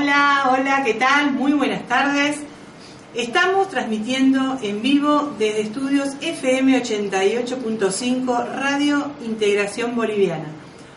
Hola, 0.00 0.48
hola, 0.50 0.82
¿qué 0.82 0.94
tal? 0.94 1.32
Muy 1.32 1.52
buenas 1.52 1.86
tardes. 1.86 2.38
Estamos 3.14 3.68
transmitiendo 3.68 4.58
en 4.62 4.80
vivo 4.80 5.34
desde 5.38 5.60
estudios 5.60 6.14
FM 6.22 6.82
88.5 6.82 8.46
Radio 8.54 9.12
Integración 9.26 9.94
Boliviana, 9.94 10.46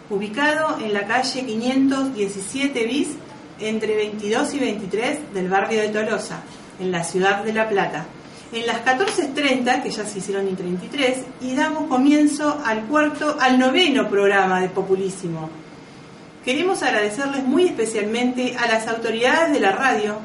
ubicado 0.09 0.77
en 0.79 0.93
la 0.93 1.05
calle 1.05 1.45
517 1.45 2.85
bis 2.85 3.09
entre 3.59 3.93
22 3.93 4.53
y 4.53 4.59
23 4.59 5.33
del 5.33 5.49
barrio 5.49 5.81
de 5.81 5.89
Tolosa, 5.89 6.41
en 6.79 6.89
la 6.89 7.03
ciudad 7.03 7.43
de 7.43 7.51
La 7.51 7.67
Plata. 7.67 8.05
En 8.53 8.65
las 8.65 8.85
14.30, 8.85 9.83
que 9.83 9.91
ya 9.91 10.05
se 10.05 10.19
hicieron 10.19 10.47
en 10.47 10.55
33, 10.55 11.17
y 11.41 11.55
damos 11.55 11.89
comienzo 11.89 12.57
al 12.63 12.85
cuarto, 12.85 13.35
al 13.37 13.59
noveno 13.59 14.07
programa 14.07 14.61
de 14.61 14.69
Populísimo, 14.69 15.49
queremos 16.43 16.83
agradecerles 16.83 17.43
muy 17.43 17.65
especialmente 17.65 18.55
a 18.57 18.67
las 18.67 18.87
autoridades 18.87 19.53
de 19.53 19.59
la 19.59 19.71
radio, 19.71 20.17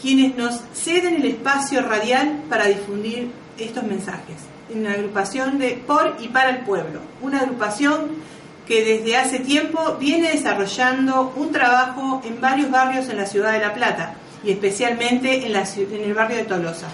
quienes 0.00 0.36
nos 0.36 0.60
ceden 0.74 1.16
el 1.16 1.26
espacio 1.26 1.82
radial 1.82 2.42
para 2.48 2.66
difundir 2.66 3.30
estos 3.58 3.84
mensajes. 3.84 4.36
Una 4.74 4.92
agrupación 4.92 5.58
de 5.58 5.82
por 5.86 6.16
y 6.20 6.28
para 6.28 6.50
el 6.50 6.58
pueblo, 6.58 7.00
una 7.20 7.40
agrupación 7.40 8.10
que 8.66 8.84
desde 8.84 9.16
hace 9.16 9.40
tiempo 9.40 9.96
viene 9.98 10.30
desarrollando 10.30 11.32
un 11.36 11.52
trabajo 11.52 12.22
en 12.24 12.40
varios 12.40 12.70
barrios 12.70 13.08
en 13.08 13.16
la 13.16 13.26
ciudad 13.26 13.52
de 13.52 13.58
La 13.58 13.74
Plata 13.74 14.14
y 14.44 14.52
especialmente 14.52 15.46
en, 15.46 15.52
la, 15.52 15.64
en 15.76 16.04
el 16.04 16.14
barrio 16.14 16.38
de 16.38 16.44
Tolosa. 16.44 16.88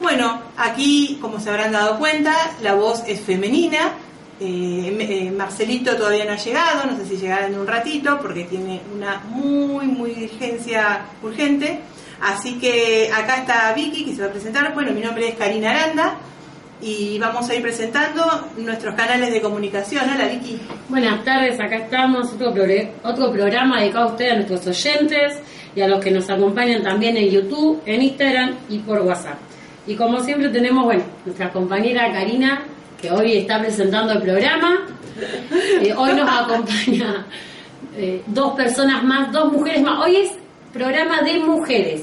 Bueno, 0.00 0.40
aquí, 0.56 1.18
como 1.20 1.40
se 1.40 1.50
habrán 1.50 1.72
dado 1.72 1.98
cuenta, 1.98 2.34
la 2.62 2.74
voz 2.74 3.02
es 3.06 3.20
femenina, 3.20 3.94
eh, 4.40 4.96
eh, 5.00 5.30
Marcelito 5.30 5.96
todavía 5.96 6.24
no 6.24 6.32
ha 6.32 6.36
llegado, 6.36 6.86
no 6.86 6.96
sé 6.96 7.06
si 7.06 7.16
llegará 7.16 7.46
en 7.46 7.58
un 7.58 7.66
ratito 7.66 8.18
porque 8.20 8.44
tiene 8.44 8.80
una 8.94 9.20
muy, 9.28 9.86
muy 9.86 10.10
diligencia 10.10 11.06
urgente. 11.22 11.80
Así 12.20 12.58
que 12.58 13.10
acá 13.14 13.36
está 13.38 13.72
Vicky 13.74 14.04
que 14.04 14.14
se 14.14 14.22
va 14.22 14.28
a 14.28 14.30
presentar. 14.30 14.72
Bueno, 14.74 14.92
mi 14.92 15.00
nombre 15.00 15.28
es 15.28 15.34
Karina 15.34 15.70
Aranda 15.70 16.18
y 16.80 17.18
vamos 17.18 17.48
a 17.50 17.54
ir 17.54 17.62
presentando 17.62 18.48
nuestros 18.56 18.94
canales 18.94 19.32
de 19.32 19.40
comunicación. 19.40 20.04
Hola 20.08 20.28
Vicky. 20.28 20.60
Buenas 20.88 21.24
tardes, 21.24 21.58
acá 21.60 21.76
estamos, 21.76 22.32
otro, 22.32 22.54
otro 23.02 23.32
programa 23.32 23.80
dedicado 23.80 24.08
a 24.08 24.12
ustedes, 24.12 24.32
a 24.32 24.36
nuestros 24.36 24.66
oyentes 24.66 25.40
y 25.74 25.80
a 25.80 25.88
los 25.88 26.02
que 26.02 26.10
nos 26.10 26.30
acompañan 26.30 26.82
también 26.82 27.16
en 27.16 27.28
YouTube, 27.28 27.82
en 27.86 28.02
Instagram 28.02 28.54
y 28.68 28.78
por 28.78 29.00
WhatsApp. 29.00 29.38
Y 29.86 29.96
como 29.96 30.20
siempre 30.20 30.48
tenemos, 30.50 30.84
bueno, 30.84 31.02
nuestra 31.24 31.50
compañera 31.50 32.12
Karina 32.12 32.62
que 33.00 33.10
hoy 33.10 33.38
está 33.38 33.60
presentando 33.60 34.12
el 34.12 34.22
programa. 34.22 34.86
Eh, 35.80 35.94
hoy 35.96 36.12
nos 36.12 36.30
acompaña 36.30 37.26
eh, 37.96 38.22
dos 38.26 38.54
personas 38.54 39.02
más, 39.04 39.32
dos 39.32 39.52
mujeres 39.52 39.82
más. 39.82 40.04
Hoy 40.04 40.16
es 40.16 40.32
programa 40.72 41.22
de 41.22 41.38
mujeres. 41.38 42.02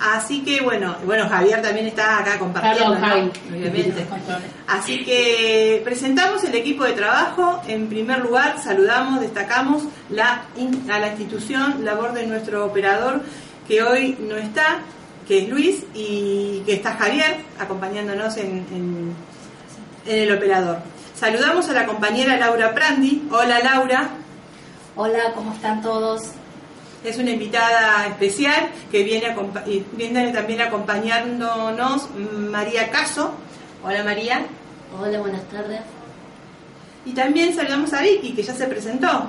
Así 0.00 0.42
que 0.42 0.62
bueno, 0.62 0.96
bueno 1.04 1.28
Javier 1.28 1.60
también 1.60 1.86
está 1.86 2.20
acá 2.20 2.38
compartiendo, 2.38 2.96
obviamente. 3.50 4.06
Así 4.66 5.04
que 5.04 5.82
presentamos 5.84 6.42
el 6.44 6.54
equipo 6.54 6.84
de 6.84 6.92
trabajo. 6.92 7.60
En 7.68 7.88
primer 7.88 8.20
lugar, 8.20 8.56
saludamos, 8.62 9.20
destacamos 9.20 9.84
la, 10.08 10.44
a 10.88 10.98
la 10.98 11.08
institución, 11.08 11.84
labor 11.84 12.14
de 12.14 12.26
nuestro 12.26 12.64
operador 12.64 13.20
que 13.68 13.82
hoy 13.82 14.16
no 14.20 14.36
está, 14.36 14.80
que 15.28 15.42
es 15.42 15.48
Luis, 15.48 15.84
y 15.94 16.62
que 16.64 16.74
está 16.74 16.94
Javier 16.94 17.36
acompañándonos 17.58 18.36
en 18.38 18.64
en 18.72 19.14
el 20.06 20.32
operador. 20.32 20.78
Saludamos 21.14 21.68
a 21.68 21.72
la 21.72 21.86
compañera 21.86 22.36
Laura 22.36 22.74
Prandi. 22.74 23.28
Hola 23.30 23.60
Laura. 23.60 24.10
Hola, 24.96 25.32
¿cómo 25.34 25.52
están 25.52 25.82
todos? 25.82 26.22
Es 27.04 27.18
una 27.18 27.30
invitada 27.30 28.06
especial 28.06 28.70
que 28.90 29.02
viene, 29.02 29.34
viene 29.92 30.32
también 30.32 30.60
acompañándonos 30.60 32.08
María 32.14 32.90
Caso. 32.90 33.32
Hola 33.82 34.04
María. 34.04 34.46
Hola, 34.98 35.18
buenas 35.20 35.42
tardes. 35.48 35.80
Y 37.04 37.12
también 37.12 37.54
saludamos 37.54 37.92
a 37.94 38.02
Vicky, 38.02 38.32
que 38.32 38.42
ya 38.42 38.54
se 38.54 38.66
presentó. 38.66 39.24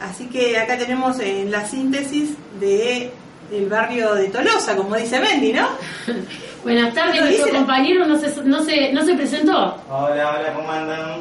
Así 0.00 0.26
que 0.26 0.58
acá 0.58 0.76
tenemos 0.76 1.18
en 1.20 1.50
la 1.50 1.66
síntesis 1.66 2.30
de 2.60 3.10
el 3.50 3.68
barrio 3.68 4.14
de 4.14 4.28
Tolosa, 4.28 4.76
como 4.76 4.96
dice 4.96 5.18
Mendy, 5.20 5.52
¿no? 5.52 5.68
Buenas 6.62 6.92
tardes, 6.92 7.20
nuestro 7.20 7.54
compañero 7.54 8.04
no 8.04 8.18
se, 8.18 8.42
no, 8.42 8.62
se, 8.62 8.92
no 8.92 9.04
se 9.04 9.14
presentó. 9.14 9.76
Hola, 9.88 10.36
hola, 10.38 10.54
¿cómo 10.54 10.70
andan? 10.70 11.20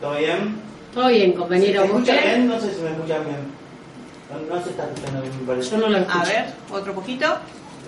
¿Todo 0.00 0.16
bien? 0.16 0.56
Todo 0.94 1.08
bien, 1.08 1.32
compañero. 1.32 1.82
¿Me 1.82 1.86
escuchan 1.86 2.16
bien? 2.22 2.48
No 2.48 2.60
sé 2.60 2.74
si 2.74 2.80
me 2.80 2.90
escuchan 2.90 3.24
bien. 3.24 3.56
No, 4.48 4.62
se 4.62 4.70
está 4.70 4.84
escuchando 4.84 5.22
bien, 5.22 5.40
me 5.40 5.46
parece. 5.46 5.70
Yo 5.70 5.78
no 5.78 5.88
lo 5.88 5.98
escucho. 5.98 6.18
A 6.18 6.24
ver, 6.24 6.44
otro 6.70 6.94
poquito. 6.94 7.26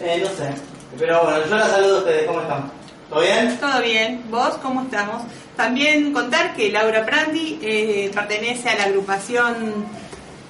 Eh, 0.03 0.21
no 0.23 0.29
sé. 0.29 0.55
Pero 0.99 1.23
bueno, 1.23 1.39
yo 1.49 1.57
la 1.57 1.69
saludo 1.69 1.97
a 1.97 1.99
ustedes, 2.01 2.27
¿cómo 2.27 2.41
están? 2.41 2.71
¿Todo 3.09 3.21
bien? 3.21 3.59
Todo 3.59 3.83
bien. 3.83 4.23
¿Vos 4.31 4.55
cómo 4.63 4.83
estamos? 4.83 5.23
También 5.57 6.13
contar 6.13 6.55
que 6.55 6.71
Laura 6.71 7.07
Prandi 7.07 7.59
eh, 7.63 8.11
pertenece 8.15 8.69
a 8.69 8.77
la 8.77 8.85
agrupación 8.85 9.87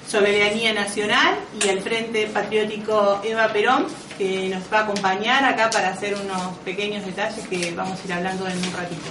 Soberanía 0.09 0.73
Nacional 0.73 1.35
y 1.63 1.69
al 1.69 1.83
Frente 1.83 2.27
Patriótico 2.29 3.21
Eva 3.23 3.49
Perón, 3.53 3.87
que 4.17 4.49
nos 4.49 4.63
va 4.73 4.79
a 4.79 4.83
acompañar 4.85 5.45
acá 5.45 5.69
para 5.69 5.91
hacer 5.91 6.15
unos 6.15 6.57
pequeños 6.65 7.05
detalles 7.05 7.47
que 7.47 7.73
vamos 7.77 8.01
a 8.01 8.07
ir 8.07 8.13
hablando 8.15 8.49
en 8.49 8.57
un 8.57 8.73
ratito. 8.73 9.11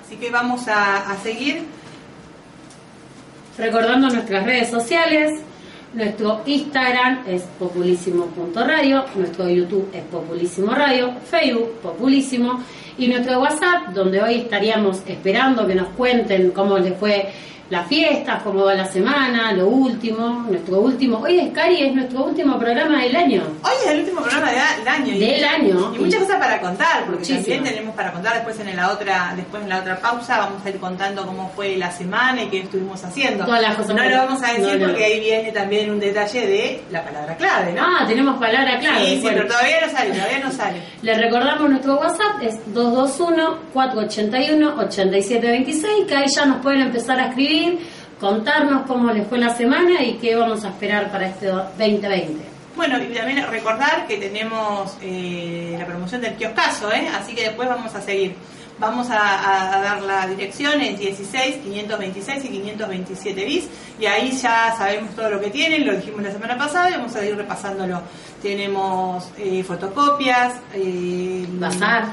Así 0.00 0.16
que 0.16 0.30
vamos 0.30 0.68
a, 0.68 1.16
seguir. 1.24 1.64
Recordando 3.58 4.08
nuestras 4.08 4.44
redes 4.44 4.70
sociales, 4.70 5.40
nuestro 5.92 6.42
Instagram 6.46 7.24
es 7.26 7.42
populísimo.radio, 7.58 9.06
nuestro 9.16 9.48
YouTube 9.48 9.90
es 9.92 10.04
populísimo 10.04 10.72
radio, 10.72 11.14
Facebook 11.28 11.80
populísimo 11.82 12.62
y 13.00 13.08
nuestro 13.08 13.40
WhatsApp, 13.40 13.94
donde 13.94 14.20
hoy 14.20 14.34
estaríamos 14.34 15.00
esperando 15.06 15.66
que 15.66 15.74
nos 15.74 15.88
cuenten 15.88 16.50
cómo 16.50 16.78
les 16.78 16.94
fue 16.98 17.30
las 17.70 17.86
fiestas, 17.86 18.42
cómo 18.42 18.64
va 18.64 18.74
la 18.74 18.84
semana, 18.84 19.52
lo 19.52 19.68
último, 19.68 20.44
nuestro 20.50 20.80
último. 20.80 21.18
Hoy 21.18 21.38
es 21.38 21.52
Cari, 21.52 21.82
es 21.82 21.94
nuestro 21.94 22.24
último 22.24 22.58
programa 22.58 23.00
del 23.00 23.14
año. 23.14 23.42
Hoy 23.62 23.70
es 23.84 23.90
el 23.92 24.00
último 24.00 24.22
programa 24.22 24.50
del 24.50 24.88
año. 24.88 25.18
Del 25.18 25.44
año. 25.44 25.94
Y 25.94 25.98
muchas 26.00 26.22
cosas 26.22 26.38
para 26.38 26.60
contar, 26.60 27.04
porque 27.06 27.24
también 27.24 27.62
tenemos 27.62 27.94
para 27.94 28.12
contar 28.12 28.34
después 28.34 28.58
en 28.58 28.74
la 28.74 28.90
otra, 28.90 29.34
después 29.36 29.62
en 29.62 29.68
la 29.68 29.78
otra 29.78 30.00
pausa 30.00 30.38
vamos 30.38 30.66
a 30.66 30.68
ir 30.68 30.78
contando 30.78 31.24
cómo 31.24 31.48
fue 31.54 31.76
la 31.76 31.92
semana 31.92 32.42
y 32.42 32.48
qué 32.48 32.58
estuvimos 32.58 33.04
haciendo. 33.04 33.44
Todas 33.44 33.62
las 33.62 33.76
cosas. 33.76 33.94
No 33.94 34.02
lo 34.02 34.16
vamos 34.16 34.42
a 34.42 34.52
decir 34.52 34.84
porque 34.84 35.04
ahí 35.04 35.20
viene 35.20 35.52
también 35.52 35.92
un 35.92 36.00
detalle 36.00 36.46
de 36.46 36.82
la 36.90 37.04
palabra 37.04 37.36
clave, 37.36 37.72
¿no? 37.72 37.82
Ah, 37.84 38.04
tenemos 38.04 38.36
palabra 38.40 38.80
clave. 38.80 39.06
Sí, 39.06 39.20
sí, 39.20 39.28
pero 39.28 39.46
todavía 39.46 39.76
no 39.86 39.92
sale, 39.92 40.10
todavía 40.10 40.38
no 40.40 40.50
sale. 40.50 40.82
Les 41.02 41.16
recordamos 41.16 41.70
nuestro 41.70 41.94
WhatsApp 42.00 42.42
es 42.42 42.74
221 42.74 43.58
481 43.72 44.74
8726, 44.74 46.06
que 46.08 46.16
ahí 46.16 46.26
ya 46.34 46.46
nos 46.46 46.62
pueden 46.62 46.80
empezar 46.80 47.20
a 47.20 47.28
escribir 47.28 47.59
contarnos 48.20 48.82
cómo 48.86 49.10
les 49.12 49.26
fue 49.26 49.38
la 49.38 49.54
semana 49.54 50.02
y 50.02 50.14
qué 50.14 50.36
vamos 50.36 50.64
a 50.64 50.68
esperar 50.68 51.10
para 51.10 51.28
este 51.28 51.46
2020. 51.46 52.50
Bueno, 52.76 52.98
y 53.02 53.12
también 53.14 53.44
recordar 53.50 54.06
que 54.06 54.16
tenemos 54.16 54.96
eh, 55.02 55.76
la 55.78 55.86
promoción 55.86 56.20
del 56.20 56.34
kioscazo, 56.34 56.92
¿eh? 56.92 57.08
así 57.08 57.34
que 57.34 57.42
después 57.42 57.68
vamos 57.68 57.94
a 57.94 58.00
seguir. 58.00 58.34
Vamos 58.78 59.08
a, 59.10 59.78
dar 59.82 60.00
la 60.00 60.26
dirección 60.26 60.80
en 60.80 60.96
16, 60.96 61.56
526 61.56 62.44
y 62.46 62.48
527 62.48 63.44
bis 63.44 63.68
y 64.00 64.06
ahí 64.06 64.30
ya 64.30 64.74
sabemos 64.74 65.14
todo 65.14 65.28
lo 65.28 65.38
que 65.38 65.50
tienen, 65.50 65.86
lo 65.86 65.94
dijimos 65.94 66.22
la 66.22 66.32
semana 66.32 66.56
pasada 66.56 66.88
y 66.88 66.92
vamos 66.94 67.14
a 67.14 67.22
ir 67.22 67.36
repasándolo. 67.36 68.00
Tenemos 68.40 69.30
eh, 69.36 69.62
fotocopias, 69.62 70.54
eh, 70.72 71.44
bazar 71.50 72.06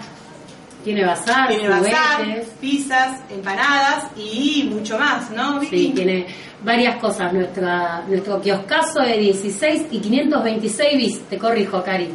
tiene 0.87 1.05
bazar, 1.05 1.49
tiene 1.49 1.67
bazar, 1.67 2.25
pizzas, 2.61 3.19
empanadas 3.29 4.05
y 4.15 4.69
mucho 4.71 4.97
más, 4.97 5.29
¿no? 5.31 5.59
Sí, 5.59 5.91
tiene 5.93 6.27
varias 6.63 6.95
cosas. 6.95 7.33
Nuestra, 7.33 8.05
nuestro 8.07 8.41
kioscazo 8.41 9.01
de 9.01 9.17
16 9.17 9.87
y 9.91 9.99
526 9.99 10.97
bis. 10.97 11.19
Te 11.23 11.37
corrijo, 11.37 11.83
Cari. 11.83 12.07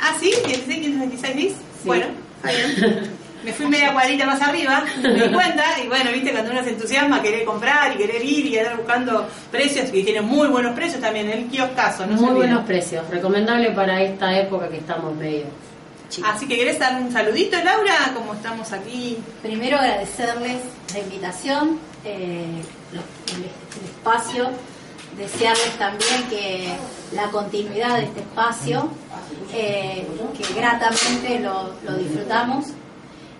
Ah, 0.00 0.16
sí, 0.18 0.32
16 0.46 0.68
y 0.68 0.80
526 0.80 1.36
bis. 1.36 1.54
Bueno, 1.84 2.06
Me 3.44 3.52
fui 3.54 3.68
media 3.68 3.94
cuadrita 3.94 4.26
más 4.26 4.42
arriba, 4.42 4.84
me 5.02 5.14
di 5.14 5.32
cuenta, 5.32 5.64
y 5.82 5.88
bueno, 5.88 6.10
viste, 6.12 6.30
cuando 6.30 6.50
uno 6.50 6.62
se 6.62 6.70
entusiasma, 6.70 7.22
querer 7.22 7.46
comprar 7.46 7.94
y 7.94 7.96
querer 7.96 8.22
ir 8.22 8.44
y 8.44 8.58
andar 8.58 8.76
buscando 8.76 9.26
precios, 9.50 9.90
que 9.90 10.02
tienen 10.02 10.26
muy 10.26 10.48
buenos 10.48 10.74
precios 10.74 11.00
también, 11.00 11.30
el 11.30 11.46
kioscazo, 11.46 12.04
no 12.04 12.16
Muy 12.16 12.34
buenos 12.34 12.66
precios, 12.66 13.08
recomendable 13.08 13.70
para 13.70 14.02
esta 14.02 14.38
época 14.38 14.68
que 14.68 14.76
estamos 14.76 15.16
medio. 15.16 15.46
Así 16.24 16.48
que 16.48 16.56
querés 16.56 16.78
dar 16.78 17.00
un 17.00 17.12
saludito, 17.12 17.56
Laura, 17.62 18.12
como 18.14 18.34
estamos 18.34 18.72
aquí. 18.72 19.18
Primero 19.42 19.78
agradecerles 19.78 20.58
la 20.92 20.98
invitación, 20.98 21.78
eh, 22.04 22.62
el, 22.92 22.98
el 22.98 23.84
espacio, 23.84 24.50
desearles 25.16 25.78
también 25.78 26.28
que 26.28 26.74
la 27.12 27.30
continuidad 27.30 27.96
de 27.96 28.04
este 28.04 28.20
espacio, 28.20 28.88
eh, 29.52 30.06
que 30.36 30.54
gratamente 30.54 31.40
lo, 31.40 31.74
lo 31.84 31.96
disfrutamos 31.96 32.66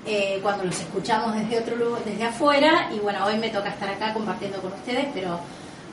eh, 0.06 0.38
cuando 0.42 0.64
los 0.64 0.78
escuchamos 0.78 1.34
desde 1.34 1.58
otro 1.58 1.76
lugar, 1.76 2.04
desde 2.04 2.24
afuera. 2.24 2.90
Y 2.94 2.98
bueno, 2.98 3.24
hoy 3.24 3.36
me 3.38 3.50
toca 3.50 3.70
estar 3.70 3.88
acá 3.88 4.12
compartiendo 4.12 4.60
con 4.60 4.72
ustedes, 4.72 5.06
pero 5.14 5.40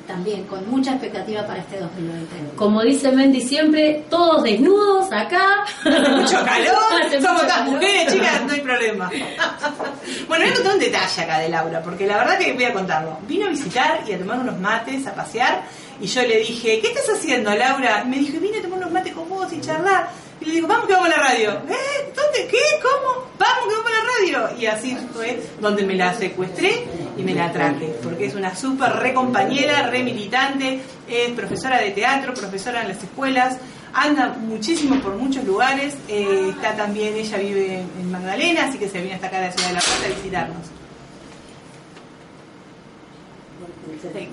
también 0.07 0.45
con 0.45 0.67
mucha 0.69 0.91
expectativa 0.91 1.45
para 1.45 1.59
este 1.59 1.79
2020. 1.79 2.55
Como 2.55 2.81
dice 2.81 3.11
Mendy 3.11 3.41
siempre, 3.41 4.05
todos 4.09 4.41
desnudos 4.43 5.11
acá. 5.11 5.65
Mucho 5.85 6.43
calor, 6.43 7.01
Hace 7.05 7.21
somos 7.21 7.43
mucho 7.43 7.45
todas 7.45 7.57
calor. 7.57 7.73
mujeres, 7.73 8.13
chicas, 8.13 8.43
no 8.45 8.53
hay 8.53 8.61
problema. 8.61 9.09
bueno, 10.27 10.45
voy 10.45 10.51
a 10.51 10.55
contar 10.55 10.73
un 10.73 10.79
detalle 10.79 11.21
acá 11.21 11.39
de 11.39 11.49
Laura, 11.49 11.81
porque 11.83 12.07
la 12.07 12.17
verdad 12.17 12.37
que 12.39 12.53
voy 12.53 12.63
a 12.65 12.73
contarlo. 12.73 13.17
Vino 13.27 13.45
a 13.47 13.49
visitar 13.49 13.99
y 14.07 14.13
a 14.13 14.17
tomar 14.19 14.39
unos 14.39 14.57
mates, 14.59 15.05
a 15.05 15.13
pasear, 15.13 15.63
y 15.99 16.07
yo 16.07 16.21
le 16.21 16.37
dije, 16.39 16.79
¿qué 16.79 16.87
estás 16.87 17.09
haciendo, 17.17 17.53
Laura? 17.53 18.03
Y 18.05 18.07
me 18.07 18.17
dijo, 18.19 18.39
vine 18.39 18.59
a 18.59 18.61
tomar 18.61 18.79
unos 18.79 18.91
mates 18.91 19.13
con 19.13 19.27
vos 19.29 19.51
y 19.51 19.59
charlar. 19.61 20.09
Y 20.41 20.45
le 20.45 20.51
digo, 20.53 20.67
vamos 20.67 20.87
que 20.87 20.93
vamos 20.93 21.09
a 21.09 21.17
la 21.17 21.27
radio. 21.27 21.51
¿Eh? 21.69 22.13
¿Dónde? 22.15 22.47
¿Qué? 22.49 22.57
¿Cómo? 22.81 23.27
Vamos 23.37 23.67
que 23.67 23.75
vamos 23.75 23.91
a 23.91 24.33
la 24.35 24.45
radio. 24.45 24.59
Y 24.59 24.65
así 24.65 24.97
fue 25.13 25.41
donde 25.59 25.83
me 25.83 25.95
la 25.95 26.13
secuestré 26.13 26.85
y 27.17 27.23
me 27.23 27.33
la 27.33 27.51
traje, 27.51 27.95
porque 28.03 28.25
es 28.25 28.35
una 28.35 28.55
súper 28.55 28.91
re 28.93 29.13
compañera, 29.13 29.89
re 29.89 30.03
militante, 30.03 30.81
es 31.07 31.31
profesora 31.31 31.79
de 31.79 31.91
teatro, 31.91 32.33
profesora 32.33 32.81
en 32.81 32.89
las 32.89 33.03
escuelas, 33.03 33.57
anda 33.93 34.35
muchísimo 34.39 35.01
por 35.01 35.15
muchos 35.15 35.43
lugares, 35.43 35.95
eh, 36.07 36.51
está 36.55 36.75
también, 36.75 37.15
ella 37.15 37.37
vive 37.37 37.79
en 37.99 38.11
Magdalena, 38.11 38.65
así 38.65 38.77
que 38.77 38.87
se 38.87 38.99
viene 38.99 39.15
hasta 39.15 39.27
acá 39.27 39.37
a 39.37 39.41
la 39.41 39.51
ciudad 39.51 39.69
de 39.69 39.73
La 39.73 39.79
Plata 39.79 40.05
a 40.05 40.15
visitarnos. 40.15 40.76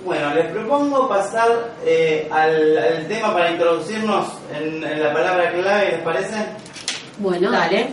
Bueno, 0.04 0.34
les 0.34 0.46
propongo 0.52 1.08
pasar 1.08 1.48
eh, 1.84 2.28
al, 2.30 2.76
al 2.78 3.06
tema 3.08 3.32
para 3.32 3.50
introducirnos 3.50 4.26
en, 4.54 4.84
en 4.84 5.02
la 5.02 5.12
palabra 5.12 5.50
clave, 5.52 5.92
¿les 5.92 6.00
parece? 6.02 6.34
Bueno, 7.18 7.50
dale. 7.50 7.88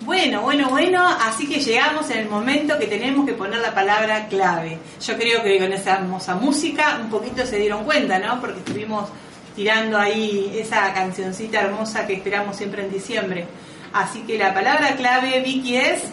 Bueno, 0.00 0.40
bueno, 0.40 0.70
bueno, 0.70 1.06
así 1.06 1.46
que 1.46 1.60
llegamos 1.60 2.08
en 2.10 2.20
el 2.20 2.28
momento 2.28 2.78
que 2.78 2.86
tenemos 2.86 3.26
que 3.26 3.34
poner 3.34 3.60
la 3.60 3.74
palabra 3.74 4.28
clave. 4.28 4.78
Yo 4.98 5.16
creo 5.16 5.42
que 5.42 5.58
con 5.58 5.72
esa 5.72 5.96
hermosa 5.96 6.36
música 6.36 6.98
un 7.02 7.10
poquito 7.10 7.44
se 7.44 7.58
dieron 7.58 7.84
cuenta, 7.84 8.18
¿no? 8.18 8.40
Porque 8.40 8.60
estuvimos 8.60 9.10
tirando 9.54 9.98
ahí 9.98 10.56
esa 10.58 10.94
cancioncita 10.94 11.60
hermosa 11.60 12.06
que 12.06 12.14
esperamos 12.14 12.56
siempre 12.56 12.82
en 12.82 12.90
diciembre. 12.90 13.46
Así 13.92 14.22
que 14.22 14.38
la 14.38 14.54
palabra 14.54 14.96
clave, 14.96 15.40
Vicky, 15.40 15.76
es... 15.76 16.04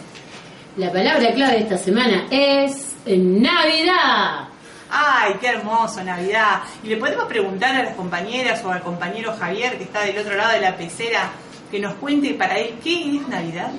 La 0.76 0.92
palabra 0.92 1.32
clave 1.32 1.54
de 1.54 1.60
esta 1.60 1.78
semana 1.78 2.26
es 2.30 2.94
Navidad. 3.06 4.48
¡Ay, 4.90 5.34
qué 5.40 5.48
hermoso, 5.48 6.04
Navidad! 6.04 6.60
Y 6.82 6.88
le 6.88 6.96
podemos 6.98 7.24
preguntar 7.24 7.74
a 7.74 7.82
las 7.84 7.94
compañeras 7.94 8.62
o 8.64 8.70
al 8.70 8.82
compañero 8.82 9.34
Javier, 9.38 9.78
que 9.78 9.84
está 9.84 10.02
del 10.02 10.18
otro 10.18 10.36
lado 10.36 10.52
de 10.52 10.60
la 10.60 10.76
pecera, 10.76 11.30
que 11.70 11.80
nos 11.80 11.94
cuente 11.94 12.34
para 12.34 12.58
él 12.58 12.74
qué 12.82 13.16
es 13.16 13.28
Navidad. 13.28 13.70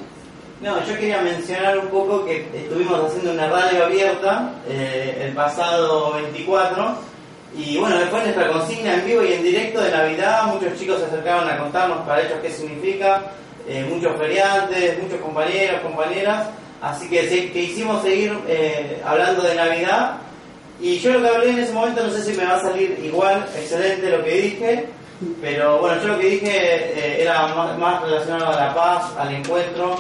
No, 0.62 0.86
yo 0.86 0.94
quería 0.96 1.22
mencionar 1.22 1.78
un 1.78 1.88
poco 1.88 2.26
que 2.26 2.46
estuvimos 2.54 3.00
haciendo 3.06 3.32
una 3.32 3.48
radio 3.48 3.86
abierta 3.86 4.54
eh, 4.68 5.26
el 5.28 5.34
pasado 5.34 6.14
24 6.14 6.98
y 7.58 7.78
bueno, 7.78 7.98
después 7.98 8.24
nuestra 8.24 8.52
consigna 8.52 8.96
en 8.96 9.06
vivo 9.06 9.24
y 9.24 9.34
en 9.34 9.44
directo 9.44 9.82
de 9.82 9.92
Navidad, 9.92 10.46
muchos 10.48 10.78
chicos 10.78 11.00
se 11.00 11.06
acercaron 11.06 11.50
a 11.50 11.58
contarnos 11.58 12.06
para 12.06 12.22
ellos 12.22 12.40
qué 12.42 12.52
significa, 12.52 13.24
eh, 13.68 13.86
muchos 13.90 14.18
feriantes, 14.18 15.02
muchos 15.02 15.20
compañeros, 15.20 15.82
compañeras, 15.82 16.48
así 16.82 17.10
que, 17.10 17.28
que 17.52 17.64
hicimos 17.64 18.04
seguir 18.04 18.38
eh, 18.48 19.02
hablando 19.04 19.42
de 19.42 19.56
Navidad. 19.56 20.18
Y 20.82 21.00
yo 21.00 21.14
lo 21.14 21.22
que 21.22 21.28
hablé 21.28 21.50
en 21.50 21.60
ese 21.60 21.74
momento 21.74 22.06
no 22.06 22.12
sé 22.12 22.24
si 22.24 22.38
me 22.38 22.46
va 22.46 22.56
a 22.56 22.62
salir 22.62 23.00
igual, 23.04 23.46
excelente 23.56 24.10
lo 24.10 24.24
que 24.24 24.42
dije, 24.42 24.86
pero 25.42 25.80
bueno, 25.80 26.02
yo 26.02 26.08
lo 26.10 26.20
que 26.20 26.28
dije 26.30 26.50
eh, 26.52 27.22
era 27.24 27.48
más, 27.78 28.02
relacionado 28.04 28.48
a 28.52 28.56
la 28.68 28.74
paz, 28.74 29.12
al 29.18 29.34
encuentro, 29.34 29.96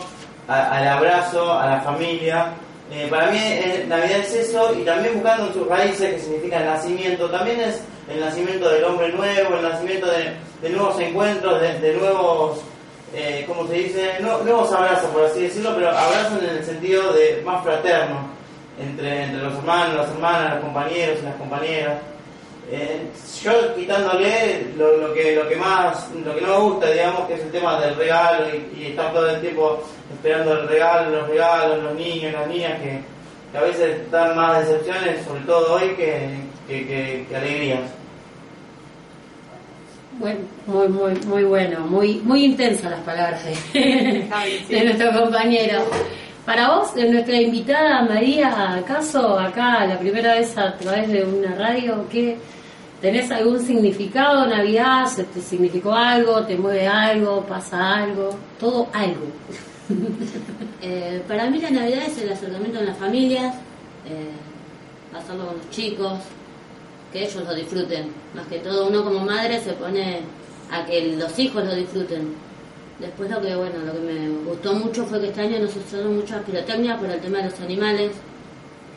al 0.47 0.87
abrazo, 0.87 1.53
a 1.59 1.65
la 1.69 1.81
familia. 1.81 2.53
Eh, 2.91 3.07
para 3.09 3.27
mí 3.29 3.37
eh, 3.39 3.85
Navidad 3.87 4.19
es 4.19 4.33
eso 4.33 4.73
y 4.73 4.83
también 4.83 5.13
buscando 5.15 5.47
en 5.47 5.53
sus 5.53 5.67
raíces 5.67 6.15
que 6.15 6.19
significa 6.21 6.57
el 6.57 6.65
nacimiento, 6.65 7.29
también 7.29 7.59
es 7.61 7.81
el 8.11 8.19
nacimiento 8.19 8.67
del 8.69 8.83
hombre 8.83 9.09
nuevo, 9.13 9.55
el 9.57 9.61
nacimiento 9.61 10.07
de, 10.07 10.33
de 10.61 10.69
nuevos 10.71 10.99
encuentros, 10.99 11.61
de, 11.61 11.79
de 11.79 11.93
nuevos, 11.97 12.59
eh, 13.13 13.43
¿cómo 13.47 13.67
se 13.67 13.73
dice? 13.75 14.13
No- 14.21 14.39
nuevos 14.39 14.71
abrazos, 14.73 15.09
por 15.11 15.25
así 15.25 15.41
decirlo, 15.43 15.73
pero 15.75 15.89
abrazos 15.89 16.41
en 16.41 16.49
el 16.57 16.63
sentido 16.65 17.13
de 17.13 17.41
más 17.45 17.63
fraterno 17.63 18.27
entre, 18.81 19.23
entre 19.25 19.41
los 19.43 19.53
hermanos, 19.55 19.95
las 19.95 20.09
hermanas, 20.09 20.55
los 20.55 20.63
compañeros 20.63 21.19
y 21.21 21.25
las 21.25 21.35
compañeras. 21.35 21.93
Eh, 22.71 23.01
yo 23.43 23.75
quitándole 23.75 24.67
lo, 24.77 24.97
lo 24.97 25.13
que 25.13 25.35
lo 25.35 25.49
que 25.49 25.55
más 25.55 26.07
lo 26.23 26.35
que 26.35 26.41
no 26.41 26.47
me 26.49 26.59
gusta 26.69 26.91
digamos 26.91 27.21
que 27.27 27.33
es 27.33 27.41
el 27.41 27.51
tema 27.51 27.79
del 27.81 27.95
regalo 27.95 28.45
y, 28.49 28.79
y 28.79 28.85
estar 28.91 29.11
todo 29.11 29.27
el 29.27 29.41
tiempo 29.41 29.83
esperando 30.13 30.53
el 30.53 30.67
regalo 30.67 31.09
los 31.19 31.29
regalos 31.29 31.83
los 31.83 31.95
niños 31.95 32.31
las 32.33 32.47
niñas 32.47 32.79
que, 32.79 33.01
que 33.51 33.57
a 33.57 33.61
veces 33.61 34.11
dan 34.11 34.35
más 34.35 34.59
decepciones 34.67 35.25
sobre 35.25 35.41
todo 35.41 35.73
hoy 35.73 35.89
que, 35.95 36.29
que, 36.67 36.85
que- 36.87 37.25
que 37.27 37.35
alegrías 37.35 37.79
Bueno, 40.19 40.39
muy, 40.67 40.87
muy, 40.89 41.13
muy 41.25 41.43
bueno, 41.45 41.79
muy, 41.81 42.15
muy 42.23 42.43
intensas 42.45 42.91
las 42.91 42.99
palabras 43.01 43.43
de, 43.45 44.27
de 44.69 44.83
nuestro 44.83 45.11
compañero. 45.23 45.83
Para 46.45 46.69
vos, 46.69 46.95
nuestra 46.95 47.35
invitada 47.39 48.01
María, 48.03 48.73
¿acaso 48.75 49.39
acá 49.39 49.85
la 49.85 49.97
primera 49.99 50.33
vez 50.35 50.57
a 50.57 50.75
través 50.77 51.07
de 51.09 51.23
una 51.23 51.55
radio, 51.55 52.05
qué 52.11 52.37
tenés 53.01 53.31
algún 53.31 53.59
significado 53.59 54.47
Navidad? 54.47 55.07
¿Se 55.07 55.23
te 55.23 55.41
significó 55.41 55.93
algo? 55.93 56.45
¿Te 56.45 56.57
mueve 56.57 56.87
algo? 56.87 57.45
¿Pasa 57.45 57.95
algo? 57.95 58.29
Todo 58.59 58.87
algo. 58.93 59.25
Eh, 60.81 61.21
para 61.27 61.49
mí 61.49 61.59
la 61.59 61.71
Navidad 61.71 62.03
es 62.07 62.17
el 62.19 62.31
acercamiento 62.31 62.79
en 62.79 62.85
las 62.85 62.97
familias, 62.97 63.53
eh, 64.05 64.31
pasarlo 65.11 65.47
con 65.47 65.57
los 65.57 65.69
chicos, 65.71 66.19
que 67.11 67.23
ellos 67.25 67.43
lo 67.43 67.53
disfruten. 67.53 68.07
Más 68.33 68.47
que 68.47 68.59
todo 68.59 68.87
uno 68.87 69.03
como 69.03 69.19
madre 69.19 69.59
se 69.59 69.73
pone 69.73 70.21
a 70.71 70.85
que 70.85 71.17
los 71.17 71.37
hijos 71.37 71.65
lo 71.65 71.75
disfruten. 71.75 72.33
Después 72.97 73.29
lo 73.29 73.41
que 73.41 73.55
bueno, 73.55 73.79
lo 73.85 73.91
que 73.91 73.99
me 73.99 74.29
gustó 74.45 74.73
mucho 74.73 75.05
fue 75.05 75.19
que 75.19 75.27
este 75.27 75.41
año 75.41 75.59
no 75.59 75.67
se 75.67 75.79
usaron 75.79 76.15
muchas 76.15 76.43
pirotecnia 76.43 76.97
por 76.97 77.09
el 77.09 77.19
tema 77.19 77.39
de 77.39 77.49
los 77.49 77.59
animales, 77.59 78.11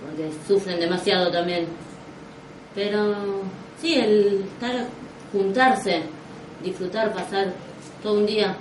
porque 0.00 0.30
sufren 0.46 0.78
demasiado 0.78 1.32
también. 1.32 1.66
Pero 2.76 3.42
sí, 3.82 3.94
el 3.94 4.44
estar 4.44 4.86
juntarse, 5.30 6.04
disfrutar, 6.62 7.12
pasar 7.12 7.52
todo 8.02 8.20
un 8.20 8.26
día 8.26 8.56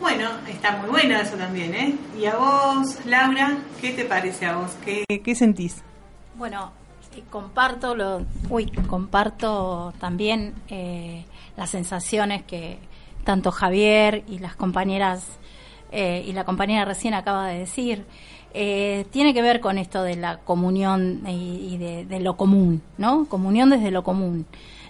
bueno, 0.00 0.28
está 0.48 0.76
muy 0.76 0.90
bueno 0.90 1.16
eso 1.16 1.36
también, 1.36 1.74
¿eh? 1.74 1.96
Y 2.18 2.26
a 2.26 2.36
vos, 2.36 2.98
Laura, 3.06 3.56
¿qué 3.80 3.92
te 3.92 4.04
parece 4.04 4.44
a 4.44 4.56
vos? 4.56 4.72
¿Qué, 4.84 5.04
qué 5.24 5.34
sentís? 5.34 5.82
Bueno, 6.36 6.72
eh, 7.16 7.22
comparto 7.30 7.94
lo, 7.94 8.26
uy, 8.50 8.66
comparto 8.88 9.94
también 9.98 10.54
eh, 10.68 11.24
las 11.56 11.70
sensaciones 11.70 12.42
que 12.42 12.78
tanto 13.24 13.50
Javier 13.50 14.24
y 14.28 14.40
las 14.40 14.56
compañeras 14.56 15.24
eh, 15.90 16.22
y 16.26 16.32
la 16.32 16.44
compañera 16.44 16.84
recién 16.84 17.14
acaba 17.14 17.48
de 17.48 17.60
decir. 17.60 18.04
Tiene 18.54 19.34
que 19.34 19.42
ver 19.42 19.60
con 19.60 19.78
esto 19.78 20.02
de 20.02 20.16
la 20.16 20.38
comunión 20.38 21.22
y, 21.26 21.76
de, 21.76 22.20
lo 22.20 22.36
común, 22.36 22.82
¿no? 22.98 23.26
Comunión 23.26 23.70
desde 23.70 23.90
lo 23.90 24.04
común, 24.04 24.46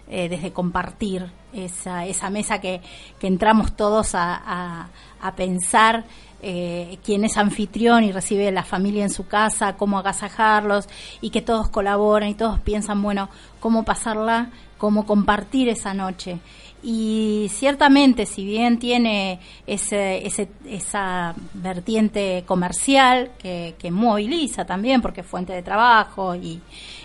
desde 0.06 0.52
compartir 0.52 1.30
esa, 1.54 2.04
esa 2.04 2.28
mesa 2.28 2.60
que, 2.60 2.82
entramos 3.22 3.74
todos 3.74 4.14
a, 4.14 4.90
a 5.20 5.34
pensar 5.34 6.04
eh, 6.46 6.98
quién 7.02 7.24
es 7.24 7.38
anfitrión 7.38 8.04
y 8.04 8.12
recibe 8.12 8.52
la 8.52 8.64
familia 8.64 9.02
en 9.02 9.08
su 9.08 9.26
casa, 9.26 9.78
cómo 9.78 9.98
agasajarlos 9.98 10.90
y 11.22 11.30
que 11.30 11.40
todos 11.40 11.70
colaboran 11.70 12.28
y 12.28 12.34
todos 12.34 12.60
piensan, 12.60 13.00
bueno, 13.00 13.30
cómo 13.60 13.84
pasarla, 13.84 14.50
cómo 14.76 15.06
compartir 15.06 15.70
esa 15.70 15.94
noche. 15.94 16.40
Y 16.86 17.50
ciertamente, 17.50 18.26
si 18.26 18.44
bien 18.44 18.78
tiene 18.78 19.40
ese, 19.66 20.26
esa 20.66 21.34
vertiente 21.54 22.44
comercial 22.46 23.30
que, 23.38 23.74
moviliza 23.90 24.66
también, 24.66 25.00
porque 25.00 25.22
es 25.22 25.26
fuente 25.26 25.54
de 25.54 25.62
trabajo, 25.62 26.34
y, 26.34 26.60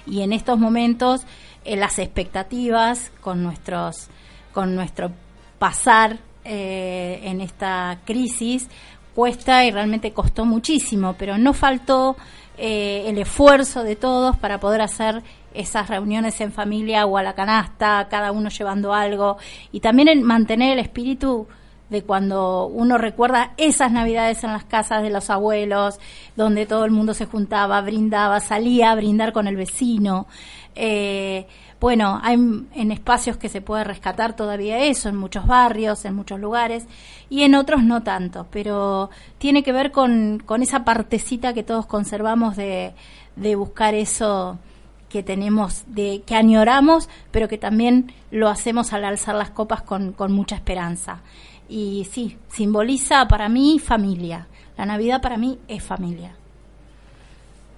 y 0.06 0.22
en 0.22 0.34
estos 0.34 0.60
momentos 0.60 1.26
eh, 1.64 1.78
las 1.78 1.98
expectativas 1.98 3.10
con, 3.22 3.42
nuestros, 3.42 4.10
con 4.52 4.76
nuestro 4.76 5.12
pasar 5.60 6.20
eh, 6.44 7.22
en 7.24 7.40
esta 7.40 8.00
crisis 8.06 8.68
cuesta 9.14 9.66
y 9.66 9.72
realmente 9.72 10.12
costó 10.12 10.46
muchísimo, 10.46 11.16
pero 11.18 11.38
no 11.38 11.54
faltó 11.54 12.18
eh, 12.62 13.06
el 13.08 13.18
esfuerzo 13.18 13.84
de 13.84 13.96
todos 13.96 14.36
para 14.36 14.60
poder 14.60 14.82
hacer 14.82 15.24
esas 15.54 15.88
reuniones 15.88 16.42
en 16.42 16.52
familia 16.52 17.06
o 17.06 17.18
a 17.18 17.24
la 17.24 17.34
canasta, 17.34 18.08
cada 18.10 18.34
uno 18.34 18.50
llevando 18.50 18.94
algo, 18.94 19.38
y 19.72 19.80
también 19.80 20.10
el 20.10 20.22
mantener 20.22 20.74
el 20.74 20.80
espíritu 20.80 21.48
de 21.90 22.04
cuando 22.04 22.68
uno 22.68 22.98
recuerda 22.98 23.54
esas 23.58 23.92
navidades 23.92 24.44
en 24.44 24.52
las 24.52 24.66
casas 24.66 25.02
de 25.02 25.10
los 25.10 25.30
abuelos, 25.30 26.00
donde 26.36 26.66
todo 26.66 26.84
el 26.84 26.92
mundo 26.92 27.14
se 27.14 27.26
juntaba, 27.26 27.82
brindaba, 27.82 28.42
salía 28.42 28.92
a 28.92 28.96
brindar 28.96 29.32
con 29.32 29.48
el 29.48 29.56
vecino. 29.56 30.28
Eh, 30.76 31.48
bueno, 31.80 32.20
hay 32.24 32.34
en 32.36 32.92
espacios 32.92 33.38
que 33.38 33.48
se 33.48 33.62
puede 33.62 33.84
rescatar 33.84 34.36
todavía 34.36 34.80
eso, 34.80 35.10
en 35.10 35.16
muchos 35.16 35.48
barrios, 35.48 36.04
en 36.06 36.14
muchos 36.14 36.40
lugares, 36.40 36.86
y 37.30 37.44
en 37.44 37.56
otros 37.56 37.84
no 37.84 38.04
tanto, 38.04 38.48
pero 38.52 39.10
tiene 39.38 39.64
que 39.64 39.72
ver 39.72 39.92
con, 39.92 40.42
con 40.46 40.62
esa 40.62 40.84
partecita 40.84 41.54
que 41.54 41.64
todos 41.64 41.86
conservamos 41.86 42.58
de, 42.58 42.94
de 43.36 43.56
buscar 43.56 43.94
eso 43.94 44.60
que 45.08 45.24
tenemos, 45.24 45.84
de, 45.88 46.22
que 46.26 46.36
añoramos, 46.36 47.10
pero 47.32 47.48
que 47.48 47.58
también 47.58 48.14
lo 48.32 48.50
hacemos 48.50 48.94
al 48.94 49.06
alzar 49.06 49.36
las 49.36 49.50
copas 49.50 49.82
con, 49.82 50.12
con 50.12 50.32
mucha 50.32 50.56
esperanza. 50.56 51.22
Y 51.68 52.08
sí, 52.12 52.38
simboliza 52.50 53.28
para 53.28 53.50
mí 53.50 53.80
familia. 53.80 54.48
La 54.78 54.86
Navidad 54.86 55.22
para 55.22 55.38
mí 55.38 55.60
es 55.68 55.84
familia. 55.84 56.36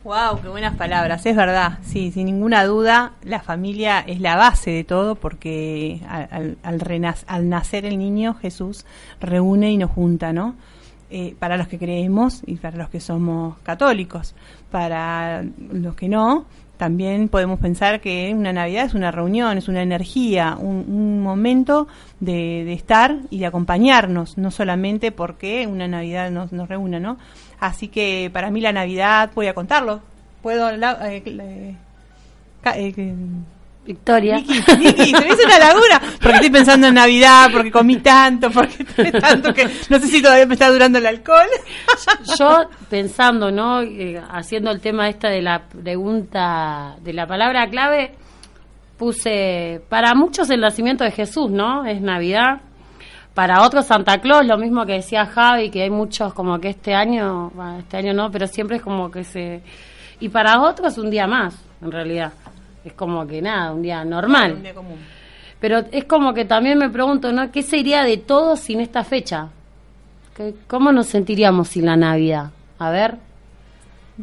Wow, 0.03 0.41
qué 0.41 0.47
buenas 0.47 0.75
palabras, 0.77 1.23
es 1.27 1.35
verdad, 1.35 1.77
sí, 1.83 2.11
sin 2.11 2.25
ninguna 2.25 2.65
duda, 2.65 3.11
la 3.21 3.39
familia 3.39 3.99
es 3.99 4.19
la 4.19 4.35
base 4.35 4.71
de 4.71 4.83
todo 4.83 5.13
porque 5.13 6.01
al, 6.09 6.57
al, 6.63 7.49
nacer 7.49 7.85
el 7.85 7.99
niño 7.99 8.33
Jesús 8.33 8.87
reúne 9.19 9.71
y 9.71 9.77
nos 9.77 9.91
junta, 9.91 10.33
¿no? 10.33 10.55
Eh, 11.11 11.35
para 11.37 11.55
los 11.55 11.67
que 11.67 11.77
creemos 11.77 12.41
y 12.47 12.55
para 12.55 12.77
los 12.77 12.89
que 12.89 12.99
somos 12.99 13.59
católicos, 13.59 14.33
para 14.71 15.43
los 15.71 15.93
que 15.95 16.09
no, 16.09 16.47
también 16.77 17.29
podemos 17.29 17.59
pensar 17.59 18.01
que 18.01 18.33
una 18.35 18.51
Navidad 18.51 18.85
es 18.85 18.95
una 18.95 19.11
reunión, 19.11 19.55
es 19.59 19.67
una 19.67 19.83
energía, 19.83 20.57
un, 20.59 21.21
momento 21.21 21.87
de, 22.19 22.73
estar 22.73 23.19
y 23.29 23.37
de 23.37 23.45
acompañarnos, 23.45 24.39
no 24.39 24.49
solamente 24.49 25.11
porque 25.11 25.67
una 25.67 25.87
Navidad 25.87 26.31
nos, 26.31 26.51
nos 26.51 26.67
reúna, 26.67 26.99
¿no? 26.99 27.19
Así 27.61 27.89
que 27.89 28.31
para 28.33 28.49
mí 28.49 28.59
la 28.59 28.73
Navidad, 28.73 29.29
voy 29.35 29.45
a 29.45 29.53
contarlo. 29.53 30.01
Puedo. 30.41 30.71
Eh, 30.71 31.23
eh, 31.25 31.75
eh, 32.65 33.15
Victoria. 33.85 34.37
Vicky, 34.37 34.61
Vicky, 34.79 35.13
una 35.13 35.59
laguna. 35.59 36.01
Porque 36.19 36.37
estoy 36.37 36.49
pensando 36.49 36.87
en 36.87 36.95
Navidad, 36.95 37.49
porque 37.53 37.71
comí 37.71 37.97
tanto, 37.97 38.49
porque 38.49 38.83
tanto 39.11 39.53
que 39.53 39.65
no 39.89 39.99
sé 39.99 40.07
si 40.07 40.23
todavía 40.23 40.47
me 40.47 40.55
está 40.55 40.71
durando 40.71 40.97
el 40.97 41.05
alcohol. 41.05 41.47
Yo 42.39 42.67
pensando, 42.89 43.51
¿no? 43.51 43.81
haciendo 44.31 44.71
el 44.71 44.81
tema 44.81 45.07
esta 45.07 45.29
de 45.29 45.43
la 45.43 45.61
pregunta, 45.67 46.95
de 47.03 47.13
la 47.13 47.27
palabra 47.27 47.69
clave, 47.69 48.15
puse, 48.97 49.81
para 49.87 50.15
muchos 50.15 50.49
el 50.49 50.61
nacimiento 50.61 51.03
de 51.03 51.11
Jesús, 51.11 51.51
¿no? 51.51 51.85
Es 51.85 52.01
Navidad 52.01 52.61
para 53.33 53.61
otros 53.63 53.85
Santa 53.85 54.19
Claus, 54.19 54.45
lo 54.45 54.57
mismo 54.57 54.85
que 54.85 54.93
decía 54.93 55.25
Javi, 55.25 55.69
que 55.69 55.83
hay 55.83 55.89
muchos 55.89 56.33
como 56.33 56.59
que 56.59 56.69
este 56.69 56.93
año, 56.93 57.51
este 57.79 57.97
año 57.97 58.13
no, 58.13 58.29
pero 58.29 58.47
siempre 58.47 58.77
es 58.77 58.83
como 58.83 59.09
que 59.09 59.23
se... 59.23 59.61
Y 60.19 60.29
para 60.29 60.61
otros 60.61 60.97
un 60.97 61.09
día 61.09 61.27
más, 61.27 61.55
en 61.81 61.91
realidad. 61.91 62.33
Es 62.83 62.93
como 62.93 63.25
que 63.25 63.41
nada, 63.41 63.71
un 63.71 63.81
día 63.81 64.03
normal. 64.03 64.53
un 64.53 64.63
día 64.63 64.73
común. 64.73 64.97
Pero 65.59 65.83
es 65.91 66.05
como 66.05 66.33
que 66.33 66.45
también 66.45 66.77
me 66.77 66.89
pregunto, 66.89 67.31
¿no? 67.31 67.51
¿Qué 67.51 67.63
sería 67.63 68.03
de 68.03 68.17
todos 68.17 68.59
sin 68.59 68.81
esta 68.81 69.03
fecha? 69.03 69.49
¿Cómo 70.67 70.91
nos 70.91 71.07
sentiríamos 71.07 71.69
sin 71.69 71.85
la 71.85 71.95
Navidad? 71.95 72.49
A 72.79 72.89
ver. 72.89 73.17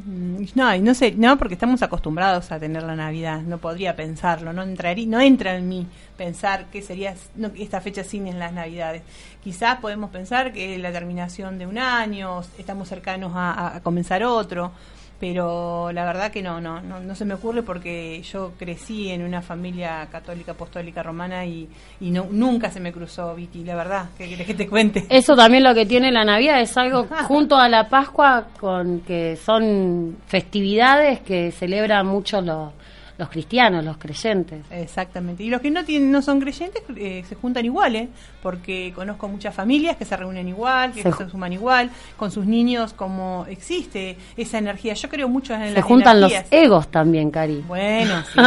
Mm, 0.05 0.45
no, 0.55 0.78
no 0.78 0.95
sé, 0.95 1.12
no, 1.12 1.37
porque 1.38 1.55
estamos 1.55 1.83
acostumbrados 1.83 2.52
a 2.52 2.61
tener 2.61 2.83
la 2.83 2.95
Navidad. 2.95 3.40
No 3.43 3.59
podría 3.59 3.97
pensarlo, 3.97 4.52
no 4.52 4.62
entraría, 4.62 5.07
no 5.07 5.21
entra 5.21 5.57
en 5.57 5.69
mí 5.69 5.87
pensar 6.17 6.67
qué 6.71 6.83
sería 6.83 7.14
esta 7.57 7.81
fecha 7.81 8.05
sin 8.05 8.38
las 8.38 8.52
Navidades. 8.52 9.02
Quizás 9.43 9.78
podemos 9.81 10.11
pensar 10.11 10.52
que 10.52 10.78
la 10.78 10.93
terminación 10.93 11.59
de 11.59 11.67
un 11.67 11.78
año, 11.78 12.43
estamos 12.59 12.88
cercanos 12.88 13.33
a 13.35 13.81
comenzar 13.83 14.23
otro, 14.23 14.73
pero 15.21 15.91
la 15.93 16.05
verdad 16.05 16.31
que 16.31 16.43
no, 16.43 16.61
no, 16.61 16.81
no, 16.81 17.15
se 17.15 17.25
me 17.25 17.35
ocurre 17.35 17.63
porque 17.63 18.23
yo 18.23 18.53
crecí 18.57 19.11
en 19.11 19.23
una 19.23 19.43
familia 19.43 20.07
católica 20.11 20.53
apostólica 20.53 21.03
romana 21.03 21.45
y, 21.45 21.69
y 22.01 22.11
no, 22.11 22.29
nunca 22.31 22.71
se 22.71 22.79
me 22.79 22.93
cruzó 22.93 23.35
Vicky, 23.35 23.65
la 23.65 23.75
verdad, 23.75 24.11
que 24.17 24.27
quieres 24.27 24.47
que 24.47 24.55
te 24.55 24.69
cuente. 24.69 25.07
Eso 25.09 25.35
también 25.35 25.65
lo 25.65 25.75
que 25.75 25.87
tiene 25.87 26.13
la 26.13 26.25
Navidad 26.25 26.61
es 26.61 26.77
algo 26.77 27.07
junto 27.27 27.57
a 27.57 27.69
la 27.69 27.89
Pascua 27.89 28.49
con 28.61 29.01
que 29.01 29.37
son 29.37 30.19
festividades 30.27 31.21
que 31.21 31.51
celebran 31.51 32.07
mucho 32.07 32.41
los 32.41 32.73
los 33.19 33.29
cristianos, 33.29 33.85
los 33.85 33.97
creyentes. 33.97 34.61
Exactamente. 34.71 35.43
Y 35.43 35.51
los 35.51 35.61
que 35.61 35.73
no 35.73 35.85
tienen, 35.85 36.13
no 36.13 36.23
son 36.23 36.41
creyentes 36.41 36.83
eh, 36.97 37.25
se 37.29 37.35
juntan 37.35 37.65
iguales, 37.65 38.05
¿eh? 38.05 38.09
porque 38.41 38.93
conozco 38.95 39.27
muchas 39.27 39.53
familias 39.53 39.97
que 39.97 40.05
se 40.05 40.17
reúnen 40.17 40.47
igual, 40.47 40.93
que 40.93 41.03
se, 41.03 41.29
suman 41.29 41.53
igual, 41.53 41.91
con 42.17 42.31
sus 42.31 42.47
niños, 42.47 42.93
como 42.93 43.45
existe 43.49 44.17
esa 44.37 44.59
energía. 44.59 44.95
Yo 44.95 45.09
creo 45.09 45.29
mucho 45.29 45.53
en 45.53 45.75
se 45.75 45.83
juntan 45.83 46.21
los 46.21 46.33
egos 46.53 46.89
también, 46.93 47.33
Cari. 47.33 47.65
Bueno, 47.67 48.23
sí. 48.33 48.39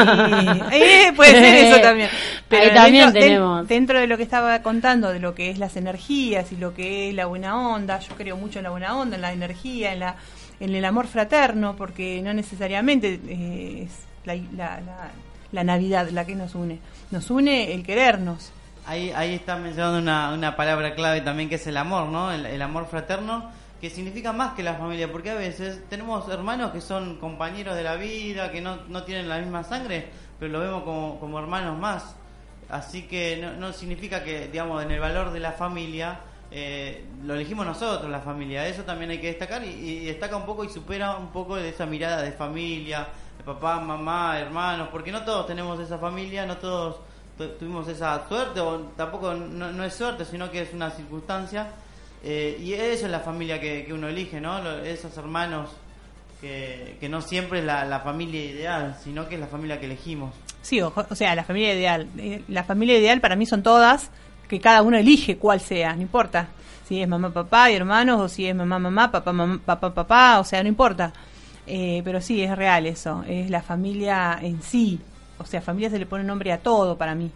Eh, 0.71 1.11
puede 1.17 1.31
ser 1.31 1.55
eso 1.65 1.81
también. 1.81 2.09
Pero 2.47 2.71
Ahí 2.71 2.73
también 2.73 3.11
tenemos. 3.11 3.67
dentro 3.67 3.99
de 3.99 4.07
lo 4.07 4.15
que 4.15 4.23
estaba 4.23 4.61
contando, 4.61 5.11
de 5.11 5.19
lo 5.19 5.35
que 5.35 5.49
es 5.49 5.59
las 5.59 5.75
energías 5.75 6.49
y 6.53 6.55
lo 6.55 6.73
que 6.73 7.09
es 7.09 7.15
la 7.15 7.25
buena 7.25 7.57
onda, 7.57 7.99
yo 7.99 8.15
creo 8.15 8.37
mucho 8.37 8.59
en 8.59 8.63
la 8.63 8.69
buena 8.69 8.97
onda, 8.97 9.17
en 9.17 9.21
la 9.21 9.33
energía, 9.33 9.91
en 9.91 9.99
la 9.99 10.15
en 10.61 10.75
el 10.75 10.85
amor 10.85 11.07
fraterno, 11.07 11.75
porque 11.75 12.21
no 12.21 12.35
necesariamente 12.35 13.19
es 13.83 14.10
la, 14.25 14.35
la, 14.35 14.79
la, 15.51 15.63
Navidad 15.63 16.09
la 16.09 16.25
que 16.25 16.35
nos 16.35 16.55
une. 16.55 16.79
Nos 17.11 17.29
une 17.29 17.73
el 17.73 17.83
querernos. 17.83 18.51
Ahí, 18.85 19.11
ahí 19.11 19.35
está 19.35 19.57
mencionando 19.57 19.99
una, 19.99 20.33
una 20.33 20.55
palabra 20.55 20.95
clave 20.95 21.21
también 21.21 21.49
que 21.49 21.55
es 21.55 21.67
el 21.67 21.77
amor, 21.77 22.07
¿no? 22.07 22.31
El, 22.31 22.61
amor 22.61 22.87
fraterno 22.87 23.51
que 23.79 23.89
significa 23.89 24.31
más 24.31 24.53
que 24.53 24.61
la 24.61 24.75
familia, 24.75 25.11
porque 25.11 25.31
a 25.31 25.35
veces 25.35 25.81
tenemos 25.89 26.29
hermanos 26.29 26.71
que 26.71 26.81
son 26.81 27.17
compañeros 27.17 27.75
de 27.75 27.83
la 27.83 27.95
vida, 27.95 28.51
que 28.51 28.61
no, 28.61 28.77
no 28.87 29.03
tienen 29.03 29.27
la 29.27 29.39
misma 29.39 29.63
sangre, 29.63 30.07
pero 30.39 30.51
lo 30.51 30.59
vemos 30.59 30.83
como, 30.83 31.19
como 31.19 31.39
hermanos 31.39 31.79
más. 31.79 32.15
Así 32.69 33.03
que 33.03 33.39
no, 33.41 33.53
no 33.53 33.73
significa 33.73 34.23
que, 34.23 34.47
digamos, 34.49 34.83
en 34.83 34.91
el 34.91 34.99
valor 34.99 35.31
de 35.31 35.39
la 35.39 35.51
familia 35.51 36.19
eh, 36.53 37.05
lo 37.23 37.35
elegimos 37.35 37.65
nosotros, 37.65 38.11
la 38.11 38.19
familia. 38.19 38.67
Eso 38.67 38.83
también 38.83 39.11
hay 39.11 39.19
que 39.19 39.27
destacar 39.27 39.63
y, 39.63 39.69
y 39.69 40.05
destaca 40.05 40.35
un 40.35 40.45
poco 40.45 40.65
y 40.65 40.69
supera 40.69 41.15
un 41.15 41.29
poco 41.29 41.55
de 41.55 41.69
esa 41.69 41.85
mirada 41.85 42.21
de 42.21 42.33
familia, 42.33 43.07
papá, 43.43 43.79
mamá, 43.79 44.39
hermanos, 44.39 44.89
porque 44.91 45.11
no 45.11 45.23
todos 45.23 45.47
tenemos 45.47 45.79
esa 45.79 45.97
familia, 45.97 46.45
no 46.45 46.57
todos 46.57 46.97
tu- 47.37 47.47
tuvimos 47.49 47.87
esa 47.87 48.27
suerte, 48.27 48.59
o 48.59 48.79
tampoco 48.97 49.33
no, 49.33 49.83
es 49.83 49.93
suerte, 49.93 50.25
sino 50.25 50.49
que 50.51 50.61
es 50.61 50.73
una 50.73 50.89
circunstancia. 50.91 51.67
Eh, 52.23 52.57
y 52.61 52.73
eso 52.73 53.05
es 53.05 53.11
la 53.11 53.19
familia 53.21 53.59
que, 53.59 53.83
que 53.85 53.93
uno 53.93 54.07
elige, 54.07 54.39
¿no? 54.39 54.59
Esos 54.83 55.15
hermanos 55.17 55.69
que, 56.39 56.97
que 56.99 57.09
no 57.09 57.21
siempre 57.21 57.59
es 57.59 57.65
la, 57.65 57.85
la 57.85 57.99
familia 57.99 58.43
ideal, 58.43 58.97
sino 59.03 59.27
que 59.27 59.35
es 59.35 59.41
la 59.41 59.47
familia 59.47 59.79
que 59.79 59.85
elegimos. 59.85 60.33
Sí, 60.61 60.81
o, 60.81 60.93
o 61.09 61.15
sea, 61.15 61.33
la 61.35 61.43
familia 61.43 61.73
ideal. 61.73 62.07
Eh, 62.17 62.43
La 62.47 62.63
familia 62.63 62.97
ideal 62.97 63.21
para 63.21 63.35
mí 63.35 63.45
son 63.45 63.63
todas, 63.63 64.09
que 64.47 64.59
cada 64.59 64.81
uno 64.81 64.97
elige 64.97 65.37
cuál 65.37 65.59
sea, 65.61 65.95
no 65.95 66.01
importa. 66.01 66.47
Si 66.87 67.01
es 67.01 67.07
mamá, 67.07 67.29
papá 67.31 67.71
y 67.71 67.75
hermanos, 67.75 68.19
o 68.19 68.27
si 68.29 68.45
es 68.45 68.53
mamá, 68.55 68.77
mamá, 68.77 69.09
papá, 69.11 69.31
mamá, 69.31 69.59
papá, 69.65 69.93
papá, 69.93 70.39
o 70.39 70.43
sea, 70.43 70.61
no 70.61 70.69
importa. 70.69 71.13
Eh, 71.73 72.01
pero 72.03 72.19
sí, 72.19 72.41
es 72.43 72.53
real 72.57 72.85
eso, 72.85 73.23
es 73.27 73.49
la 73.49 73.61
familia 73.61 74.37
en 74.41 74.61
sí. 74.61 74.99
O 75.37 75.45
sea, 75.45 75.61
familia 75.61 75.89
se 75.89 75.97
le 75.99 76.05
pone 76.05 76.23
nombre 76.25 76.51
a 76.51 76.57
todo 76.57 76.97
para 76.97 77.15
mí. 77.15 77.31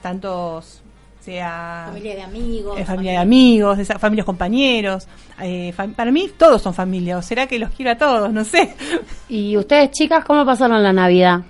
Tantos, 0.00 0.80
sea... 1.20 1.86
Familia 1.88 2.14
de 2.14 2.22
amigos. 2.22 2.78
eh, 2.78 2.84
familia 2.84 3.12
de 3.12 3.18
amigos, 3.18 3.78
esa- 3.80 3.98
familias 3.98 4.24
compañeros. 4.26 5.08
eh, 5.42 5.74
fam- 5.76 5.94
para 5.94 6.10
mí 6.12 6.30
todos 6.38 6.62
son 6.62 6.72
familia, 6.72 7.18
o 7.18 7.22
será 7.22 7.46
que 7.48 7.58
los 7.58 7.70
quiero 7.70 7.90
a 7.90 7.96
todos, 7.96 8.32
no 8.32 8.44
sé. 8.44 8.74
¿Y 9.28 9.56
ustedes, 9.56 9.90
chicas, 9.90 10.24
cómo 10.24 10.46
pasaron 10.46 10.82
la 10.82 10.92
Navidad? 10.92 11.40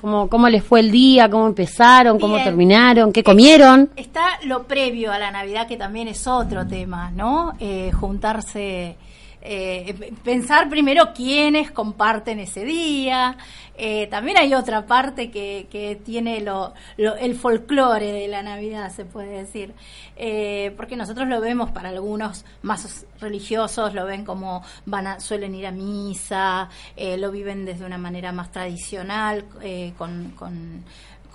¿Cómo, 0.00 0.28
cómo 0.28 0.48
les 0.48 0.62
fue 0.64 0.80
el 0.80 0.90
día? 0.92 1.28
¿Cómo 1.28 1.46
empezaron? 1.48 2.18
¿Cómo 2.20 2.34
Bien. 2.34 2.44
terminaron? 2.46 3.12
¿Qué 3.12 3.22
comieron? 3.24 3.90
Está 3.96 4.38
lo 4.44 4.62
previo 4.64 5.12
a 5.12 5.18
la 5.18 5.30
Navidad, 5.32 5.66
que 5.66 5.76
también 5.76 6.06
es 6.08 6.26
otro 6.28 6.66
tema, 6.66 7.10
¿no? 7.10 7.54
Eh, 7.60 7.90
juntarse, 7.92 8.96
eh, 9.40 10.12
pensar 10.24 10.68
primero 10.68 11.12
quiénes 11.14 11.70
comparten 11.70 12.40
ese 12.40 12.64
día. 12.64 13.36
Eh, 13.80 14.08
también 14.08 14.36
hay 14.38 14.54
otra 14.54 14.86
parte 14.86 15.30
que, 15.30 15.68
que 15.70 15.94
tiene 15.96 16.40
lo, 16.40 16.74
lo- 16.96 17.14
el 17.16 17.36
folclore 17.36 18.12
de 18.12 18.26
la 18.28 18.42
Navidad, 18.42 18.90
se 18.90 19.04
puede 19.04 19.28
decir. 19.44 19.72
Eh, 20.16 20.72
porque 20.76 20.96
nosotros 20.96 21.28
lo 21.28 21.40
vemos 21.40 21.70
para 21.70 21.90
algunos 21.90 22.44
más 22.62 23.06
religiosos, 23.20 23.94
lo 23.94 24.04
ven 24.04 24.24
como 24.24 24.62
van 24.86 25.06
a, 25.06 25.20
suelen 25.20 25.54
ir 25.54 25.66
a 25.66 25.70
misa, 25.70 26.68
eh, 26.96 27.16
lo 27.16 27.30
viven 27.30 27.64
desde 27.64 27.84
una 27.84 27.98
manera 27.98 28.32
más 28.32 28.50
tradicional, 28.50 29.44
con 29.96 30.84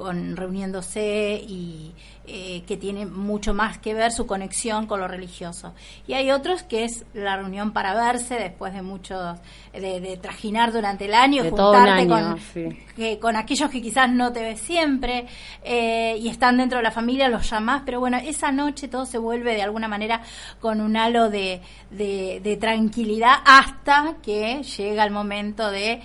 con 0.04 0.36
reuniéndose 0.36 1.44
y 1.48 1.94
eh, 2.26 2.64
que 2.68 2.78
tiene 2.78 3.06
mucho 3.06 3.54
más 3.54 3.78
que 3.80 3.94
ver 3.94 4.12
su 4.12 4.26
conexión 4.26 4.86
con 4.86 5.00
lo 5.00 5.08
religioso. 5.08 5.74
Y 6.08 6.14
hay 6.14 6.32
otros 6.32 6.64
que 6.64 6.86
es 6.86 7.06
la 7.14 7.38
reunión 7.38 7.74
para 7.74 7.94
verse 7.94 8.36
después 8.36 8.74
de 8.74 8.82
muchos, 8.82 9.40
de, 9.74 10.00
de 10.00 10.18
trajinar 10.18 10.72
durante 10.72 11.06
el 11.06 11.14
año, 11.14 11.44
De 11.44 11.52
todo 11.52 11.72
un 11.72 11.78
juntarte 11.78 12.14
año, 12.14 12.32
con, 12.32 12.40
sí. 12.40 12.80
que, 12.96 13.20
con 13.20 13.36
aquellos 13.36 13.70
que 13.70 13.82
quizás 13.82 14.10
no 14.10 14.32
te 14.32 14.42
ves 14.42 14.62
siempre 14.62 15.26
eh, 15.64 16.18
y 16.18 16.30
están 16.30 16.58
dentro 16.58 16.78
de 16.78 16.84
la 16.84 16.92
familia, 16.92 17.28
los 17.28 17.50
llamás, 17.50 17.84
pero 17.86 18.00
bueno, 18.00 18.18
esa 18.18 18.52
noche 18.52 18.88
todo 18.88 19.06
se 19.06 19.18
vuelve 19.18 19.56
de 19.56 19.64
alguna 19.64 19.88
manera 19.88 20.22
con 20.62 20.80
un 20.80 20.96
halo 20.96 21.30
de, 21.30 21.62
de, 21.92 22.40
de 22.42 22.58
tranquilidad 22.58 23.36
hasta 23.46 24.16
que 24.24 24.64
llega 24.64 25.04
el 25.04 25.12
momento 25.12 25.72
de 25.72 26.02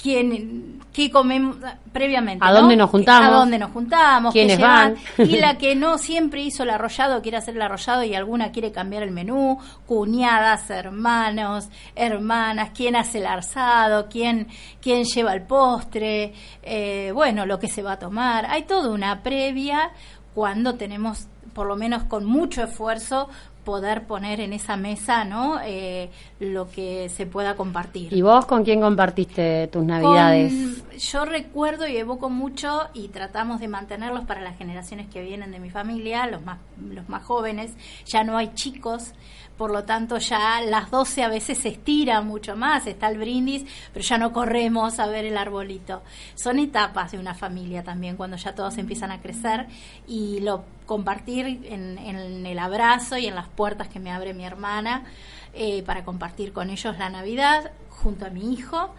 quién 0.00 0.80
qué 0.92 1.10
comemos 1.10 1.56
previamente 1.92 2.44
¿A 2.44 2.50
¿no? 2.50 2.60
dónde 2.60 2.76
nos 2.76 2.90
juntamos? 2.90 3.28
a 3.28 3.32
dónde 3.32 3.58
nos 3.58 3.70
juntamos 3.72 4.32
¿Quiénes 4.32 4.58
van? 4.58 4.96
y 5.18 5.36
la 5.36 5.58
que 5.58 5.74
no 5.74 5.98
siempre 5.98 6.42
hizo 6.42 6.62
el 6.62 6.70
arrollado 6.70 7.20
quiere 7.20 7.36
hacer 7.36 7.56
el 7.56 7.62
arrollado 7.62 8.04
y 8.04 8.14
alguna 8.14 8.52
quiere 8.52 8.72
cambiar 8.72 9.02
el 9.02 9.10
menú 9.10 9.58
cuñadas 9.86 10.70
hermanos 10.70 11.68
hermanas 11.94 12.70
quién 12.74 12.96
hace 12.96 13.18
el 13.18 13.26
arzado 13.26 14.08
quién 14.08 14.48
quién 14.80 15.04
lleva 15.04 15.34
el 15.34 15.42
postre 15.42 16.32
eh, 16.62 17.10
bueno 17.14 17.44
lo 17.44 17.58
que 17.58 17.68
se 17.68 17.82
va 17.82 17.92
a 17.92 17.98
tomar 17.98 18.46
hay 18.46 18.62
toda 18.62 18.90
una 18.90 19.22
previa 19.22 19.90
cuando 20.34 20.74
tenemos 20.74 21.26
por 21.58 21.66
lo 21.66 21.74
menos 21.74 22.04
con 22.04 22.24
mucho 22.24 22.62
esfuerzo 22.62 23.28
poder 23.64 24.06
poner 24.06 24.38
en 24.40 24.52
esa 24.52 24.76
mesa 24.76 25.24
no 25.24 25.58
Eh, 25.64 26.08
lo 26.38 26.70
que 26.70 27.08
se 27.08 27.26
pueda 27.26 27.56
compartir 27.56 28.12
¿Y 28.14 28.22
vos 28.22 28.46
con 28.46 28.62
quién 28.62 28.80
compartiste 28.80 29.66
tus 29.66 29.82
Navidades? 29.84 30.52
con- 30.52 30.98
yo 30.98 31.24
recuerdo 31.24 31.88
y 31.88 31.96
evoco 31.96 32.30
mucho 32.30 32.82
y 32.94 33.08
tratamos 33.08 33.58
de 33.58 33.66
mantenerlos 33.66 34.24
para 34.24 34.40
las 34.40 34.56
generaciones 34.56 35.08
que 35.08 35.20
vienen 35.22 35.50
de 35.50 35.58
mi 35.58 35.70
familia, 35.70 36.26
los 36.28 36.42
más, 36.44 36.58
los 36.90 37.08
más 37.08 37.24
jóvenes. 37.24 37.72
Ya 38.06 38.22
no 38.22 38.36
hay 38.36 38.52
chicos, 38.54 39.12
por 39.58 39.72
lo 39.72 39.84
tanto 39.84 40.18
ya 40.18 40.60
las 40.62 40.90
12 40.90 41.24
a 41.24 41.28
veces 41.28 41.58
se 41.58 41.68
estira 41.68 42.22
mucho 42.22 42.56
más, 42.56 42.86
está 42.86 43.08
el 43.08 43.18
brindis, 43.18 43.66
pero 43.92 44.04
ya 44.04 44.16
no 44.16 44.32
corremos 44.32 45.00
a 45.00 45.06
ver 45.06 45.24
el 45.24 45.36
arbolito. 45.36 46.02
Son 46.36 46.60
etapas 46.60 47.10
de 47.12 47.18
una 47.18 47.34
familia 47.34 47.82
también, 47.82 48.16
cuando 48.16 48.36
ya 48.36 48.54
todos 48.54 48.78
empiezan 48.78 49.10
a 49.10 49.20
crecer 49.20 49.66
y 50.06 50.40
lo 50.40 50.64
compartir 50.86 51.46
en, 51.64 52.46
el 52.46 52.58
abrazo 52.58 53.18
y 53.18 53.26
en 53.26 53.34
las 53.34 53.48
puertas 53.48 53.88
que 53.88 53.98
me 54.00 54.10
abre 54.10 54.32
mi 54.32 54.44
hermana 54.44 55.04
eh, 55.52 55.82
para 55.82 56.04
compartir 56.04 56.52
con 56.52 56.70
ellos 56.70 56.96
la 56.96 57.10
Navidad 57.10 57.72
junto 57.90 58.24
a 58.26 58.30
mi 58.30 58.54
hijo. 58.54 58.94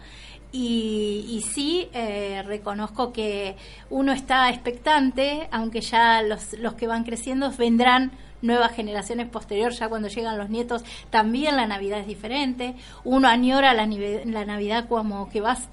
Y, 0.52 1.26
y 1.28 1.42
sí, 1.42 1.88
eh, 1.92 2.42
reconozco 2.44 3.12
que 3.12 3.56
uno 3.88 4.12
está 4.12 4.50
expectante, 4.50 5.48
aunque 5.52 5.80
ya 5.80 6.22
los, 6.22 6.52
los 6.54 6.74
que 6.74 6.86
van 6.86 7.04
creciendo 7.04 7.50
vendrán 7.52 8.12
nuevas 8.42 8.72
generaciones 8.72 9.28
posteriores, 9.28 9.78
ya 9.78 9.88
cuando 9.88 10.08
llegan 10.08 10.38
los 10.38 10.50
nietos, 10.50 10.84
también 11.10 11.56
la 11.56 11.66
Navidad 11.66 12.00
es 12.00 12.06
diferente. 12.06 12.74
Uno 13.04 13.28
añora 13.28 13.74
la, 13.74 13.86
Navidad 13.86 14.88
como 14.88 15.28
que 15.30 15.40
vas 15.40 15.68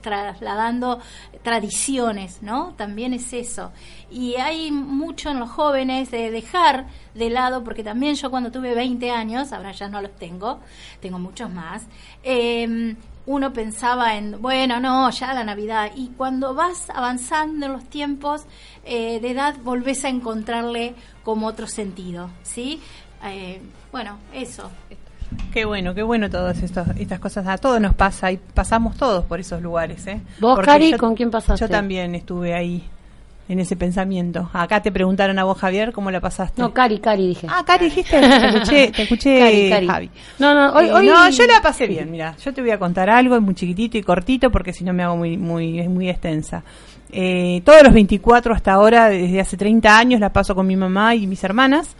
trasladando 0.00 1.00
tradiciones, 1.42 2.42
¿no? 2.42 2.74
También 2.76 3.14
es 3.14 3.32
eso. 3.32 3.72
Y 4.10 4.36
hay 4.36 4.70
mucho 4.70 5.30
en 5.30 5.40
los 5.40 5.50
jóvenes 5.50 6.10
de 6.10 6.30
dejar 6.30 6.86
de 7.14 7.30
lado, 7.30 7.64
porque 7.64 7.84
también 7.84 8.14
yo 8.14 8.30
cuando 8.30 8.50
tuve 8.50 8.74
20 8.74 9.10
años, 9.10 9.52
ahora 9.52 9.72
ya 9.72 9.88
no 9.88 10.00
los 10.00 10.14
tengo, 10.16 10.60
tengo 11.00 11.18
muchos 11.18 11.50
más, 11.50 11.86
eh, 12.22 12.96
uno 13.26 13.52
pensaba 13.52 14.16
en, 14.16 14.40
bueno, 14.40 14.80
no, 14.80 15.08
ya 15.10 15.32
la 15.32 15.44
Navidad. 15.44 15.92
Y 15.94 16.08
cuando 16.08 16.54
vas 16.54 16.90
avanzando 16.90 17.66
en 17.66 17.72
los 17.72 17.84
tiempos 17.84 18.44
eh, 18.84 19.20
de 19.20 19.30
edad, 19.30 19.56
volvés 19.62 20.04
a 20.04 20.08
encontrarle 20.08 20.94
como 21.22 21.46
otro 21.46 21.66
sentido, 21.66 22.30
¿sí? 22.42 22.80
Eh, 23.24 23.60
bueno, 23.92 24.16
eso. 24.32 24.70
Qué 25.52 25.64
bueno, 25.64 25.94
qué 25.94 26.02
bueno 26.02 26.28
todas 26.28 26.60
estos, 26.62 26.88
estas 26.98 27.20
cosas. 27.20 27.46
A 27.46 27.56
todos 27.58 27.80
nos 27.80 27.94
pasa 27.94 28.32
y 28.32 28.36
pasamos 28.38 28.96
todos 28.96 29.24
por 29.26 29.38
esos 29.38 29.62
lugares. 29.62 30.06
¿eh? 30.06 30.20
¿Vos, 30.40 30.56
Porque 30.56 30.66
Cari, 30.70 30.90
yo- 30.92 30.98
con 30.98 31.14
quién 31.14 31.30
pasaste? 31.30 31.60
Yo 31.64 31.68
también 31.68 32.14
estuve 32.16 32.54
ahí, 32.54 32.82
en 33.48 33.58
ese 33.60 33.76
pensamiento. 33.76 34.48
Acá 34.52 34.80
te 34.80 34.90
preguntaron 34.92 35.38
a 35.38 35.44
vos, 35.44 35.58
Javier, 35.58 35.92
¿cómo 35.92 36.10
la 36.10 36.20
pasaste? 36.20 36.60
No, 36.62 36.72
Cari, 36.72 36.98
Cari 37.00 37.28
dije. 37.28 37.46
Ah, 37.50 37.62
Cari, 37.66 37.86
dijiste. 37.86 38.18
Te 38.20 38.46
escuché, 38.48 38.90
te 38.92 39.02
escuché 39.02 39.38
Cari, 39.40 39.70
Cari. 39.70 39.86
Javi. 39.86 40.10
No, 40.38 40.54
no, 40.54 40.72
hoy, 40.72 40.86
Eh, 40.86 40.92
hoy- 40.92 41.06
no, 41.06 41.28
yo 41.30 41.46
la 41.46 41.60
pasé 41.62 41.86
bien, 41.86 42.10
mira. 42.10 42.34
Yo 42.44 42.52
te 42.54 42.60
voy 42.60 42.70
a 42.70 42.78
contar 42.78 43.08
algo, 43.10 43.36
es 43.36 43.42
muy 43.42 43.54
chiquitito 43.54 43.98
y 43.98 44.02
cortito 44.02 44.50
porque 44.50 44.72
si 44.72 44.82
no 44.84 44.92
me 44.92 45.02
hago 45.04 45.16
muy, 45.16 45.36
muy, 45.36 45.78
es 45.80 45.88
muy 45.88 46.08
extensa. 46.08 46.62
Eh, 47.12 47.62
todos 47.64 47.82
los 47.82 47.92
24 47.92 48.54
hasta 48.54 48.72
ahora, 48.72 49.08
desde 49.08 49.40
hace 49.40 49.56
30 49.56 49.98
años, 49.98 50.20
la 50.20 50.32
paso 50.32 50.54
con 50.54 50.66
mi 50.66 50.76
mamá 50.76 51.14
y 51.14 51.26
mis 51.26 51.42
hermanas. 51.42 51.96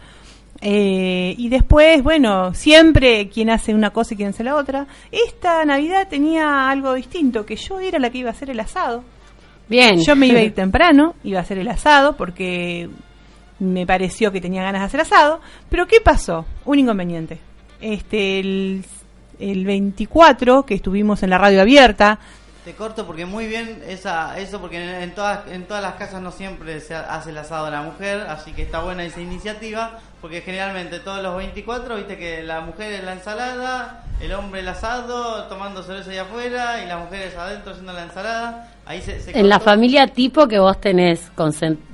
Eh, 0.61 1.33
y 1.37 1.49
después, 1.49 2.03
bueno, 2.03 2.53
siempre 2.53 3.27
quien 3.29 3.49
hace 3.49 3.73
una 3.73 3.89
cosa 3.89 4.13
y 4.13 4.17
quien 4.17 4.29
hace 4.29 4.43
la 4.43 4.55
otra. 4.55 4.87
Esta 5.11 5.65
Navidad 5.65 6.07
tenía 6.07 6.69
algo 6.69 6.93
distinto, 6.93 7.45
que 7.45 7.55
yo 7.55 7.79
era 7.79 7.99
la 7.99 8.09
que 8.11 8.19
iba 8.19 8.29
a 8.29 8.33
hacer 8.33 8.49
el 8.49 8.59
asado. 8.59 9.03
Bien. 9.67 9.99
Yo 10.01 10.15
me 10.15 10.27
iba 10.27 10.39
a 10.39 10.43
ir 10.43 10.53
temprano, 10.55 11.15
iba 11.23 11.39
a 11.39 11.41
hacer 11.41 11.57
el 11.57 11.67
asado 11.67 12.15
porque 12.15 12.89
me 13.59 13.85
pareció 13.85 14.31
que 14.31 14.41
tenía 14.41 14.63
ganas 14.63 14.81
de 14.81 14.85
hacer 14.85 15.01
asado. 15.01 15.41
Pero 15.69 15.87
¿qué 15.87 15.99
pasó? 15.99 16.45
Un 16.65 16.79
inconveniente. 16.79 17.39
Este, 17.81 18.39
el, 18.39 18.85
el 19.39 19.65
24 19.65 20.63
que 20.63 20.75
estuvimos 20.75 21.23
en 21.23 21.31
la 21.31 21.39
radio 21.39 21.61
abierta, 21.61 22.19
Te 22.63 22.75
corto 22.75 23.07
porque 23.07 23.25
muy 23.25 23.47
bien 23.47 23.81
esa, 23.87 24.37
eso, 24.37 24.61
porque 24.61 24.77
en, 24.77 25.01
en 25.01 25.15
todas, 25.15 25.47
en 25.47 25.65
todas 25.65 25.81
las 25.81 25.95
casas 25.95 26.21
no 26.21 26.31
siempre 26.31 26.79
se 26.79 26.93
ha- 26.93 27.15
hace 27.15 27.31
el 27.31 27.37
asado 27.39 27.65
a 27.65 27.71
la 27.71 27.81
mujer, 27.81 28.21
así 28.29 28.51
que 28.53 28.61
está 28.61 28.81
buena 28.83 29.03
esa 29.03 29.19
iniciativa, 29.19 29.99
porque 30.21 30.41
generalmente 30.41 30.99
todos 30.99 31.21
los 31.23 31.35
24, 31.37 31.95
viste 31.97 32.17
que 32.17 32.43
la 32.43 32.61
mujer 32.61 32.91
es 32.93 33.03
la 33.03 33.13
ensalada, 33.13 34.03
el 34.21 34.31
hombre 34.33 34.59
el 34.61 34.67
asado, 34.67 35.45
tomando 35.45 35.81
cerveza 35.83 36.11
allá 36.11 36.21
afuera, 36.23 36.83
y 36.83 36.87
las 36.87 36.99
mujeres 36.99 37.35
adentro 37.35 37.71
haciendo 37.71 37.93
la 37.93 38.03
ensalada. 38.03 38.67
Ahí 38.85 38.99
se, 39.01 39.21
se 39.21 39.37
En 39.39 39.47
la 39.47 39.59
familia 39.59 40.07
tipo 40.07 40.47
que 40.47 40.59
vos 40.59 40.79
tenés, 40.81 41.31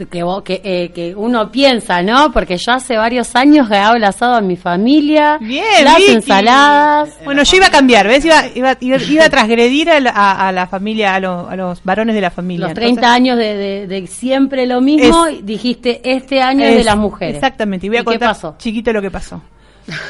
que, 0.09 0.23
vos, 0.23 0.41
que, 0.41 0.61
eh, 0.63 0.91
que 0.95 1.13
uno 1.15 1.51
piensa, 1.51 2.01
¿no? 2.01 2.31
Porque 2.31 2.57
yo 2.57 2.71
hace 2.71 2.97
varios 2.97 3.35
años 3.35 3.67
que 3.69 3.75
hago 3.75 3.95
el 3.97 4.03
asado 4.05 4.39
en 4.39 4.47
mi 4.47 4.55
familia, 4.55 5.37
Bien, 5.39 5.83
las 5.83 5.97
Vicky. 5.97 6.11
ensaladas. 6.13 7.09
Bueno, 7.23 7.43
yo 7.43 7.57
iba 7.57 7.67
a 7.67 7.71
cambiar, 7.71 8.07
¿ves? 8.07 8.25
Iba, 8.25 8.47
iba, 8.55 8.77
iba, 8.79 8.97
iba 8.97 9.25
a 9.25 9.29
transgredir 9.29 9.89
a 9.89 9.99
la, 9.99 10.09
a- 10.11 10.47
a 10.47 10.51
la 10.51 10.65
familia, 10.67 11.15
a, 11.15 11.19
lo- 11.19 11.49
a 11.49 11.55
los 11.55 11.83
varones 11.83 12.15
de 12.15 12.21
la 12.21 12.31
familia. 12.31 12.67
Los 12.67 12.73
30 12.75 12.89
Entonces, 12.89 13.15
años 13.15 13.37
de, 13.37 13.55
de- 13.57 13.87
de 13.87 14.07
siempre 14.07 14.65
lo 14.65 14.81
mismo, 14.81 15.27
Es- 15.27 15.39
y 15.39 15.41
dijiste 15.43 16.01
este 16.03 16.41
año 16.41 16.65
es 16.65 16.77
de 16.77 16.83
las 16.85 16.97
mujeres. 16.97 17.35
Exactamente, 17.35 17.85
y 17.85 17.89
voy 17.89 17.97
a 17.97 18.01
¿Y 18.01 18.03
qué 18.19 18.25
pasó? 18.25 18.55
chiquito 18.57 18.91
lo 18.93 19.01
que 19.01 19.11
pasó. 19.11 19.41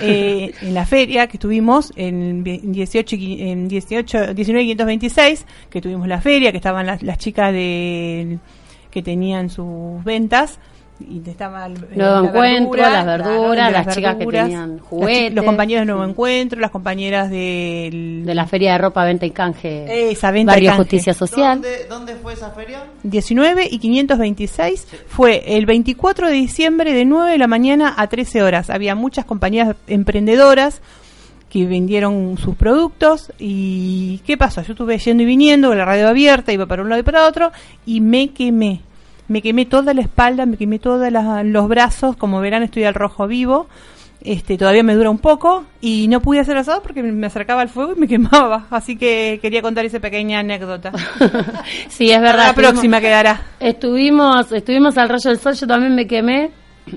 Eh, 0.02 0.54
en 0.62 0.74
la 0.74 0.88
feria 0.88 1.28
que 1.28 1.38
tuvimos 1.38 1.94
en 1.96 2.44
vi- 2.44 2.62
en 2.64 2.72
18, 2.74 3.16
y 3.16 3.20
qui- 3.20 3.42
en 3.48 3.68
18 3.68 4.34
19 4.34 4.64
y 4.64 4.68
526, 4.70 5.46
que 5.70 5.82
tuvimos 5.82 6.08
la 6.08 6.20
feria, 6.20 6.52
que 6.52 6.58
estaban 6.58 6.88
las, 6.88 7.04
las 7.04 7.20
chicas 7.20 7.54
de 7.54 8.40
que 8.90 9.04
tenían 9.04 9.50
sus 9.52 10.04
ventas 10.04 10.60
y 11.00 11.22
estaba 11.30 11.66
el- 11.68 11.74
Nuevo 11.96 12.22
la 12.22 12.28
Encuentro, 12.28 12.72
verdura, 12.82 12.90
las 12.92 13.06
verduras, 13.06 13.72
las 13.72 13.96
chicas 13.96 14.16
que 14.16 14.26
tenían 14.26 14.80
juguetes. 14.80 15.34
los 15.34 15.46
compañeros 15.46 15.82
de 15.82 15.86
Nuevo 15.86 16.04
Sí. 16.06 16.10
Encuentro, 16.12 16.60
las 16.60 16.72
compañeras 16.72 17.30
del, 17.30 18.24
De 18.26 18.34
la 18.36 18.46
feria 18.48 18.72
de 18.74 18.78
ropa, 18.80 19.04
venta 19.06 19.26
y 19.26 19.32
canje. 19.32 20.12
Esa 20.12 20.32
venta 20.32 20.54
y 20.54 20.56
Barrio 20.56 20.70
canje. 20.70 20.82
Justicia 20.84 21.14
Social. 21.14 21.62
¿Dónde, 21.62 21.86
¿Dónde 21.90 22.16
fue 22.16 22.34
esa 22.34 22.50
feria? 22.52 22.84
19 23.04 23.68
y 23.70 23.78
526 23.80 24.88
fue 25.08 25.44
el 25.58 25.66
24 25.66 26.28
de 26.28 26.34
diciembre 26.34 26.94
de 26.94 27.06
9 27.06 27.32
de 27.32 27.38
la 27.38 27.48
mañana 27.48 27.94
a 27.98 28.08
13 28.08 28.42
horas. 28.44 28.70
Había 28.70 28.96
muchas 28.96 29.26
compañías 29.26 29.76
emprendedoras 29.88 30.82
que 31.50 31.66
vendieron 31.66 32.38
sus 32.38 32.56
productos 32.56 33.32
y 33.40 34.20
¿qué 34.26 34.36
pasó? 34.38 34.62
Yo 34.64 34.74
estuve 34.74 34.98
yendo 34.98 35.24
y 35.24 35.26
viniendo 35.26 35.70
con 35.70 35.78
la 35.78 35.86
radio 35.86 36.10
abierta, 36.10 36.52
iba 36.52 36.66
para 36.66 36.82
un 36.82 36.90
lado 36.90 37.00
y 37.00 37.04
para 37.06 37.26
otro 37.26 37.52
y 37.86 38.02
me 38.02 38.30
quemé. 38.32 38.82
Me 39.28 39.42
quemé 39.42 39.66
toda 39.66 39.94
la 39.94 40.02
espalda, 40.02 40.46
me 40.46 40.58
quemé 40.58 40.80
todos 40.80 41.12
los 41.44 41.68
brazos, 41.68 42.16
como 42.16 42.40
verán 42.40 42.64
estoy 42.64 42.84
al 42.86 42.94
rojo 42.94 43.28
vivo. 43.28 43.68
Este, 44.22 44.58
todavía 44.58 44.84
me 44.84 44.96
dura 44.96 45.10
un 45.10 45.20
poco 45.20 45.66
y 45.80 46.08
no 46.08 46.22
pude 46.22 46.40
hacer 46.40 46.58
asado 46.58 46.82
porque 46.82 47.04
me 47.04 47.28
acercaba 47.28 47.62
al 47.62 47.70
fuego 47.70 47.94
y 47.96 48.00
me 48.00 48.08
quemaba. 48.10 48.66
Así 48.72 48.98
que 48.98 49.40
quería 49.42 49.62
contar 49.62 49.86
esa 49.86 50.00
pequeña 50.00 50.40
anécdota. 50.40 50.92
sí, 51.88 52.12
es 52.12 52.20
verdad. 52.20 52.48
la 52.48 52.54
próxima 52.54 53.00
quedará. 53.00 53.42
Estuvimos, 53.60 54.52
estuvimos 54.52 54.98
al 54.98 55.10
rayo 55.10 55.30
del 55.30 55.40
sol, 55.40 55.54
yo 55.54 55.68
también 55.68 55.94
me 55.94 56.08
quemé, 56.08 56.52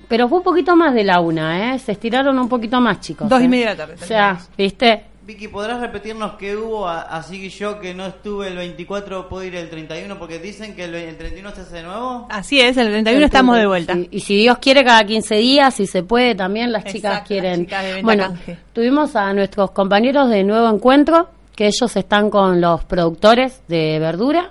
pero 0.09 0.29
fue 0.29 0.39
un 0.39 0.45
poquito 0.45 0.77
más 0.77 0.95
de 0.95 1.05
la 1.05 1.21
una, 1.21 1.75
¿eh? 1.75 1.79
Se 1.79 1.93
estiraron 1.93 2.39
un 2.39 2.49
poquito 2.49 2.81
más, 2.81 3.01
chicos. 3.01 3.29
Dos 3.29 3.41
y 3.43 3.45
¿eh? 3.45 3.49
media 3.49 3.67
de 3.67 3.73
la 3.73 3.87
tarde. 3.87 3.95
O 4.03 4.07
sea, 4.07 4.39
¿viste? 4.57 5.10
Vicky, 5.31 5.47
¿podrás 5.47 5.81
repetirnos 5.81 6.33
qué 6.35 6.57
hubo? 6.57 6.89
Así 6.89 7.41
que 7.41 7.49
yo 7.51 7.79
que 7.79 7.95
no 7.95 8.05
estuve 8.07 8.49
el 8.49 8.57
24 8.57 9.29
puedo 9.29 9.45
ir 9.45 9.55
el 9.55 9.71
31 9.71 10.19
porque 10.19 10.41
dicen 10.41 10.75
que 10.75 10.85
el, 10.87 10.91
ve- 10.93 11.09
el 11.09 11.17
31 11.17 11.51
se 11.55 11.61
hace 11.61 11.77
de 11.77 11.83
nuevo. 11.85 12.27
Así 12.31 12.61
es, 12.61 12.77
el 12.77 12.89
31 12.89 13.27
estamos 13.27 13.57
de 13.57 13.67
vuelta. 13.67 13.95
Sí, 13.95 14.09
Y 14.11 14.21
si 14.21 14.37
Dios 14.39 14.59
quiere, 14.59 14.85
cada 14.85 15.05
15 15.05 15.37
días, 15.37 15.73
si 15.75 15.87
se 15.87 16.03
puede, 16.03 16.35
también 16.35 16.73
las 16.73 16.85
chicas 16.85 17.13
Exacto, 17.13 17.29
quieren. 17.29 17.69
las 17.71 17.83
chicas 17.85 18.03
bueno, 18.03 18.25
canje. 18.25 18.59
tuvimos 18.73 19.15
a 19.15 19.33
nuestros 19.33 19.71
compañeros 19.71 20.29
de 20.31 20.43
Nuevo 20.43 20.69
Encuentro, 20.69 21.29
que 21.55 21.67
ellos 21.69 21.95
están 21.97 22.29
con 22.29 22.61
los 22.61 22.83
productores 22.85 23.63
de 23.69 23.99
verdura. 24.01 24.51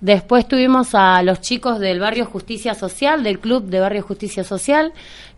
Después 0.00 0.46
tuvimos 0.46 0.94
a 0.94 1.22
los 1.22 1.40
chicos 1.40 1.78
del 1.78 1.98
Barrio 1.98 2.26
Justicia 2.26 2.74
Social, 2.74 3.22
del 3.22 3.38
Club 3.38 3.64
de 3.64 3.80
Barrio 3.80 4.02
Justicia 4.02 4.44
Social, 4.44 4.92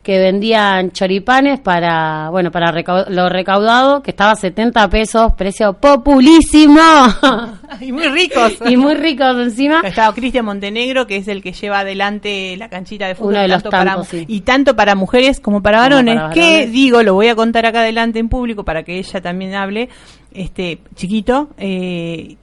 que 0.06 0.20
vendían 0.20 0.92
choripanes 0.92 1.58
para, 1.58 2.30
bueno, 2.30 2.52
para 2.52 2.70
recau- 2.72 3.08
lo 3.08 3.28
recaudado, 3.28 4.02
que 4.04 4.12
estaba 4.12 4.30
a 4.30 4.36
70 4.36 4.88
pesos, 4.88 5.32
precio 5.34 5.72
populísimo. 5.72 6.80
Y 7.80 7.90
muy 7.90 8.06
ricos. 8.06 8.52
y 8.64 8.76
muy 8.76 8.94
ricos 8.94 9.36
encima. 9.38 9.80
Estaba 9.84 10.14
Cristian 10.14 10.44
Montenegro, 10.44 11.06
que 11.08 11.16
es 11.16 11.26
el 11.26 11.42
que 11.42 11.52
lleva 11.52 11.80
adelante 11.80 12.56
la 12.56 12.68
canchita 12.68 13.08
de 13.08 13.16
fútbol. 13.16 13.32
Uno 13.32 13.40
de 13.42 13.48
los 13.48 13.62
tanto 13.64 13.70
para 13.76 13.84
tantos, 13.90 14.08
sí. 14.08 14.24
Y 14.28 14.40
tanto 14.42 14.76
para 14.76 14.94
mujeres 14.94 15.40
como 15.40 15.60
para 15.60 15.78
Como 15.78 15.90
varones. 15.90 16.14
para 16.14 16.30
que 16.30 16.40
varones. 16.40 16.72
digo, 16.72 17.02
lo 17.02 17.14
voy 17.14 17.26
a 17.28 17.34
contar 17.34 17.66
acá 17.66 17.80
adelante 17.80 18.20
en 18.20 18.28
público 18.28 18.64
para 18.64 18.84
que 18.84 18.98
ella 18.98 19.20
también 19.20 19.54
hable. 19.56 19.88
Este, 20.32 20.78
chiquito, 20.94 21.48
eh, 21.58 22.36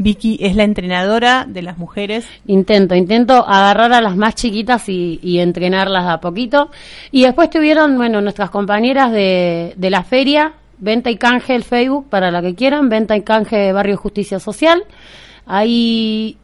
Vicky 0.00 0.38
es 0.40 0.56
la 0.56 0.64
entrenadora 0.64 1.44
de 1.46 1.60
las 1.60 1.76
mujeres. 1.76 2.26
Intento, 2.46 2.94
intento 2.94 3.46
agarrar 3.46 3.92
a 3.92 4.00
las 4.00 4.16
más 4.16 4.34
chiquitas 4.34 4.88
y, 4.88 5.38
entrenarlas 5.38 6.06
de 6.06 6.10
a 6.10 6.20
poquito. 6.20 6.70
Y 7.12 7.24
después 7.24 7.50
tuvieron, 7.50 7.98
bueno, 7.98 8.22
nuestras 8.22 8.48
compañeras 8.48 9.12
de, 9.12 9.74
de 9.76 9.90
la 9.90 10.02
feria, 10.02 10.54
Venta 10.78 11.10
y 11.10 11.16
Canje 11.16 11.54
el 11.54 11.64
Facebook, 11.64 12.08
para 12.08 12.30
la 12.30 12.40
que 12.40 12.54
quieran, 12.54 12.88
Venta 12.88 13.14
y 13.14 13.20
Canje 13.20 13.72
Barrio 13.72 13.98
Justicia 13.98 14.40
Social. 14.40 14.84
Ahí 15.44 16.38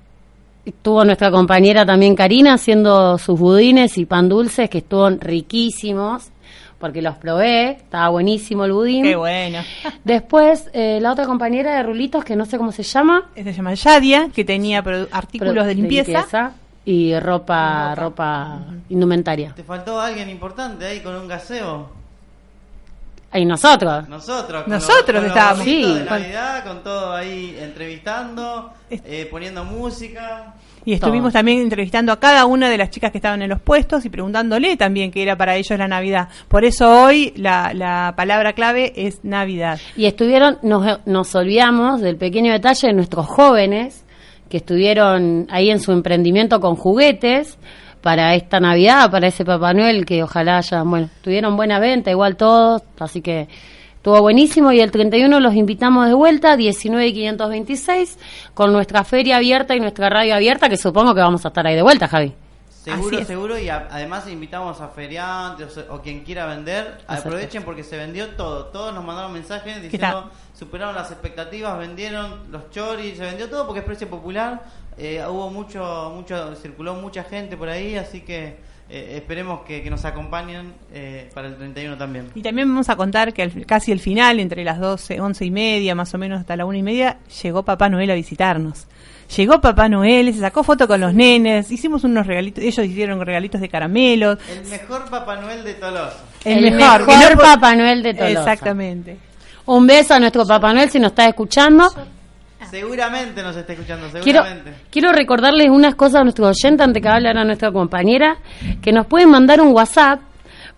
estuvo 0.67 1.03
nuestra 1.07 1.31
compañera 1.31 1.87
también 1.87 2.15
Karina 2.15 2.55
haciendo 2.55 3.17
sus 3.17 3.41
budines 3.41 3.97
y 3.97 4.05
pan 4.05 4.29
dulces, 4.29 4.69
que 4.69 4.79
estuvieron 4.79 5.19
riquísimos, 5.19 6.31
porque 6.79 7.01
los 7.03 7.17
probé, 7.17 7.71
estaba 7.71 8.09
buenísimo 8.11 8.65
el 8.65 8.73
budín. 8.73 9.05
Qué 9.05 9.17
bueno. 9.17 9.61
Después, 10.05 10.69
eh, 10.73 10.99
la 11.01 11.13
otra 11.13 11.25
compañera 11.27 11.75
de 11.77 11.83
Rulitos, 11.83 12.25
que 12.25 12.37
no 12.37 12.45
sé 12.47 12.59
cómo 12.59 12.73
se 12.73 12.83
llama, 12.83 13.31
Se 13.35 13.53
llama 13.53 13.75
Yadia, 13.75 14.29
que 14.35 14.45
tenía 14.45 14.85
artículos 15.11 15.55
Pro- 15.55 15.65
de 15.65 15.75
limpieza. 15.75 16.53
y 16.85 17.19
ropa, 17.19 17.95
ropa 17.95 18.61
indumentaria. 18.91 19.53
¿Te 19.57 19.65
faltó 19.65 19.99
alguien 20.01 20.29
importante 20.31 20.85
ahí 20.87 21.01
con 21.01 21.15
un 21.17 21.27
gaseo? 21.27 21.91
Y 23.35 23.45
nosotros. 23.45 24.09
Nosotros. 24.09 24.63
con 24.63 24.73
Nosotros 24.73 25.07
los- 25.07 25.07
con 25.07 25.15
los 25.25 25.25
estábamos. 25.27 25.65
Sí. 25.65 25.83
de 25.95 26.05
Navidad, 26.05 26.65
con 26.65 26.83
todo 26.83 27.13
ahí 27.13 27.57
entrevistando, 27.61 28.73
eh, 28.89 29.27
poniendo 29.31 29.65
música. 29.65 30.55
Y 30.87 30.93
estuvimos 30.93 31.33
también 31.33 31.59
entrevistando 31.61 32.13
a 32.13 32.21
cada 32.21 32.47
una 32.47 32.71
de 32.71 32.79
las 32.79 32.91
chicas 32.91 33.11
que 33.11 33.19
estaban 33.19 33.43
en 33.43 33.51
los 33.51 33.61
puestos 33.61 34.05
y 34.05 34.09
preguntándole 34.09 34.77
también 34.77 35.11
qué 35.11 35.21
era 35.21 35.37
para 35.37 35.57
ellos 35.57 35.77
la 35.77 35.89
Navidad. 35.89 36.29
Por 36.47 36.65
eso 36.65 37.03
hoy 37.03 37.33
la, 37.37 37.75
la 37.75 38.15
palabra 38.17 38.53
clave 38.53 38.93
es 38.95 39.25
Navidad. 39.25 39.81
Y 39.97 40.07
estuvieron, 40.07 40.59
nos, 40.63 41.05
nos 41.05 41.35
olvidamos 41.35 42.01
del 42.01 42.17
pequeño 42.17 42.53
detalle 42.53 42.87
de 42.87 42.95
nuestros 42.95 43.27
jóvenes 43.27 44.05
que 44.49 44.59
estuvieron 44.59 45.49
ahí 45.51 45.71
en 45.71 45.81
su 45.81 45.91
emprendimiento 45.91 46.61
con 46.61 46.77
juguetes 46.77 47.59
para 48.01 48.37
esta 48.37 48.61
Navidad, 48.61 49.11
para 49.11 49.27
ese 49.27 49.45
Papá 49.45 49.75
Noel 49.75 50.07
que 50.07 50.23
ojalá 50.23 50.59
haya, 50.59 50.85
bueno, 50.85 51.11
tuvieron 51.21 51.57
buena 51.57 51.81
venta, 51.81 52.13
igual 52.13 52.37
todos, 52.37 52.83
así 53.01 53.23
que 53.23 53.49
estuvo 54.07 54.21
buenísimo 54.23 54.71
y 54.71 54.81
el 54.81 54.93
31 54.93 55.41
los 55.41 55.55
invitamos 55.55 56.07
de 56.07 56.15
vuelta, 56.15 56.57
19 56.57 57.09
y 57.09 57.13
526, 57.13 58.19
con 58.55 58.73
nuestra 58.73 59.03
feria 59.03 59.39
abierta 59.39 59.75
y 59.75 59.81
nuestra 59.81 60.09
radio 60.09 60.37
abierta, 60.37 60.69
que 60.69 60.77
supongo 60.77 61.13
que 61.13 61.21
vamos 61.23 61.45
a 61.45 61.49
estar 61.49 61.67
ahí 61.67 61.75
de 61.75 61.83
vuelta, 61.83 62.07
Javi. 62.07 62.33
Seguro, 62.71 63.25
seguro, 63.25 63.59
y 63.59 63.69
a- 63.69 63.89
además 63.91 64.29
invitamos 64.29 64.81
a 64.81 64.87
feriantes 64.91 65.77
o, 65.79 65.95
o 65.97 66.03
quien 66.03 66.23
quiera 66.23 66.47
vender, 66.47 66.99
aprovechen 67.09 67.65
porque 67.65 67.83
se 67.83 67.97
vendió 67.97 68.29
todo, 68.37 68.67
todos 68.67 68.95
nos 68.95 69.05
mandaron 69.05 69.33
mensajes 69.33 69.83
diciendo 69.83 70.31
superaron 70.57 70.95
las 70.95 71.11
expectativas, 71.11 71.77
vendieron 71.77 72.43
los 72.53 72.71
choris, 72.71 73.17
se 73.17 73.25
vendió 73.25 73.51
todo 73.51 73.67
porque 73.67 73.81
es 73.81 73.87
precio 73.87 74.09
popular, 74.09 74.63
eh, 74.99 75.21
hubo 75.29 75.51
mucho, 75.51 76.13
mucho, 76.15 76.55
circuló 76.55 76.95
mucha 76.95 77.25
gente 77.25 77.57
por 77.57 77.69
ahí, 77.69 77.97
así 77.97 78.21
que 78.21 78.57
eh, 78.89 79.15
esperemos 79.17 79.61
que, 79.67 79.83
que 79.83 79.91
nos 79.91 80.05
acompañen 80.05 80.75
eh, 80.93 81.29
para 81.35 81.49
el 81.49 81.57
31 81.57 81.97
también. 81.99 82.31
Y 82.35 82.43
también 82.43 82.69
vamos 82.69 82.89
a 82.89 82.97
contar 82.97 83.33
que 83.33 83.43
al- 83.43 83.67
casi 83.67 83.93
al 83.93 83.99
final, 84.01 84.39
entre 84.41 84.63
las 84.65 84.79
12, 84.79 85.21
11 85.21 85.45
y 85.45 85.51
media, 85.51 85.95
más 85.95 86.15
o 86.15 86.19
menos 86.19 86.41
hasta 86.41 86.57
la 86.57 86.65
una 86.65 86.79
y 86.79 86.83
media, 86.83 87.19
llegó 87.43 87.65
Papá 87.65 87.89
Noel 87.89 88.11
a 88.11 88.15
visitarnos. 88.15 88.87
Llegó 89.37 89.61
Papá 89.61 89.89
Noel, 89.89 90.33
se 90.33 90.39
sacó 90.39 90.63
foto 90.63 90.87
con 90.87 91.01
los 91.01 91.13
nenes, 91.13 91.71
hicimos 91.73 92.05
unos 92.05 92.29
regalitos, 92.29 92.63
ellos 92.63 92.87
hicieron 92.87 93.21
regalitos 93.21 93.61
de 93.61 93.69
caramelos. 93.69 94.39
El 94.49 94.65
mejor 94.69 95.05
Papá 95.11 95.37
Noel 95.41 95.65
de 95.65 95.75
Tolosa. 95.75 96.25
El 96.45 96.71
mejor 96.73 97.01
no 97.09 97.39
Papá 97.43 97.75
Noel 97.75 98.05
de 98.05 98.15
Tolosa. 98.15 98.53
Exactamente. 98.53 99.17
Un 99.65 99.85
beso 99.85 100.15
a 100.15 100.21
nuestro 100.21 100.47
Papá 100.47 100.73
Noel 100.73 100.91
si 100.91 101.01
nos 101.01 101.11
está 101.11 101.27
escuchando. 101.27 101.93
Seguramente 102.71 103.43
nos 103.43 103.57
está 103.57 103.73
escuchando, 103.75 104.07
Quiero, 104.23 104.43
seguramente. 104.43 104.75
quiero 104.91 105.13
recordarles 105.13 105.69
unas 105.71 105.95
cosas 105.95 106.23
a 106.23 106.25
nuestros 106.25 106.49
oyentes 106.49 106.85
antes 106.87 107.03
que 107.03 107.09
hable 107.09 107.29
ahora 107.29 107.45
nuestra 107.45 107.71
compañera, 107.71 108.37
que 108.83 108.93
nos 108.93 109.07
pueden 109.07 109.31
mandar 109.31 109.61
un 109.61 109.73
WhatsApp 109.75 110.21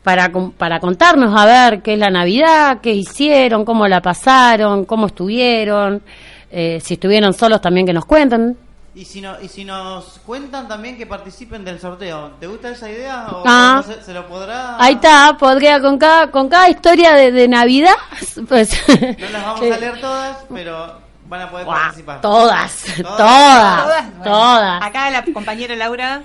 para, 0.02 0.30
para 0.56 0.80
contarnos 0.80 1.38
a 1.38 1.46
ver 1.46 1.82
qué 1.82 1.94
es 1.94 1.98
la 1.98 2.10
Navidad, 2.10 2.80
qué 2.82 2.92
hicieron, 2.92 3.64
cómo 3.64 3.86
la 3.88 4.00
pasaron, 4.02 4.84
cómo 4.84 5.06
estuvieron, 5.06 6.02
eh, 6.50 6.80
si 6.82 6.94
estuvieron 6.94 7.32
solos 7.32 7.60
también 7.60 7.86
que 7.86 7.92
nos 7.92 8.04
cuenten. 8.04 8.56
Y 8.94 9.04
si, 9.04 9.20
no, 9.20 9.40
y 9.40 9.46
si 9.46 9.64
nos 9.64 10.18
cuentan 10.26 10.66
también 10.66 10.96
que 10.98 11.06
participen 11.06 11.64
del 11.64 11.78
sorteo, 11.78 12.32
¿te 12.40 12.48
gusta 12.48 12.70
esa 12.70 12.90
idea? 12.90 13.26
¿O 13.30 13.44
Ah. 13.46 13.82
no 13.86 13.94
se, 13.94 14.02
se 14.02 14.12
lo 14.12 14.26
podrá? 14.26 14.76
Ahí 14.82 14.94
está, 14.94 15.36
podría 15.38 15.80
con 15.80 15.98
cada, 15.98 16.30
con 16.32 16.48
cada 16.48 16.68
historia 16.68 17.12
de, 17.14 17.30
de 17.30 17.46
Navidad, 17.46 17.94
pues... 18.48 18.70
No 18.88 19.28
las 19.30 19.44
vamos 19.44 19.60
a 19.70 19.78
leer 19.78 20.00
todas, 20.00 20.38
pero 20.52 21.07
van 21.28 21.42
a 21.42 21.50
poder 21.50 21.66
participar. 21.66 22.20
todas, 22.22 22.84
Todas. 22.96 23.82
todas, 23.82 24.24
todas. 24.24 24.82
Acá 24.82 25.10
la 25.10 25.24
compañera 25.24 25.76
Laura. 25.76 26.24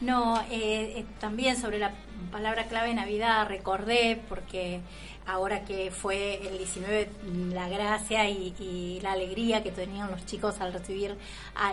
No, 0.00 0.40
eh, 0.50 0.94
eh, 0.98 1.06
también 1.20 1.56
sobre 1.56 1.78
la 1.78 1.92
palabra 2.30 2.64
clave 2.64 2.92
Navidad 2.94 3.46
recordé 3.48 4.20
porque 4.28 4.80
ahora 5.26 5.64
que 5.64 5.90
fue 5.90 6.46
el 6.46 6.58
19, 6.58 7.10
la 7.52 7.68
gracia 7.68 8.28
y, 8.28 9.00
la 9.02 9.12
alegría 9.12 9.62
que 9.62 9.72
tenían 9.72 10.10
los 10.10 10.24
chicos 10.26 10.60
al 10.60 10.72
recibir 10.72 11.16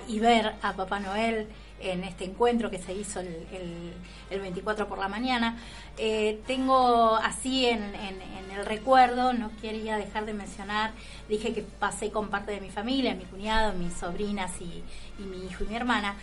y 0.07 0.19
ver 0.19 0.53
a 0.62 0.73
Papá 0.73 0.99
Noel 0.99 1.47
en 1.83 2.03
este 2.03 2.25
encuentro 2.25 2.69
que 2.71 2.79
se 2.79 2.93
hizo 2.93 3.19
el, 3.19 3.93
24 4.29 4.87
por 4.87 4.97
la 4.97 5.07
mañana. 5.07 5.57
Eh, 5.97 6.41
tengo 6.47 7.15
así 7.15 7.65
en, 7.65 7.83
el 7.83 8.65
recuerdo, 8.65 9.33
no 9.33 9.51
quería 9.61 9.97
dejar 9.97 10.25
de 10.25 10.33
mencionar, 10.33 10.91
dije 11.29 11.53
que 11.53 11.61
pasé 11.61 12.11
con 12.11 12.29
parte 12.29 12.51
de 12.51 12.61
mi 12.61 12.69
familia, 12.69 13.15
mi 13.15 13.25
cuñado, 13.25 13.73
mis 13.73 13.93
sobrinas 13.93 14.51
y, 14.59 14.83
mi 15.23 15.45
hijo 15.45 15.63
y 15.63 15.67
mi 15.67 15.75
hermana. 15.75 16.15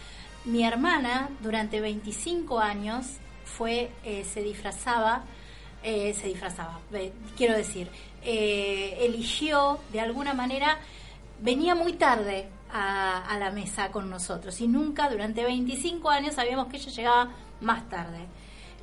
Mi 0.45 0.65
hermana 0.65 1.29
durante 1.41 1.81
25 1.81 2.59
años 2.59 3.07
fue, 3.45 3.91
eh, 4.05 4.25
se 4.25 4.43
disfrazaba, 4.43 5.25
eh, 5.83 6.15
se 6.15 6.29
disfrazaba, 6.29 6.81
quiero 7.37 7.57
decir, 7.57 7.89
eligió 8.23 9.79
de 9.93 10.01
alguna 10.01 10.35
manera, 10.35 10.79
venía 11.41 11.75
muy 11.75 11.95
tarde 11.95 12.49
a, 12.73 13.37
la 13.39 13.51
mesa 13.51 13.91
con 13.91 14.11
nosotros 14.11 14.61
y 14.61 14.69
nunca 14.69 15.09
durante 15.09 15.45
25 15.45 16.11
años 16.11 16.35
sabíamos 16.35 16.69
que 16.69 16.77
ella 16.77 16.91
llegaba 16.91 17.31
más 17.61 17.89
tarde. 17.89 18.27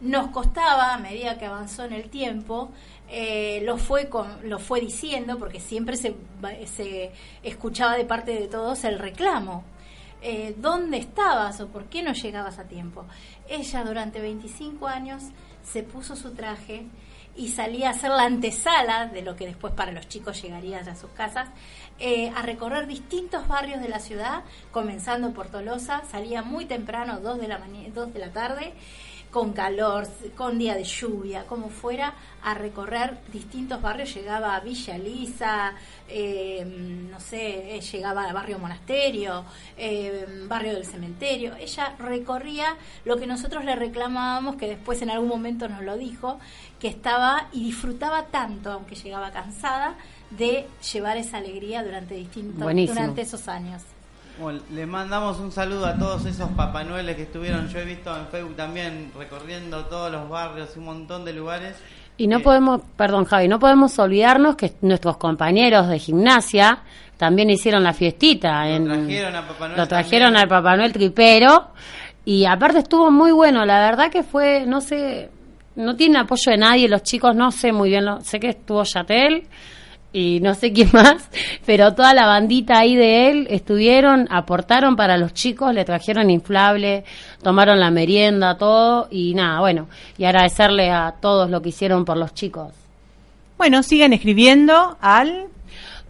Nos 0.02 0.28
costaba, 0.28 0.94
a 0.94 1.00
medida 1.00 1.38
que 1.38 1.46
avanzó 1.46 1.84
en 1.84 1.94
el 1.94 2.10
tiempo, 2.10 2.70
eh, 3.10 3.62
lo, 3.64 3.78
fue 3.78 4.10
con, 4.10 4.48
lo 4.48 4.60
fue 4.60 4.80
diciendo, 4.80 5.40
porque 5.40 5.60
siempre 5.60 5.98
se, 5.98 6.16
se 6.66 7.12
escuchaba 7.42 7.96
de 7.98 8.06
parte 8.06 8.32
de 8.34 8.48
todos 8.48 8.84
el 8.84 9.00
reclamo. 9.00 9.64
Eh, 10.22 10.56
¿Dónde 10.58 10.98
estabas 10.98 11.62
o 11.62 11.68
por 11.68 11.86
qué 11.86 12.04
no 12.04 12.14
llegabas 12.14 12.60
a 12.60 12.66
tiempo? 12.66 13.06
Ella 13.48 13.84
durante 13.84 14.20
25 14.20 14.88
años 14.88 15.24
se 15.64 15.84
puso 15.84 16.16
su 16.16 16.34
traje 16.34 16.86
y 17.38 17.50
salía 17.50 17.90
a 17.90 17.92
hacer 17.92 18.10
la 18.10 18.24
antesala 18.24 19.06
de 19.08 19.22
lo 19.22 19.36
que 19.36 19.46
después 19.46 19.72
para 19.74 19.92
los 19.92 20.08
chicos 20.08 20.42
llegaría 20.42 20.80
a 20.80 20.96
sus 20.96 21.12
casas, 21.12 21.50
eh, 22.00 22.32
a 22.36 22.44
recorrer 22.44 22.86
distintos 22.86 23.48
barrios 23.48 23.82
de 23.82 23.90
la 23.90 24.00
ciudad, 24.00 24.44
comenzando 24.72 25.32
por 25.32 25.48
Tolosa, 25.48 26.04
salía 26.10 26.44
muy 26.44 26.66
temprano, 26.66 27.20
dos 27.20 27.40
de 27.40 27.48
la, 27.48 27.60
dos 27.94 28.14
de 28.14 28.20
la 28.20 28.32
tarde, 28.32 28.74
con 29.32 29.52
calor, 29.52 30.08
con 30.36 30.58
día 30.58 30.76
de 30.76 30.84
lluvia, 30.84 31.46
como 31.46 31.70
fuera, 31.70 32.14
a 32.44 32.54
recorrer 32.54 33.18
distintos 33.34 33.82
barrios, 33.82 34.14
llegaba 34.14 34.56
a 34.56 34.60
Villa 34.60 34.98
Lisa, 34.98 35.74
eh, 36.08 36.64
no 37.12 37.20
sé, 37.20 37.76
eh, 37.76 37.82
llegaba 37.82 38.24
al 38.24 38.34
barrio 38.34 38.60
Monasterio, 38.60 39.44
barrio 40.48 40.74
del 40.74 40.86
Cementerio, 40.86 41.56
ella 41.56 41.96
recorría 42.00 42.78
lo 43.06 43.18
que 43.18 43.28
nosotros 43.28 43.66
le 43.66 43.76
reclamábamos, 43.76 44.56
que 44.56 44.68
después 44.68 45.02
en 45.02 45.10
algún 45.10 45.30
momento 45.30 45.68
nos 45.68 45.82
lo 45.82 45.98
dijo, 45.98 46.40
que 46.80 46.88
estaba 46.88 47.50
y 47.52 47.66
disfrutaba 47.66 48.28
tanto, 48.28 48.72
aunque 48.72 48.96
llegaba 48.96 49.32
cansada, 49.32 49.96
de 50.32 50.66
llevar 50.94 51.18
esa 51.18 51.38
alegría 51.38 51.84
durante 51.84 52.16
distintos 52.16 52.60
durante 52.60 53.22
esos 53.22 53.48
años. 53.48 53.84
Bueno, 54.40 54.60
le 54.72 54.86
mandamos 54.86 55.40
un 55.40 55.52
saludo 55.52 55.88
a 55.88 55.98
todos 55.98 56.26
esos 56.26 56.50
Papá 56.52 56.84
que 56.84 57.24
estuvieron, 57.24 57.68
yo 57.70 57.80
he 57.80 57.86
visto 57.86 58.16
en 58.16 58.28
Facebook 58.28 58.56
también 58.56 59.12
recorriendo 59.18 59.86
todos 59.86 60.12
los 60.12 60.30
barrios 60.30 60.70
y 60.76 60.80
un 60.80 60.86
montón 60.86 61.26
de 61.26 61.34
lugares. 61.34 61.76
Y 62.18 62.28
no 62.28 62.42
podemos, 62.42 62.82
perdón 62.96 63.26
Javi, 63.26 63.48
no 63.48 63.60
podemos 63.60 63.98
olvidarnos 63.98 64.56
que 64.56 64.74
nuestros 64.82 65.18
compañeros 65.18 65.88
de 65.88 65.98
gimnasia 65.98 66.80
también 67.18 67.50
hicieron 67.50 67.84
la 67.84 67.94
fiestita. 67.94 68.68
Lo 68.78 68.86
trajeron 68.86 69.36
a 69.36 69.48
Papá 69.48 69.68
Noel. 69.68 69.78
Lo 69.78 69.88
trajeron 69.88 70.38
al 70.38 70.48
Papá 70.48 70.78
Noel 70.78 70.94
tripero. 70.94 71.70
Y 72.26 72.46
aparte 72.46 72.80
estuvo 72.80 73.10
muy 73.10 73.32
bueno, 73.32 73.66
la 73.66 73.80
verdad 73.80 74.12
que 74.12 74.22
fue, 74.22 74.66
no 74.68 74.82
sé, 74.82 75.30
no 75.78 75.96
tiene 75.96 76.20
apoyo 76.20 76.52
de 76.52 76.58
nadie, 76.58 76.90
los 76.90 77.02
chicos 77.02 77.36
no 77.36 77.52
sé 77.52 77.72
muy 77.72 77.90
bien, 77.90 78.06
sé 78.22 78.40
que 78.40 78.50
estuvo 78.50 78.84
Yatel, 78.84 79.48
y 80.14 80.40
no 80.42 80.56
sé 80.56 80.74
quién 80.74 80.90
más, 80.94 81.30
pero 81.66 81.94
toda 81.94 82.14
la 82.14 82.26
bandita 82.26 82.80
ahí 82.80 82.96
de 82.96 83.30
él 83.30 83.48
estuvieron, 83.50 84.28
aportaron 84.32 84.96
para 84.96 85.18
los 85.18 85.34
chicos, 85.34 85.74
le 85.74 85.84
trajeron 85.86 86.30
inflable, 86.30 87.04
tomaron 87.42 87.80
la 87.80 87.92
merienda, 87.92 88.58
todo, 88.58 89.08
y 89.12 89.34
nada, 89.34 89.60
bueno, 89.60 89.88
y 90.18 90.26
agradecerle 90.26 90.92
a 90.92 91.16
todos 91.20 91.50
lo 91.50 91.62
que 91.62 91.70
hicieron 91.70 92.06
por 92.06 92.18
los 92.18 92.34
chicos. 92.34 92.74
Bueno, 93.58 93.84
sigan 93.84 94.14
escribiendo 94.14 94.98
al 95.02 95.48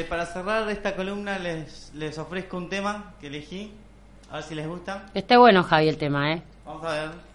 para 0.10 0.26
cerrar 0.26 0.70
esta 0.70 0.96
columna, 0.96 1.40
les, 1.40 1.92
les 1.94 2.18
ofrezco 2.18 2.58
un 2.58 2.68
tema 2.70 3.14
que 3.20 3.28
elegí 3.28 3.72
a 4.34 4.38
ver 4.38 4.44
si 4.46 4.56
les 4.56 4.68
gusta. 4.68 5.04
Está 5.14 5.38
bueno, 5.38 5.64
Javi, 5.64 5.88
el 5.88 5.98
tema, 5.98 6.34
¿eh? 6.34 6.42
Vamos 6.66 6.84
a 6.86 6.92
ver. 6.92 7.33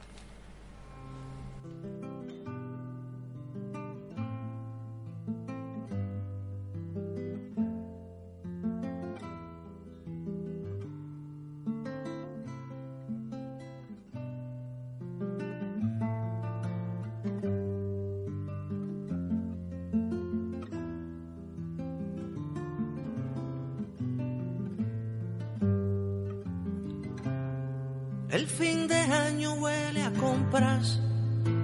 Año 29.11 29.55
huele 29.55 30.03
a 30.03 30.13
compras, 30.13 31.01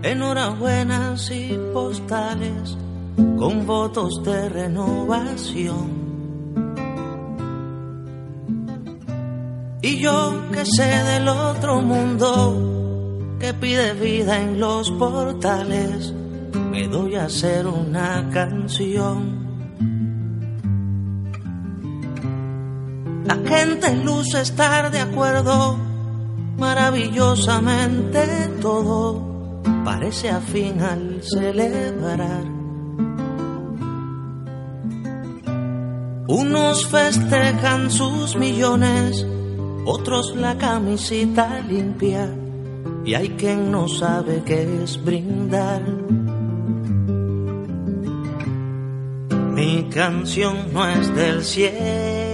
enhorabuenas 0.03 1.31
y 1.31 1.59
postales 1.73 2.77
con 3.39 3.67
votos 3.67 4.23
de 4.25 4.49
renovación. 4.49 6.05
Y 9.83 9.99
yo 9.99 10.43
que 10.53 10.65
sé 10.65 11.05
del 11.05 11.29
otro 11.29 11.83
mundo 11.83 13.37
que 13.39 13.53
pide 13.53 13.93
vida 13.93 14.41
en 14.41 14.59
los 14.59 14.91
portales, 14.93 16.13
me 16.71 16.89
doy 16.89 17.17
a 17.17 17.27
hacer 17.27 17.67
una 17.67 18.31
canción. 18.33 19.45
La 23.27 23.37
gente 23.47 23.95
luce 23.97 24.41
estar 24.41 24.91
de 24.91 25.01
acuerdo 25.01 25.94
maravillosamente 26.57 28.51
todo 28.61 29.35
parece 29.85 30.31
afín 30.31 30.81
al 30.81 31.23
celebrar. 31.23 32.45
Unos 36.27 36.87
festejan 36.87 37.91
sus 37.91 38.37
millones, 38.37 39.27
otros 39.85 40.35
la 40.37 40.57
camisita 40.57 41.61
limpia, 41.61 42.29
y 43.05 43.15
hay 43.15 43.31
quien 43.31 43.71
no 43.71 43.89
sabe 43.89 44.43
qué 44.45 44.83
es 44.83 45.03
brindar. 45.05 45.83
Mi 49.55 49.85
canción 49.91 50.73
no 50.73 50.89
es 50.89 51.15
del 51.15 51.45
cielo 51.45 52.34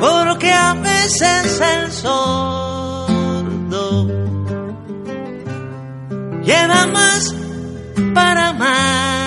Porque 0.00 0.52
a 0.52 0.74
veces 0.74 1.60
el 1.60 1.92
sordo 1.92 3.08
lleva 6.44 6.86
más 6.86 7.34
para 8.14 8.52
más. 8.52 9.17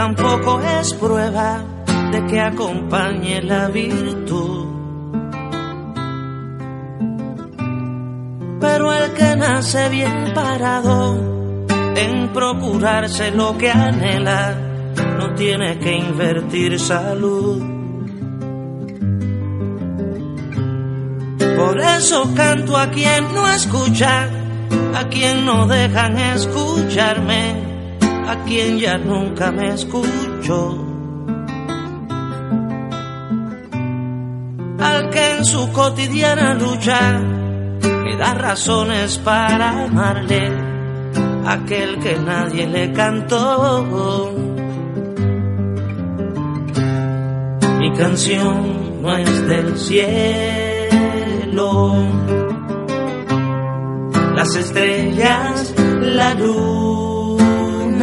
Tampoco 0.00 0.58
es 0.62 0.94
prueba 0.94 1.62
de 2.10 2.24
que 2.24 2.40
acompañe 2.40 3.42
la 3.42 3.68
virtud. 3.68 4.66
Pero 8.58 8.94
el 8.94 9.12
que 9.12 9.36
nace 9.36 9.90
bien 9.90 10.32
parado 10.34 11.18
en 11.96 12.32
procurarse 12.32 13.30
lo 13.32 13.58
que 13.58 13.70
anhela, 13.70 14.56
no 15.18 15.34
tiene 15.34 15.78
que 15.78 15.92
invertir 15.92 16.80
salud. 16.80 17.62
Por 21.58 21.78
eso 21.78 22.32
canto 22.34 22.74
a 22.78 22.86
quien 22.90 23.34
no 23.34 23.46
escucha, 23.50 24.30
a 24.94 25.08
quien 25.10 25.44
no 25.44 25.66
dejan 25.66 26.16
escucharme, 26.16 27.69
a 28.28 28.44
quien 28.44 28.78
ya 28.78 28.98
nunca 28.98 29.50
me 29.52 29.74
escucho. 29.74 30.86
Al 34.78 35.10
que 35.10 35.36
en 35.36 35.44
su 35.44 35.70
cotidiana 35.72 36.54
lucha 36.54 37.20
me 38.04 38.16
da 38.16 38.34
razones 38.34 39.18
para 39.18 39.84
amarle, 39.84 40.50
aquel 41.46 41.98
que 41.98 42.16
nadie 42.16 42.66
le 42.66 42.92
cantó. 42.92 44.32
Mi 47.78 47.92
canción 47.92 49.02
no 49.02 49.16
es 49.16 49.46
del 49.46 49.78
cielo, 49.78 50.10
las 54.34 54.54
estrellas, 54.56 55.74
la 56.00 56.34
luna, 56.34 56.89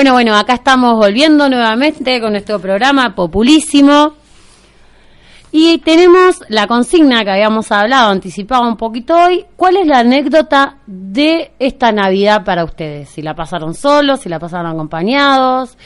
Bueno, 0.00 0.14
bueno, 0.14 0.34
acá 0.34 0.54
estamos 0.54 0.94
volviendo 0.96 1.46
nuevamente 1.50 2.22
con 2.22 2.30
nuestro 2.32 2.58
programa 2.58 3.14
populísimo. 3.14 4.14
Y 5.52 5.76
tenemos 5.76 6.40
la 6.48 6.66
consigna 6.66 7.22
que 7.22 7.32
habíamos 7.32 7.70
hablado, 7.70 8.10
anticipado 8.10 8.66
un 8.66 8.78
poquito 8.78 9.14
hoy. 9.14 9.44
¿Cuál 9.56 9.76
es 9.76 9.86
la 9.86 9.98
anécdota 9.98 10.78
de 10.86 11.52
esta 11.58 11.92
Navidad 11.92 12.44
para 12.46 12.64
ustedes? 12.64 13.10
Si 13.10 13.20
la 13.20 13.34
pasaron 13.34 13.74
solos, 13.74 14.20
si 14.20 14.30
la 14.30 14.38
pasaron 14.38 14.68
acompañados, 14.72 15.76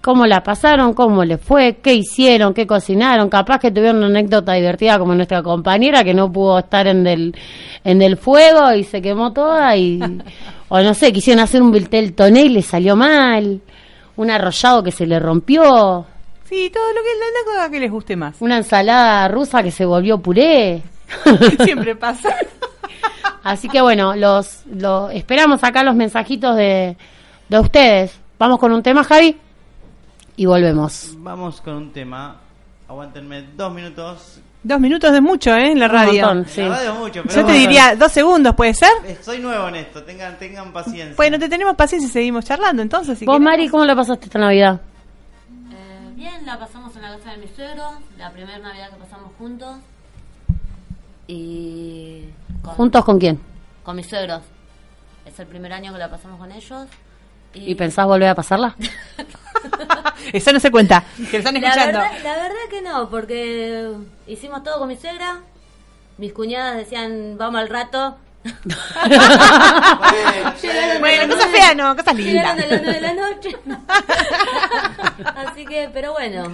¿Cómo 0.00 0.26
la 0.26 0.42
pasaron? 0.42 0.94
¿Cómo 0.94 1.24
les 1.24 1.40
fue? 1.40 1.78
¿Qué 1.82 1.92
hicieron? 1.92 2.54
¿Qué 2.54 2.66
cocinaron? 2.66 3.28
Capaz 3.28 3.58
que 3.58 3.70
tuvieron 3.72 3.96
una 3.98 4.06
anécdota 4.06 4.52
divertida 4.54 4.98
como 4.98 5.14
nuestra 5.14 5.42
compañera 5.42 6.04
que 6.04 6.14
no 6.14 6.30
pudo 6.32 6.60
estar 6.60 6.86
en 6.86 7.06
el, 7.06 7.34
en 7.84 8.00
el 8.00 8.16
fuego 8.16 8.72
y 8.74 8.84
se 8.84 9.02
quemó 9.02 9.32
toda 9.32 9.76
y... 9.76 10.00
o 10.68 10.80
no 10.80 10.94
sé, 10.94 11.12
quisieron 11.12 11.42
hacer 11.42 11.62
un 11.62 11.72
viltel 11.72 12.14
toné 12.14 12.42
y 12.42 12.48
le 12.50 12.62
salió 12.62 12.96
mal. 12.96 13.60
Un 14.16 14.30
arrollado 14.30 14.82
que 14.82 14.90
se 14.90 15.06
le 15.06 15.18
rompió. 15.18 16.04
Sí, 16.48 16.70
todo 16.72 16.88
lo 16.88 17.00
que 17.02 17.08
la, 17.18 17.26
la 17.26 17.44
cosa 17.44 17.70
que 17.70 17.80
les 17.80 17.90
guste 17.90 18.16
más. 18.16 18.36
Una 18.40 18.56
ensalada 18.56 19.28
rusa 19.28 19.62
que 19.62 19.70
se 19.70 19.84
volvió 19.84 20.18
puré. 20.18 20.82
Siempre 21.64 21.94
pasa. 21.94 22.34
Así 23.42 23.68
que 23.68 23.80
bueno, 23.80 24.14
los, 24.16 24.62
los 24.66 25.12
esperamos 25.12 25.62
acá 25.64 25.82
los 25.82 25.94
mensajitos 25.94 26.56
de, 26.56 26.96
de 27.48 27.58
ustedes. 27.58 28.18
Vamos 28.38 28.58
con 28.58 28.72
un 28.72 28.82
tema, 28.82 29.04
Javi, 29.04 29.36
y 30.36 30.46
volvemos. 30.46 31.14
Vamos 31.18 31.60
con 31.60 31.74
un 31.74 31.92
tema. 31.92 32.36
Aguántenme 32.88 33.42
dos 33.56 33.72
minutos. 33.72 34.40
Dos 34.62 34.80
minutos 34.80 35.12
de 35.12 35.20
mucho, 35.20 35.54
¿eh? 35.54 35.70
En 35.70 35.78
la 35.78 35.86
Un 35.86 35.92
radio. 35.92 36.26
montón, 36.26 36.46
sí. 36.48 36.62
La 36.62 36.68
radio 36.70 36.94
mucho, 36.96 37.22
pero 37.22 37.34
Yo 37.40 37.46
te 37.46 37.52
diría 37.52 37.94
dos 37.96 38.10
segundos, 38.12 38.54
¿puede 38.56 38.74
ser? 38.74 38.90
Soy 39.22 39.38
nuevo 39.38 39.68
en 39.68 39.76
esto, 39.76 40.02
tengan, 40.02 40.36
tengan 40.38 40.72
paciencia. 40.72 41.14
Bueno, 41.16 41.38
te 41.38 41.48
tenemos 41.48 41.76
paciencia 41.76 42.08
y 42.08 42.10
seguimos 42.12 42.44
charlando, 42.44 42.82
entonces. 42.82 43.18
si 43.18 43.24
Vos. 43.24 43.38
Mari, 43.40 43.68
¿cómo 43.68 43.84
la 43.84 43.94
pasaste 43.94 44.26
esta 44.26 44.38
Navidad? 44.40 44.80
Eh, 45.70 46.12
bien, 46.16 46.44
la 46.44 46.58
pasamos 46.58 46.94
en 46.96 47.02
la 47.02 47.16
casa 47.16 47.30
de 47.32 47.36
mis 47.38 47.50
suegros, 47.52 47.92
la 48.18 48.30
primera 48.32 48.58
Navidad 48.58 48.90
que 48.90 48.96
pasamos 48.96 49.30
juntos. 49.38 49.76
Y. 51.28 52.24
Con, 52.62 52.74
¿Juntos 52.74 53.04
con 53.04 53.18
quién? 53.18 53.40
Con 53.84 53.96
mis 53.96 54.08
suegros. 54.08 54.42
Es 55.24 55.38
el 55.38 55.46
primer 55.46 55.72
año 55.72 55.92
que 55.92 55.98
la 55.98 56.10
pasamos 56.10 56.38
con 56.38 56.50
ellos. 56.50 56.86
¿Y 57.54 57.74
pensás 57.76 58.06
volver 58.06 58.28
a 58.28 58.34
pasarla? 58.34 58.74
Eso 60.32 60.52
no 60.52 60.60
se 60.60 60.70
cuenta. 60.70 61.04
Que 61.30 61.38
lo 61.38 61.38
están 61.38 61.54
La 61.54 61.68
escuchando. 61.68 61.98
verdad, 62.00 62.18
la 62.22 62.36
verdad 62.36 62.56
que 62.70 62.82
no, 62.82 63.08
porque 63.10 63.90
hicimos 64.26 64.62
todo 64.62 64.78
con 64.78 64.88
mi 64.88 64.96
suegra. 64.96 65.40
Mis 66.18 66.32
cuñadas 66.32 66.76
decían, 66.76 67.36
vamos 67.38 67.60
al 67.60 67.68
rato. 67.68 68.16
Bueno, 71.00 71.26
las 71.26 71.36
cosas 71.36 71.50
feas 71.50 71.76
no, 71.76 71.96
cosas 71.96 72.14
lindas. 72.14 72.56
Llegaron 72.56 72.62
a 72.62 72.66
las 72.66 72.82
9 72.82 72.92
de 72.92 73.00
la 73.00 73.14
noche. 73.14 73.56
Así 75.50 75.64
que, 75.66 75.90
pero 75.92 76.12
bueno. 76.12 76.52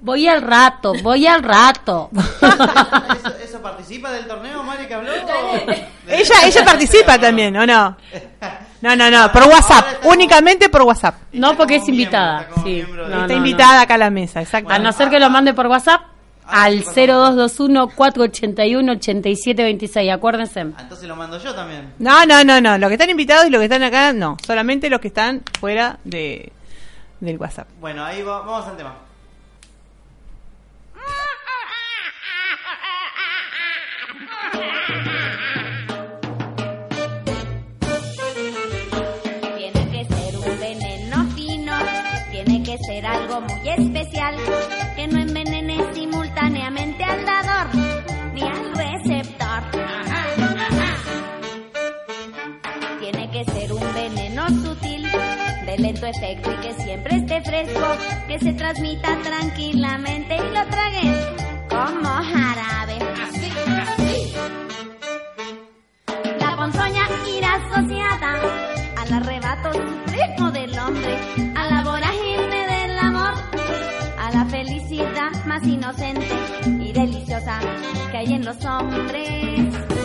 Voy 0.00 0.26
al 0.28 0.40
rato, 0.40 0.94
voy 1.02 1.26
al 1.26 1.42
rato. 1.42 2.08
¿Eso, 2.12 3.36
eso 3.42 3.60
participa 3.62 4.10
del 4.12 4.26
torneo, 4.26 4.62
Mari, 4.62 4.86
que 4.86 4.94
habló? 4.94 5.12
Ella, 6.08 6.34
ella 6.44 6.64
participa 6.64 7.18
también, 7.18 7.54
¿o 7.56 7.66
no? 7.66 7.96
No, 8.82 8.96
no, 8.96 9.10
no, 9.10 9.30
por 9.30 9.42
WhatsApp, 9.44 10.04
únicamente 10.06 10.68
por 10.70 10.82
WhatsApp. 10.82 11.14
No, 11.32 11.54
porque 11.56 11.76
es 11.76 11.88
invitada. 11.88 12.48
Sí. 12.64 12.82
No, 12.94 13.04
Está 13.04 13.26
no, 13.26 13.32
invitada 13.34 13.82
acá 13.82 13.94
a 13.94 13.98
la 13.98 14.10
mesa, 14.10 14.40
exacto. 14.40 14.72
A 14.72 14.78
no 14.78 14.90
ser 14.92 15.10
que 15.10 15.20
lo 15.20 15.28
mande 15.30 15.52
por 15.54 15.66
WhatsApp 15.66 16.00
Ah, 16.52 16.64
al 16.64 16.78
sí, 16.80 16.84
por 16.84 16.94
favor. 17.06 17.34
0221-481-8726. 17.50 20.12
Acuérdense. 20.12 20.60
Ah, 20.60 20.64
Entonces 20.80 21.06
lo 21.06 21.14
mando 21.14 21.38
yo 21.38 21.54
también. 21.54 21.92
No, 22.00 22.26
no, 22.26 22.42
no, 22.42 22.60
no. 22.60 22.76
Los 22.78 22.88
que 22.88 22.94
están 22.94 23.08
invitados 23.10 23.46
y 23.46 23.50
los 23.50 23.60
que 23.60 23.66
están 23.66 23.82
acá, 23.84 24.12
no. 24.12 24.36
Solamente 24.44 24.90
los 24.90 24.98
que 25.00 25.06
están 25.08 25.42
fuera 25.60 25.98
de 26.04 26.50
del 27.20 27.36
WhatsApp. 27.38 27.68
Bueno, 27.80 28.02
ahí 28.04 28.22
va- 28.22 28.40
vamos 28.40 28.66
al 28.66 28.76
tema. 28.76 28.94
lento 55.80 56.06
efecto 56.06 56.50
y 56.52 56.56
que 56.56 56.74
siempre 56.74 57.16
esté 57.16 57.40
fresco, 57.42 57.86
que 58.28 58.38
se 58.38 58.52
transmita 58.52 59.18
tranquilamente 59.22 60.36
y 60.36 60.54
lo 60.54 60.66
traguen 60.68 61.14
como 61.68 62.08
jarabe. 62.08 62.98
Así, 63.22 63.50
así. 63.82 64.32
La 66.38 66.56
ponzoña 66.56 67.04
irá 67.36 67.54
asociada 67.54 68.40
al 68.98 69.12
arrebato 69.12 69.72
supremo 69.72 70.50
del 70.50 70.78
hombre, 70.78 71.18
a 71.56 71.66
la 71.66 71.82
vorágine 71.84 72.66
del 72.66 72.98
amor, 72.98 73.32
a 74.18 74.30
la 74.32 74.44
felicidad 74.46 75.44
más 75.46 75.66
inocente 75.66 76.28
y 76.80 76.92
deliciosa 76.92 77.60
que 78.10 78.18
hay 78.18 78.32
en 78.34 78.44
los 78.44 78.64
hombres. 78.64 79.99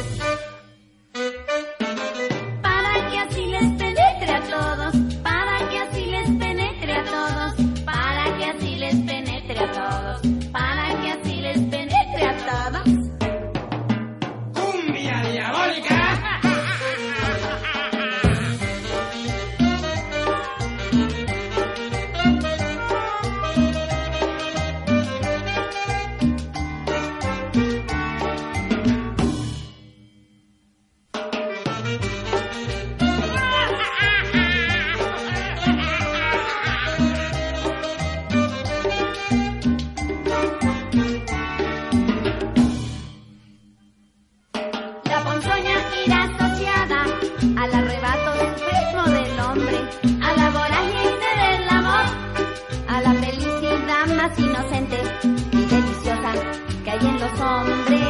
Los 57.03 57.39
hombres. 57.41 58.01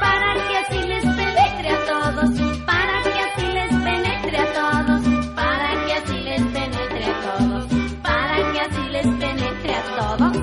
Para 0.00 0.34
que 0.48 0.56
así 0.58 0.78
les 0.88 1.04
penetre 1.04 1.68
a 1.70 1.84
todos, 1.86 2.30
para 2.66 3.02
que 3.02 3.20
así 3.26 3.46
les 3.52 3.70
penetre 3.70 4.38
a 4.38 4.52
todos, 4.52 5.02
para 5.34 5.86
que 5.86 5.92
así 5.92 6.20
les 6.20 6.42
penetre 6.42 7.04
a 7.04 7.38
todos, 7.38 7.64
para 8.02 8.52
que 8.52 8.60
así 8.60 8.88
les 8.90 9.06
penetre 9.06 9.74
a 9.74 9.82
todos. 9.96 10.36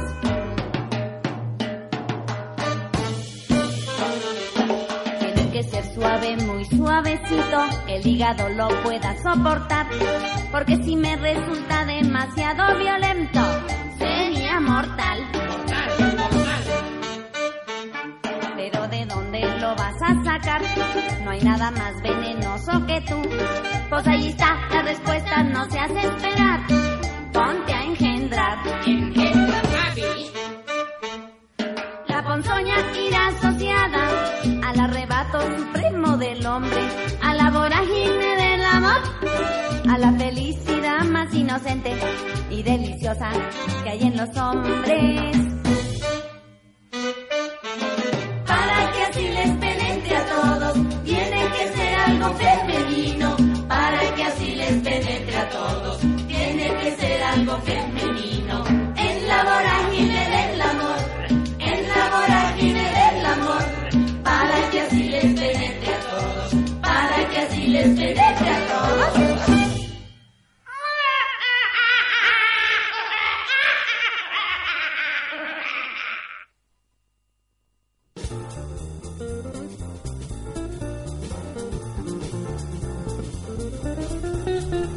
Tiene 5.20 5.52
que 5.52 5.64
ser 5.64 5.86
suave, 5.94 6.38
muy 6.38 6.66
suavecito, 6.66 7.60
que 7.86 7.96
el 7.98 8.08
hígado 8.08 8.50
lo 8.50 8.70
pueda 8.84 9.16
soportar. 9.22 9.88
Porque 10.52 10.78
si 10.84 10.96
me 10.96 11.16
resulta 11.18 11.86
demasiado 11.86 12.78
violento, 12.78 13.42
mortal. 14.60 15.20
Pero 18.56 18.88
¿de 18.88 19.06
dónde 19.06 19.60
lo 19.60 19.76
vas 19.76 20.02
a 20.02 20.24
sacar? 20.24 20.62
No 21.24 21.32
hay 21.32 21.42
nada 21.42 21.72
más 21.72 22.02
venenoso 22.02 22.86
que 22.86 23.02
tú. 23.02 23.22
Pues 23.90 24.08
ahí 24.08 24.28
está, 24.28 24.56
la 24.72 24.82
respuesta 24.84 25.44
no 25.44 25.66
se 25.70 25.80
hace 25.80 26.00
esperar. 26.00 26.60
Ponte 27.32 27.74
a 27.74 27.84
engendrar. 27.84 28.58
La 32.08 32.24
ponzoña 32.24 32.76
irá 33.08 33.28
asociada 33.28 34.08
al 34.68 34.80
arrebato 34.80 35.42
supremo 35.58 36.18
del 36.18 36.46
hombre, 36.46 36.82
a 37.22 37.34
la 37.34 37.50
vorágine 37.50 38.23
a 39.90 39.98
la 39.98 40.12
felicidad 40.14 41.04
más 41.06 41.34
inocente 41.34 41.92
y 42.50 42.64
deliciosa 42.64 43.32
que 43.84 43.90
hay 43.90 44.02
en 44.04 44.18
los 44.18 44.38
hombres. 44.38 45.38
Para 48.46 48.92
que 48.92 49.04
así 49.04 49.28
les 49.30 49.50
penetre 49.58 50.16
a 50.16 50.26
todos, 50.26 50.74
tiene 51.04 51.48
que 51.58 51.68
ser 51.76 51.96
algo 51.96 52.34
femenino. 52.36 53.38
Para 53.68 54.16
que 54.16 54.24
así 54.24 54.56
les 54.56 54.74
penetre 54.84 55.38
a 55.38 55.50
todos, 55.50 56.03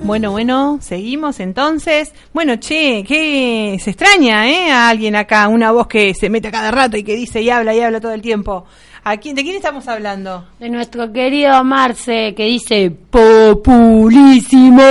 Bueno, 0.06 0.30
bueno, 0.30 0.78
seguimos 0.80 1.40
entonces. 1.40 2.12
Bueno, 2.32 2.56
che, 2.56 3.02
que 3.06 3.76
se 3.82 3.90
extraña, 3.90 4.48
¿eh? 4.48 4.70
A 4.70 4.88
alguien 4.88 5.16
acá, 5.16 5.48
una 5.48 5.72
voz 5.72 5.88
que 5.88 6.14
se 6.14 6.30
mete 6.30 6.46
a 6.48 6.52
cada 6.52 6.70
rato 6.70 6.96
y 6.96 7.02
que 7.02 7.14
dice 7.16 7.40
y 7.42 7.50
habla 7.50 7.74
y 7.74 7.80
habla 7.80 8.00
todo 8.00 8.12
el 8.12 8.22
tiempo. 8.22 8.64
¿A 9.02 9.16
quién, 9.18 9.34
¿De 9.36 9.42
quién 9.42 9.56
estamos 9.56 9.86
hablando? 9.88 10.46
De 10.58 10.68
nuestro 10.68 11.12
querido 11.12 11.62
Marce, 11.64 12.34
que 12.36 12.44
dice 12.44 12.90
populísimo. 12.90 14.82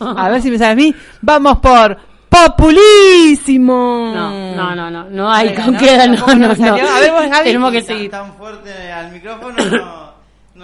A 0.00 0.28
ver 0.30 0.40
si 0.42 0.50
me 0.50 0.58
sale 0.58 0.72
a 0.72 0.76
mí. 0.76 0.94
Vamos 1.22 1.58
por 1.58 1.96
populísimo. 2.28 4.12
No, 4.14 4.54
no, 4.54 4.74
no, 4.74 4.90
no, 4.90 5.04
no 5.10 5.30
hay 5.32 5.54
con 5.54 5.72
¿no? 5.74 5.78
qué, 5.78 5.96
no, 5.96 6.16
¿Tampoco 6.16 6.34
no, 6.36 6.48
no 6.48 6.54
no. 6.54 6.74
A 6.74 7.00
ver, 7.00 7.12
vos. 7.12 7.24
Tenemos 7.44 7.72
que 7.72 7.82
Tan- 7.82 7.86
seguir. 7.96 8.10
Tan 8.10 8.34
fuerte 8.34 8.92
al 8.92 9.12
micrófono, 9.12 9.64
no, 9.64 10.05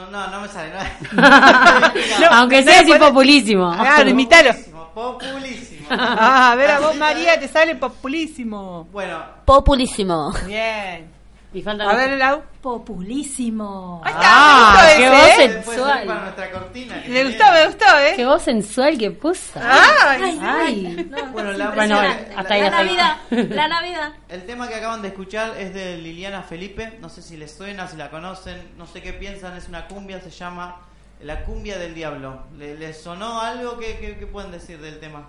no, 0.06 0.10
no, 0.10 0.30
no 0.30 0.40
me 0.40 0.48
sale. 0.48 0.72
No. 1.12 2.26
Aunque 2.32 2.62
no 2.62 2.70
sea 2.70 2.82
le 2.82 2.92
así 2.92 2.98
populísimo. 2.98 3.72
Claro, 3.72 4.08
imitalo. 4.08 4.50
Populísimo, 4.50 4.90
populísimo. 4.94 5.86
Ah, 5.90 6.52
a 6.52 6.56
ver, 6.56 6.70
a 6.70 6.80
vos, 6.80 6.96
María, 6.96 7.38
te 7.38 7.48
sale 7.48 7.74
populísimo. 7.76 8.88
Bueno, 8.92 9.18
Populísimo. 9.44 10.32
Bien. 10.46 11.21
Y 11.54 11.60
falta 11.62 11.90
A 11.90 11.94
ver, 11.94 12.16
Lau. 12.16 12.42
Populísimo. 12.62 14.00
Ahí 14.04 14.12
está, 14.12 14.22
Ah, 14.24 14.88
qué 14.96 15.08
voz 15.10 15.18
¿eh? 15.28 15.62
Sensual. 15.62 16.06
para 16.06 16.20
nuestra 16.22 16.50
cortina. 16.50 16.94
que 17.02 17.08
Me 17.08 17.14
tiene- 17.14 17.30
gustó, 17.30 17.52
me 17.52 17.66
gustó, 17.66 17.84
Qué 18.16 18.22
¿eh? 18.22 18.26
voz 18.26 18.42
sensual 18.42 18.98
que 18.98 19.10
puso. 19.10 19.60
Ay, 19.62 20.38
Ay. 20.42 21.10
Bueno, 21.32 21.52
la, 21.52 21.70
Bueno, 21.70 21.74
bueno, 21.74 22.02
la- 22.02 22.10
hasta 22.38 22.54
ahí, 22.54 22.60
La 22.62 22.66
hasta 22.68 22.78
ahí. 22.78 22.86
Navidad, 22.96 23.16
la 23.50 23.68
Navidad. 23.68 24.12
El 24.30 24.46
tema 24.46 24.68
que 24.68 24.76
acaban 24.76 25.02
de 25.02 25.08
escuchar 25.08 25.56
es 25.58 25.74
de 25.74 25.98
Liliana 25.98 26.42
Felipe, 26.42 26.96
no 27.00 27.08
sé 27.10 27.20
si 27.20 27.36
les 27.36 27.54
suena, 27.54 27.86
si 27.86 27.96
la 27.96 28.10
conocen, 28.10 28.56
no 28.78 28.86
sé 28.86 29.02
qué 29.02 29.12
piensan, 29.12 29.54
es 29.56 29.68
una 29.68 29.86
cumbia, 29.88 30.20
se 30.20 30.30
llama 30.30 30.76
La 31.22 31.44
cumbia 31.44 31.78
del 31.78 31.94
diablo. 31.94 32.44
¿Le- 32.56 32.76
¿Les 32.76 33.00
sonó 33.00 33.40
algo? 33.40 33.78
¿Qué, 33.78 33.98
qué, 34.00 34.16
qué 34.18 34.26
pueden 34.26 34.50
decir 34.52 34.80
del 34.80 34.98
tema? 35.00 35.28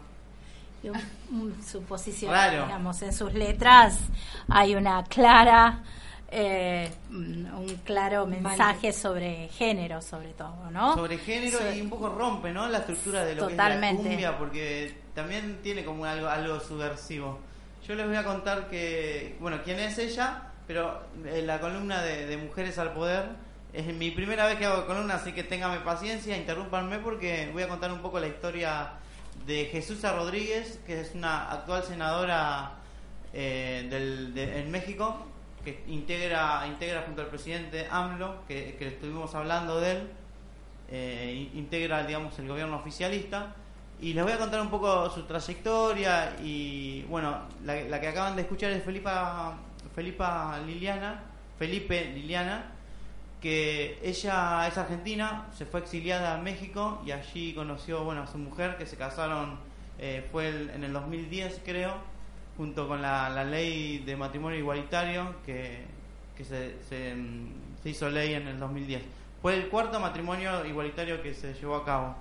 Y 0.81 0.89
un- 0.89 1.01
un- 1.31 1.63
su 1.63 1.81
posición, 1.83 2.31
Claro. 2.31 2.65
digamos, 2.65 3.01
en 3.01 3.13
sus 3.13 3.33
letras 3.33 3.99
hay 4.49 4.75
una 4.75 5.03
clara, 5.03 5.79
eh, 6.33 6.89
un 7.11 7.43
un 7.53 7.67
claro 7.85 8.25
mensaje 8.25 8.91
sobre 8.91 9.47
género, 9.49 10.01
sobre 10.01 10.33
todo, 10.33 10.69
¿no? 10.71 10.95
Sobre 10.95 11.17
género 11.17 11.59
y 11.73 11.81
un 11.81 11.89
poco 11.89 12.09
rompe, 12.09 12.51
¿no? 12.51 12.67
La 12.67 12.79
estructura 12.79 13.23
de 13.23 13.35
lo 13.35 13.47
Totalmente. 13.47 14.03
que 14.03 14.15
es 14.15 14.21
la 14.21 14.31
cumbia, 14.31 14.37
porque 14.37 14.97
también 15.13 15.59
tiene 15.61 15.85
como 15.85 16.05
algo, 16.05 16.27
algo 16.27 16.59
subversivo. 16.59 17.39
Yo 17.87 17.95
les 17.95 18.07
voy 18.07 18.15
a 18.15 18.23
contar 18.23 18.69
que, 18.69 19.35
bueno, 19.39 19.59
quién 19.63 19.79
es 19.79 19.97
ella, 19.97 20.49
pero 20.67 21.03
eh, 21.25 21.41
la 21.45 21.59
columna 21.59 22.01
de, 22.01 22.25
de 22.25 22.37
Mujeres 22.37 22.77
al 22.79 22.93
Poder 22.93 23.25
es 23.73 23.85
mi 23.93 24.11
primera 24.11 24.45
vez 24.45 24.57
que 24.57 24.65
hago 24.65 24.85
columna, 24.85 25.15
así 25.15 25.31
que 25.33 25.43
ténganme 25.43 25.79
paciencia, 25.79 26.37
interrúmpanme 26.37 26.99
porque 26.99 27.49
voy 27.53 27.63
a 27.63 27.67
contar 27.67 27.91
un 27.91 27.99
poco 28.01 28.19
la 28.19 28.27
historia 28.27 28.93
de 29.45 29.65
Jesús 29.65 30.01
Rodríguez, 30.03 30.79
que 30.85 31.01
es 31.01 31.13
una 31.15 31.51
actual 31.51 31.83
senadora 31.83 32.71
eh, 33.33 33.87
del, 33.89 34.33
de- 34.33 34.59
en 34.61 34.71
México, 34.71 35.27
que 35.63 35.83
integra, 35.87 36.65
integra 36.67 37.03
junto 37.03 37.21
al 37.21 37.27
presidente 37.27 37.87
AMLO, 37.89 38.45
que, 38.47 38.75
que 38.77 38.87
estuvimos 38.89 39.33
hablando 39.35 39.79
de 39.79 39.91
él, 39.91 40.09
eh, 40.89 41.49
in- 41.53 41.59
integra, 41.59 42.03
digamos, 42.05 42.37
el 42.39 42.47
gobierno 42.47 42.75
oficialista. 42.77 43.55
Y 44.01 44.13
les 44.13 44.23
voy 44.23 44.33
a 44.33 44.37
contar 44.37 44.59
un 44.61 44.69
poco 44.69 45.09
su 45.09 45.23
trayectoria 45.23 46.35
y, 46.43 47.03
bueno, 47.03 47.37
la, 47.63 47.75
la 47.83 48.01
que 48.01 48.07
acaban 48.09 48.35
de 48.35 48.41
escuchar 48.41 48.71
es 48.71 48.83
Felipa, 48.83 49.55
Felipa 49.95 50.59
Liliana, 50.65 51.21
Felipe 51.57 52.11
Liliana, 52.13 52.65
que 53.41 53.99
ella 54.03 54.67
es 54.67 54.77
argentina, 54.77 55.47
se 55.57 55.65
fue 55.65 55.79
exiliada 55.81 56.35
a 56.35 56.37
México 56.37 57.01
y 57.05 57.11
allí 57.11 57.53
conoció, 57.53 58.03
bueno, 58.03 58.23
a 58.23 58.27
su 58.27 58.37
mujer, 58.37 58.77
que 58.77 58.85
se 58.85 58.97
casaron, 58.97 59.57
eh, 59.99 60.27
fue 60.31 60.49
el- 60.49 60.69
en 60.71 60.83
el 60.83 60.91
2010 60.93 61.61
creo, 61.63 61.93
junto 62.57 62.87
con 62.87 63.01
la, 63.01 63.29
la 63.29 63.43
ley 63.43 63.99
de 63.99 64.15
matrimonio 64.15 64.57
igualitario 64.57 65.35
que, 65.45 65.85
que 66.35 66.45
se, 66.45 66.75
se, 66.83 67.15
hizo 67.89 68.09
ley 68.09 68.33
en 68.33 68.47
el 68.47 68.59
2010. 68.59 69.03
Fue 69.41 69.55
el 69.55 69.69
cuarto 69.69 69.99
matrimonio 69.99 70.65
igualitario 70.65 71.21
que 71.21 71.33
se 71.33 71.53
llevó 71.53 71.75
a 71.75 71.85
cabo. 71.85 72.15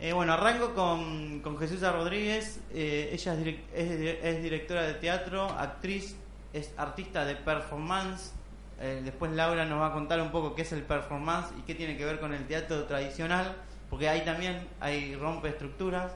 Eh, 0.00 0.12
bueno, 0.12 0.32
arranco 0.32 0.74
con, 0.74 1.40
con 1.40 1.58
Jesús 1.58 1.80
Rodríguez. 1.82 2.60
Eh, 2.72 3.10
ella 3.12 3.36
es 3.74 4.42
directora 4.42 4.82
de 4.82 4.94
teatro, 4.94 5.44
actriz, 5.44 6.16
es 6.52 6.72
artista 6.76 7.24
de 7.24 7.36
performance. 7.36 8.32
Eh, 8.80 9.00
después 9.04 9.30
Laura 9.30 9.64
nos 9.64 9.80
va 9.80 9.88
a 9.88 9.92
contar 9.92 10.20
un 10.20 10.32
poco 10.32 10.56
qué 10.56 10.62
es 10.62 10.72
el 10.72 10.82
performance 10.82 11.52
y 11.56 11.62
qué 11.62 11.74
tiene 11.76 11.96
que 11.96 12.04
ver 12.04 12.18
con 12.18 12.34
el 12.34 12.46
teatro 12.48 12.84
tradicional, 12.84 13.54
porque 13.88 14.08
ahí 14.08 14.24
también 14.24 14.66
hay 14.80 15.14
rompe 15.14 15.48
estructuras. 15.48 16.10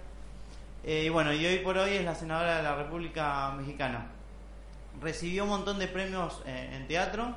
Eh, 0.87 1.05
y 1.07 1.09
bueno, 1.09 1.33
y 1.33 1.45
hoy 1.45 1.59
por 1.59 1.77
hoy 1.79 1.95
es 1.97 2.05
la 2.05 2.15
senadora 2.15 2.59
de 2.59 2.63
la 2.63 2.77
República 2.77 3.51
Mexicana. 3.53 4.07
Recibió 5.01 5.45
un 5.45 5.51
montón 5.51 5.79
de 5.79 5.89
premios 5.89 6.41
eh, 6.47 6.71
en 6.73 6.87
teatro 6.87 7.35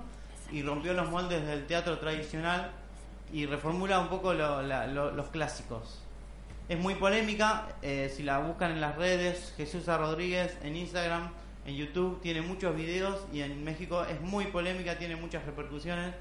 y 0.52 0.62
rompió 0.62 0.94
los 0.94 1.10
moldes 1.10 1.46
del 1.46 1.66
teatro 1.66 1.98
tradicional 2.00 2.72
y 3.34 3.46
reformula 3.46 4.00
un 4.00 4.08
poco 4.08 4.34
lo- 4.34 4.62
la- 4.62 4.88
lo- 4.88 5.12
los 5.12 5.28
clásicos. 5.30 6.02
Es 6.70 6.78
muy 6.80 6.96
polémica, 6.96 7.68
eh, 7.82 8.14
si 8.16 8.22
la 8.24 8.38
buscan 8.40 8.72
en 8.72 8.82
las 8.82 8.96
redes, 8.96 9.54
Jesús. 9.58 9.88
Rodríguez 9.88 10.56
en 10.64 10.76
Instagram, 10.76 11.32
en 11.66 11.76
YouTube, 11.76 12.22
tiene 12.22 12.42
muchos 12.42 12.76
videos 12.76 13.26
y 13.34 13.42
en 13.42 13.64
México 13.64 14.04
es 14.06 14.22
muy 14.22 14.46
polémica, 14.46 14.98
tiene 14.98 15.16
muchas 15.16 15.44
repercusiones. 15.46 16.14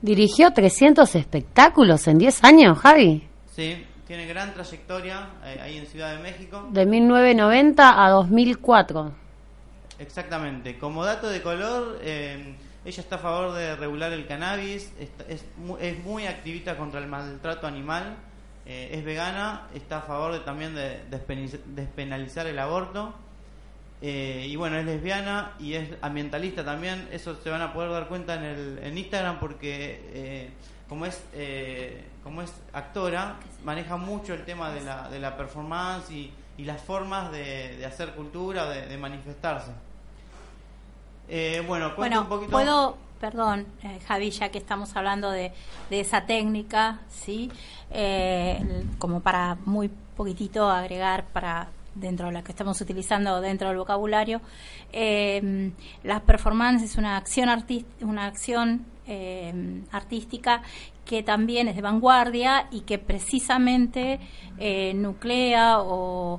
Dirigió 0.00 0.52
300 0.52 1.14
espectáculos 1.14 2.06
en 2.08 2.18
10 2.18 2.42
años, 2.44 2.78
Javi. 2.78 3.28
Sí, 3.54 3.84
tiene 4.08 4.26
gran 4.26 4.52
trayectoria 4.54 5.28
eh, 5.44 5.60
ahí 5.62 5.76
en 5.78 5.86
Ciudad 5.86 6.16
de 6.16 6.22
México. 6.22 6.66
De 6.72 6.84
1990 6.86 8.04
a 8.04 8.10
2004. 8.10 9.12
Exactamente. 10.00 10.78
Como 10.78 11.04
dato 11.04 11.28
de 11.28 11.42
color, 11.42 11.98
eh, 12.02 12.54
ella 12.84 13.00
está 13.02 13.16
a 13.16 13.18
favor 13.18 13.52
de 13.54 13.76
regular 13.76 14.12
el 14.12 14.26
cannabis, 14.26 14.92
está- 14.98 15.24
es, 15.28 15.44
es 15.80 16.04
muy 16.04 16.26
activista 16.26 16.76
contra 16.76 17.00
el 17.00 17.06
maltrato 17.06 17.66
animal, 17.66 18.16
eh, 18.66 18.90
es 18.92 19.04
vegana, 19.04 19.66
está 19.74 19.98
a 19.98 20.02
favor 20.02 20.32
de, 20.32 20.40
también 20.40 20.74
de 20.74 21.00
despenalizar 21.74 22.46
el 22.46 22.58
aborto. 22.58 23.14
eh, 24.00 24.46
y 24.48 24.54
bueno, 24.54 24.76
es 24.78 24.86
lesbiana 24.86 25.52
y 25.58 25.74
es 25.74 25.88
ambientalista 26.02 26.64
también. 26.64 27.08
Eso 27.10 27.34
se 27.42 27.50
van 27.50 27.60
a 27.62 27.72
poder 27.72 27.90
dar 27.90 28.06
cuenta 28.06 28.34
en, 28.36 28.44
el, 28.44 28.78
en 28.82 28.96
Instagram 28.96 29.40
porque 29.40 30.00
eh, 30.14 30.50
como 30.88 31.06
es 31.06 31.22
eh, 31.34 32.04
como 32.24 32.42
es 32.42 32.52
actora, 32.72 33.36
maneja 33.64 33.96
mucho 33.96 34.34
el 34.34 34.44
tema 34.44 34.70
de 34.70 34.80
la, 34.82 35.08
de 35.08 35.18
la 35.18 35.36
performance 35.36 36.10
y, 36.10 36.32
y 36.58 36.64
las 36.64 36.80
formas 36.82 37.30
de, 37.32 37.76
de 37.76 37.86
hacer 37.86 38.14
cultura, 38.14 38.68
de, 38.68 38.86
de 38.86 38.96
manifestarse. 38.98 39.70
Eh, 41.28 41.62
bueno, 41.66 41.92
Bueno, 41.96 42.22
un 42.22 42.28
poquito. 42.28 42.50
puedo, 42.50 42.96
perdón, 43.20 43.66
eh, 43.82 43.98
Javi, 44.06 44.30
ya 44.30 44.50
que 44.50 44.58
estamos 44.58 44.96
hablando 44.96 45.30
de, 45.30 45.52
de 45.90 46.00
esa 46.00 46.24
técnica, 46.26 47.00
¿sí? 47.10 47.50
Eh, 47.90 48.84
como 48.98 49.20
para 49.20 49.56
muy 49.66 49.88
poquitito 50.16 50.68
agregar 50.70 51.24
para 51.26 51.68
dentro 51.94 52.26
de 52.26 52.32
la 52.32 52.42
que 52.42 52.52
estamos 52.52 52.80
utilizando 52.80 53.40
dentro 53.40 53.68
del 53.68 53.76
vocabulario, 53.78 54.40
eh, 54.92 55.72
la 56.02 56.20
performance 56.20 56.82
es 56.82 56.96
una 56.96 57.16
acción 57.16 57.48
artis- 57.48 57.84
una 58.00 58.26
acción 58.26 58.86
eh, 59.08 59.82
artística 59.90 60.62
que 61.04 61.22
también 61.22 61.66
es 61.68 61.74
de 61.76 61.82
vanguardia 61.82 62.68
y 62.70 62.82
que 62.82 62.98
precisamente 62.98 64.20
eh, 64.58 64.92
nuclea 64.94 65.78
o, 65.80 66.38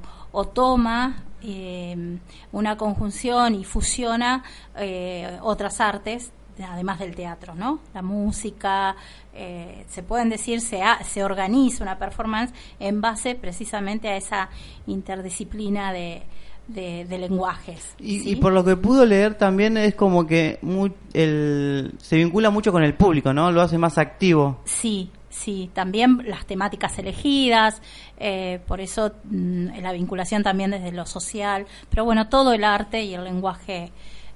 toma 0.53 1.23
eh, 1.41 2.17
una 2.51 2.77
conjunción 2.77 3.55
y 3.55 3.63
fusiona 3.65 4.43
eh, 4.77 5.39
otras 5.41 5.81
artes 5.81 6.31
además 6.61 6.99
del 6.99 7.15
teatro, 7.15 7.55
¿no? 7.55 7.79
La 7.93 8.01
música, 8.01 8.93
eh, 9.33 9.85
se 9.87 10.03
pueden 10.03 10.27
decir, 10.29 10.59
se, 10.59 10.81
ha- 10.81 11.01
se 11.05 11.23
organiza 11.23 11.81
una 11.83 11.97
performance 11.97 12.53
en 12.81 12.99
base 12.99 13.35
precisamente 13.35 14.09
a 14.09 14.17
esa 14.17 14.49
interdisciplina 14.85 15.93
de, 15.93 16.23
de- 16.69 17.05
de 17.05 17.17
lenguajes. 17.17 17.95
Y, 17.99 18.19
¿sí? 18.19 18.29
y 18.31 18.35
por 18.37 18.53
lo 18.53 18.63
que 18.63 18.75
pudo 18.77 19.05
leer 19.05 19.35
también 19.35 19.75
es 19.77 19.95
como 19.95 20.25
que 20.27 20.59
muy, 20.61 20.93
el, 21.13 21.93
se 21.97 22.15
vincula 22.17 22.49
mucho 22.49 22.71
con 22.71 22.83
el 22.83 22.93
público, 22.93 23.33
¿no? 23.33 23.51
Lo 23.51 23.61
hace 23.61 23.77
más 23.77 23.97
activo. 23.97 24.59
Sí, 24.65 25.09
sí, 25.29 25.69
también 25.73 26.21
las 26.25 26.45
temáticas 26.45 26.97
elegidas, 26.99 27.81
eh, 28.17 28.59
por 28.67 28.81
eso 28.81 29.11
mm, 29.25 29.79
la 29.81 29.91
vinculación 29.93 30.43
también 30.43 30.71
desde 30.71 30.91
lo 30.91 31.05
social, 31.05 31.65
pero 31.89 32.05
bueno, 32.05 32.29
todo 32.29 32.53
el 32.53 32.63
arte 32.63 33.03
y 33.03 33.13
el 33.15 33.23
lenguaje 33.23 33.91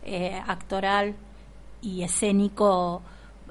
eh, 0.05 0.41
actoral 0.47 1.15
y 1.81 2.03
escénico 2.03 3.01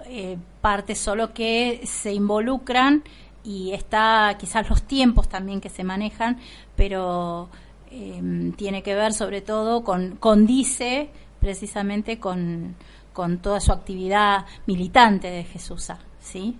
eh, 0.06 0.36
parte 0.60 0.94
solo 0.96 1.32
que 1.32 1.82
se 1.84 2.12
involucran 2.12 3.04
y 3.44 3.72
está 3.72 4.36
quizás 4.38 4.68
los 4.68 4.82
tiempos 4.82 5.28
también 5.28 5.60
que 5.60 5.68
se 5.68 5.84
manejan, 5.84 6.38
pero 6.76 7.48
eh, 7.92 8.52
tiene 8.56 8.82
que 8.82 8.94
ver 8.94 9.12
sobre 9.12 9.42
todo 9.42 9.84
con, 9.84 10.16
condice 10.16 11.10
precisamente 11.40 12.18
con, 12.18 12.74
con 13.12 13.38
toda 13.38 13.60
su 13.60 13.72
actividad 13.72 14.46
militante 14.66 15.28
de 15.28 15.44
Jesús, 15.44 15.88
¿sí? 16.20 16.56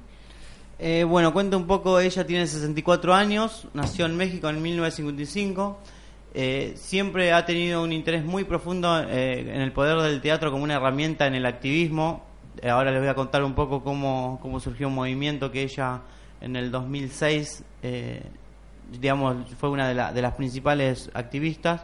Eh, 0.79 1.05
bueno, 1.05 1.33
cuenta 1.33 1.57
un 1.57 1.67
poco, 1.67 2.01
ella 2.01 2.27
tiene 2.27 2.47
64 2.47 3.15
años, 3.15 3.69
nació 3.73 4.07
en 4.07 4.17
México 4.17 4.49
en 4.49 4.61
1955, 4.61 5.79
eh, 6.35 6.73
siempre 6.77 7.33
ha 7.33 7.45
tenido 7.45 7.83
un 7.83 7.93
interés 7.93 8.25
muy 8.25 8.45
profundo 8.45 9.01
eh, 9.01 9.41
en 9.41 9.61
el 9.61 9.73
poder 9.73 9.99
del 10.01 10.21
teatro 10.21 10.51
como 10.51 10.65
una 10.65 10.75
herramienta 10.75 11.27
en 11.27 11.35
el 11.35 11.47
activismo. 11.47 12.25
Ahora 12.69 12.91
les 12.91 13.01
voy 13.01 13.09
a 13.09 13.15
contar 13.15 13.45
un 13.45 13.55
poco 13.55 13.83
cómo, 13.83 14.39
cómo 14.41 14.59
surgió 14.61 14.89
un 14.89 14.95
movimiento 14.95 15.51
que 15.51 15.63
ella 15.63 16.03
en 16.41 16.57
el 16.57 16.71
2006, 16.71 17.65
eh, 17.83 18.23
digamos, 19.01 19.37
fue 19.59 19.71
una 19.71 19.89
de, 19.89 19.95
la- 19.95 20.13
de 20.13 20.23
las 20.23 20.35
principales 20.35 21.11
activistas. 21.15 21.83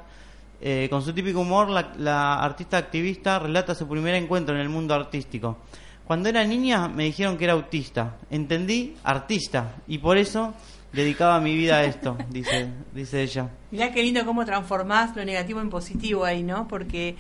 Eh, 0.61 0.89
con 0.91 1.03
su 1.03 1.13
típico 1.13 1.41
humor, 1.41 1.69
la, 1.69 1.93
la 1.99 2.35
artista 2.43 2.79
activista 2.79 3.39
relata 3.39 3.75
su 3.75 3.87
primer 3.89 4.15
encuentro 4.17 4.55
en 4.55 4.61
el 4.61 4.69
mundo 4.69 4.93
artístico. 4.95 5.59
Cuando 6.05 6.29
era 6.29 6.43
niña 6.45 6.89
me 6.89 7.05
dijeron 7.05 7.37
que 7.37 7.45
era 7.45 7.53
autista. 7.53 8.17
Entendí 8.31 8.97
artista 9.05 9.77
y 9.87 9.99
por 9.99 10.17
eso 10.19 10.55
dedicaba 10.93 11.39
mi 11.41 11.55
vida 11.55 11.77
a 11.77 11.85
esto, 11.85 12.17
dice, 12.31 12.69
dice 12.95 13.23
ella. 13.23 13.51
Mirá 13.71 13.93
qué 13.93 14.03
lindo 14.03 14.25
cómo 14.25 14.45
transformás 14.45 15.15
lo 15.15 15.25
negativo 15.25 15.61
en 15.61 15.69
positivo 15.71 16.25
ahí, 16.25 16.43
¿no? 16.43 16.67
Porque, 16.67 17.15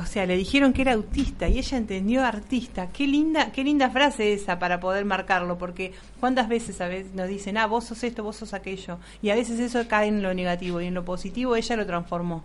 o 0.00 0.06
sea, 0.06 0.24
le 0.24 0.36
dijeron 0.36 0.72
que 0.72 0.82
era 0.82 0.94
autista 0.94 1.48
y 1.48 1.58
ella 1.58 1.76
entendió 1.76 2.24
artista. 2.24 2.88
Qué 2.90 3.06
linda, 3.06 3.52
qué 3.52 3.62
linda 3.62 3.90
frase 3.90 4.32
esa 4.32 4.58
para 4.58 4.80
poder 4.80 5.04
marcarlo, 5.04 5.58
porque 5.58 5.92
cuántas 6.18 6.48
veces 6.48 6.80
a 6.80 6.88
veces 6.88 7.12
nos 7.14 7.28
dicen, 7.28 7.58
ah, 7.58 7.66
vos 7.66 7.84
sos 7.84 8.02
esto, 8.02 8.22
vos 8.22 8.36
sos 8.36 8.54
aquello. 8.54 8.98
Y 9.20 9.28
a 9.30 9.34
veces 9.34 9.60
eso 9.60 9.86
cae 9.88 10.08
en 10.08 10.22
lo 10.22 10.32
negativo 10.32 10.80
y 10.80 10.86
en 10.86 10.94
lo 10.94 11.04
positivo 11.04 11.56
ella 11.56 11.76
lo 11.76 11.86
transformó. 11.86 12.42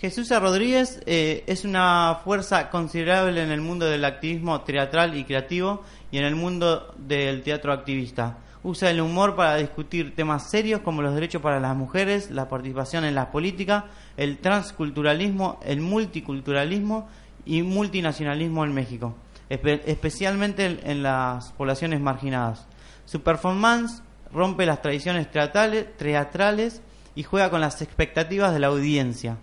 Jesús 0.00 0.28
Rodríguez 0.28 1.00
eh, 1.06 1.42
es 1.46 1.64
una 1.64 2.20
fuerza 2.22 2.68
considerable 2.68 3.42
en 3.42 3.50
el 3.50 3.62
mundo 3.62 3.86
del 3.86 4.04
activismo 4.04 4.60
teatral 4.60 5.16
y 5.16 5.24
creativo 5.24 5.82
y 6.10 6.18
en 6.18 6.24
el 6.24 6.36
mundo 6.36 6.94
del 6.98 7.42
teatro 7.42 7.72
activista. 7.72 8.36
Usa 8.66 8.90
el 8.90 9.00
humor 9.00 9.36
para 9.36 9.54
discutir 9.58 10.16
temas 10.16 10.50
serios 10.50 10.80
como 10.80 11.00
los 11.00 11.14
derechos 11.14 11.40
para 11.40 11.60
las 11.60 11.76
mujeres, 11.76 12.32
la 12.32 12.48
participación 12.48 13.04
en 13.04 13.14
la 13.14 13.30
política, 13.30 13.84
el 14.16 14.38
transculturalismo, 14.38 15.60
el 15.64 15.80
multiculturalismo 15.80 17.08
y 17.44 17.62
multinacionalismo 17.62 18.64
en 18.64 18.74
México, 18.74 19.14
espe- 19.48 19.82
especialmente 19.86 20.66
en- 20.66 20.80
en 20.82 21.02
las 21.04 21.52
poblaciones 21.52 22.00
marginadas. 22.00 22.66
Su 23.04 23.20
performance 23.22 24.02
rompe 24.32 24.66
las 24.66 24.82
tradiciones 24.82 25.30
teatrales, 25.30 25.96
teatrales 25.96 26.82
y 27.14 27.22
juega 27.22 27.50
con 27.50 27.60
las 27.60 27.80
expectativas 27.82 28.52
de 28.52 28.58
la 28.58 28.66
audiencia. 28.66 29.36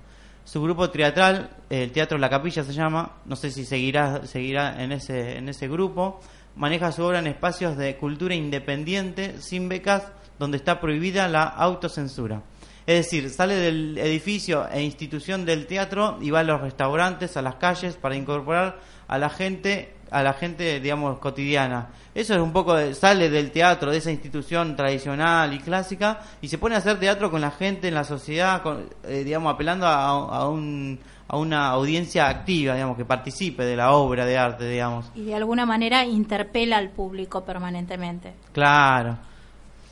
Su 0.43 0.61
grupo 0.61 0.89
teatral, 0.89 1.49
el 1.69 1.93
Teatro 1.93 2.17
La 2.17 2.29
Capilla 2.29 2.65
se 2.65 2.73
llama, 2.73 3.13
no 3.25 3.37
sé 3.37 3.51
si 3.51 3.63
seguirá, 3.63 4.27
seguirá 4.27 4.83
en, 4.83 4.91
ese, 4.91 5.37
en 5.37 5.47
ese 5.47 5.69
grupo, 5.69 6.19
maneja 6.55 6.91
su 6.91 7.03
obra 7.03 7.19
en 7.19 7.27
espacios 7.27 7.77
de 7.77 7.95
cultura 7.97 8.35
independiente, 8.35 9.41
sin 9.41 9.69
becas, 9.69 10.11
donde 10.39 10.57
está 10.57 10.79
prohibida 10.79 11.27
la 11.27 11.43
autocensura. 11.43 12.41
Es 12.85 13.05
decir, 13.05 13.29
sale 13.29 13.55
del 13.55 13.97
edificio 13.97 14.67
e 14.69 14.81
institución 14.81 15.45
del 15.45 15.67
teatro 15.67 16.17
y 16.21 16.31
va 16.31 16.41
a 16.41 16.43
los 16.43 16.59
restaurantes, 16.59 17.37
a 17.37 17.41
las 17.41 17.55
calles, 17.55 17.95
para 17.95 18.15
incorporar 18.15 18.79
a 19.07 19.17
la 19.17 19.29
gente, 19.29 19.93
a 20.11 20.21
la 20.21 20.33
gente, 20.33 20.79
digamos, 20.81 21.19
cotidiana. 21.19 21.89
Eso 22.13 22.33
es 22.33 22.41
un 22.41 22.51
poco, 22.51 22.75
de- 22.75 22.93
sale 22.93 23.29
del 23.29 23.51
teatro, 23.51 23.89
de 23.89 23.97
esa 23.99 24.11
institución 24.11 24.75
tradicional 24.75 25.53
y 25.53 25.59
clásica, 25.59 26.19
y 26.41 26.49
se 26.49 26.57
pone 26.57 26.75
a 26.75 26.79
hacer 26.79 26.99
teatro 26.99 27.31
con 27.31 27.39
la 27.41 27.51
gente, 27.51 27.87
en 27.87 27.93
la 27.95 28.03
sociedad, 28.03 28.61
con, 28.61 28.89
eh, 29.05 29.23
digamos, 29.23 29.53
apelando 29.53 29.87
a, 29.87 30.09
a 30.09 30.49
un, 30.49 30.99
a 31.27 31.37
una 31.37 31.67
audiencia 31.69 32.27
activa, 32.29 32.73
digamos, 32.75 32.97
que 32.97 33.05
participe 33.05 33.63
de 33.65 33.75
la 33.75 33.91
obra 33.93 34.25
de 34.25 34.37
arte, 34.37 34.67
digamos. 34.69 35.05
Y 35.15 35.23
de 35.25 35.35
alguna 35.35 35.65
manera 35.65 36.05
interpela 36.05 36.77
al 36.77 36.89
público 36.89 37.43
permanentemente. 37.43 38.33
Claro. 38.51 39.17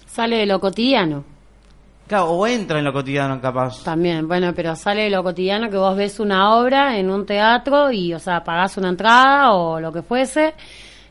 Sale 0.07 0.37
de 0.37 0.45
lo 0.45 0.59
cotidiano. 0.59 1.23
Claro, 2.07 2.31
o 2.31 2.45
entra 2.45 2.77
en 2.79 2.83
lo 2.85 2.91
cotidiano, 2.91 3.39
capaz. 3.39 3.83
También, 3.83 4.27
bueno, 4.27 4.53
pero 4.53 4.75
sale 4.75 5.03
de 5.03 5.09
lo 5.09 5.23
cotidiano 5.23 5.69
que 5.69 5.77
vos 5.77 5.95
ves 5.95 6.19
una 6.19 6.55
obra 6.55 6.97
en 6.97 7.09
un 7.09 7.25
teatro 7.25 7.89
y, 7.91 8.13
o 8.13 8.19
sea, 8.19 8.43
pagás 8.43 8.75
una 8.77 8.89
entrada 8.89 9.53
o 9.53 9.79
lo 9.79 9.93
que 9.93 10.01
fuese. 10.01 10.53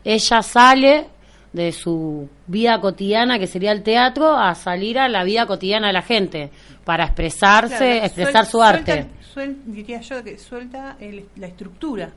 Ella 0.03 0.43
sale 0.43 1.07
de 1.51 1.71
su 1.71 2.29
vida 2.45 2.79
cotidiana, 2.79 3.39
que 3.39 3.47
sería 3.47 3.71
el 3.71 3.81
teatro, 3.83 4.37
a 4.37 4.53
salir 4.53 4.99
a 4.99 5.09
la 5.09 5.23
vida 5.23 5.47
cotidiana 5.47 5.87
de 5.87 5.93
la 5.93 6.01
gente, 6.03 6.51
para 6.85 7.05
expresarse, 7.05 7.75
Claro, 7.77 8.05
expresar 8.05 8.45
suel- 8.45 8.51
su 8.51 8.61
arte. 8.61 9.07
Suel- 9.33 9.57
diría 9.65 10.01
yo 10.01 10.23
que 10.23 10.37
suelta 10.37 10.97
el- 10.99 11.25
la 11.35 11.47
estructura. 11.47 12.11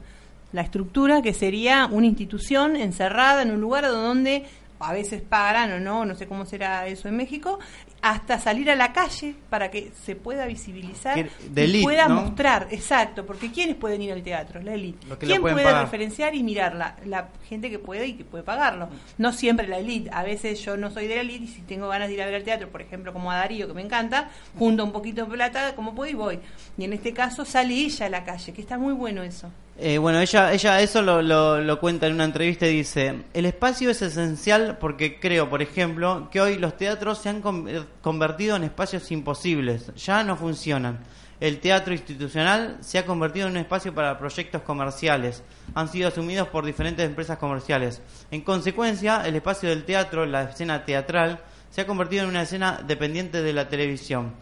La 0.52 0.62
estructura 0.62 1.20
que 1.22 1.34
sería 1.34 1.86
una 1.90 2.06
institución 2.06 2.76
encerrada 2.76 3.42
en 3.42 3.50
un 3.50 3.60
lugar 3.60 3.84
donde 3.86 4.44
a 4.80 4.92
veces 4.92 5.22
paran 5.22 5.72
o 5.72 5.80
no, 5.80 6.04
no 6.04 6.14
sé 6.14 6.26
cómo 6.26 6.44
será 6.44 6.86
eso 6.86 7.08
en 7.08 7.16
México, 7.16 7.58
hasta 8.06 8.38
salir 8.38 8.70
a 8.70 8.76
la 8.76 8.92
calle 8.92 9.34
para 9.48 9.70
que 9.70 9.90
se 10.04 10.14
pueda 10.14 10.44
visibilizar 10.44 11.16
de 11.48 11.62
y 11.62 11.64
elite, 11.64 11.84
pueda 11.84 12.06
¿no? 12.06 12.16
mostrar, 12.20 12.68
exacto, 12.70 13.24
porque 13.24 13.50
¿quiénes 13.50 13.76
pueden 13.76 14.02
ir 14.02 14.12
al 14.12 14.22
teatro? 14.22 14.60
La 14.60 14.74
élite. 14.74 15.06
¿Quién 15.20 15.40
puede 15.40 15.64
pagar. 15.64 15.84
referenciar 15.84 16.34
y 16.34 16.42
mirarla? 16.42 16.96
La 17.06 17.28
gente 17.48 17.70
que 17.70 17.78
puede 17.78 18.06
y 18.08 18.12
que 18.12 18.24
puede 18.24 18.44
pagarlo. 18.44 18.90
No 19.16 19.32
siempre 19.32 19.66
la 19.68 19.78
élite. 19.78 20.10
A 20.12 20.22
veces 20.22 20.62
yo 20.62 20.76
no 20.76 20.90
soy 20.90 21.06
de 21.06 21.14
la 21.16 21.20
élite 21.22 21.44
y 21.44 21.48
si 21.48 21.62
tengo 21.62 21.88
ganas 21.88 22.08
de 22.08 22.14
ir 22.14 22.20
a 22.22 22.26
ver 22.26 22.34
al 22.34 22.44
teatro, 22.44 22.68
por 22.68 22.82
ejemplo, 22.82 23.12
como 23.14 23.30
a 23.32 23.36
Darío, 23.36 23.66
que 23.66 23.72
me 23.72 23.80
encanta, 23.80 24.28
junto 24.58 24.84
un 24.84 24.92
poquito 24.92 25.24
de 25.24 25.30
plata, 25.32 25.74
como 25.74 25.94
puedo 25.94 26.10
y 26.10 26.14
voy. 26.14 26.40
Y 26.76 26.84
en 26.84 26.92
este 26.92 27.14
caso 27.14 27.46
sale 27.46 27.72
ella 27.74 28.04
a 28.04 28.10
la 28.10 28.22
calle, 28.24 28.52
que 28.52 28.60
está 28.60 28.76
muy 28.76 28.92
bueno 28.92 29.22
eso. 29.22 29.50
Eh, 29.76 29.98
bueno, 29.98 30.20
ella, 30.20 30.52
ella 30.52 30.80
eso 30.80 31.02
lo, 31.02 31.20
lo, 31.20 31.60
lo 31.60 31.80
cuenta 31.80 32.06
en 32.06 32.12
una 32.12 32.24
entrevista 32.26 32.64
y 32.64 32.76
dice, 32.76 33.22
el 33.34 33.44
espacio 33.44 33.90
es 33.90 34.02
esencial 34.02 34.78
porque 34.78 35.18
creo, 35.18 35.50
por 35.50 35.62
ejemplo, 35.62 36.28
que 36.30 36.40
hoy 36.40 36.58
los 36.58 36.76
teatros 36.76 37.18
se 37.18 37.28
han 37.30 37.40
con- 37.40 37.68
eh, 37.68 37.82
convertido 38.04 38.56
en 38.56 38.64
espacios 38.64 39.10
imposibles, 39.10 39.90
ya 39.96 40.22
no 40.22 40.36
funcionan. 40.36 40.98
El 41.40 41.58
teatro 41.58 41.94
institucional 41.94 42.76
se 42.82 42.98
ha 42.98 43.06
convertido 43.06 43.46
en 43.46 43.52
un 43.52 43.58
espacio 43.58 43.94
para 43.94 44.18
proyectos 44.18 44.60
comerciales, 44.60 45.42
han 45.74 45.88
sido 45.88 46.08
asumidos 46.08 46.48
por 46.48 46.66
diferentes 46.66 47.06
empresas 47.06 47.38
comerciales. 47.38 48.02
En 48.30 48.42
consecuencia, 48.42 49.26
el 49.26 49.36
espacio 49.36 49.70
del 49.70 49.84
teatro, 49.84 50.26
la 50.26 50.42
escena 50.42 50.84
teatral, 50.84 51.40
se 51.70 51.80
ha 51.80 51.86
convertido 51.86 52.24
en 52.24 52.28
una 52.28 52.42
escena 52.42 52.78
dependiente 52.86 53.40
de 53.40 53.54
la 53.54 53.70
televisión 53.70 54.34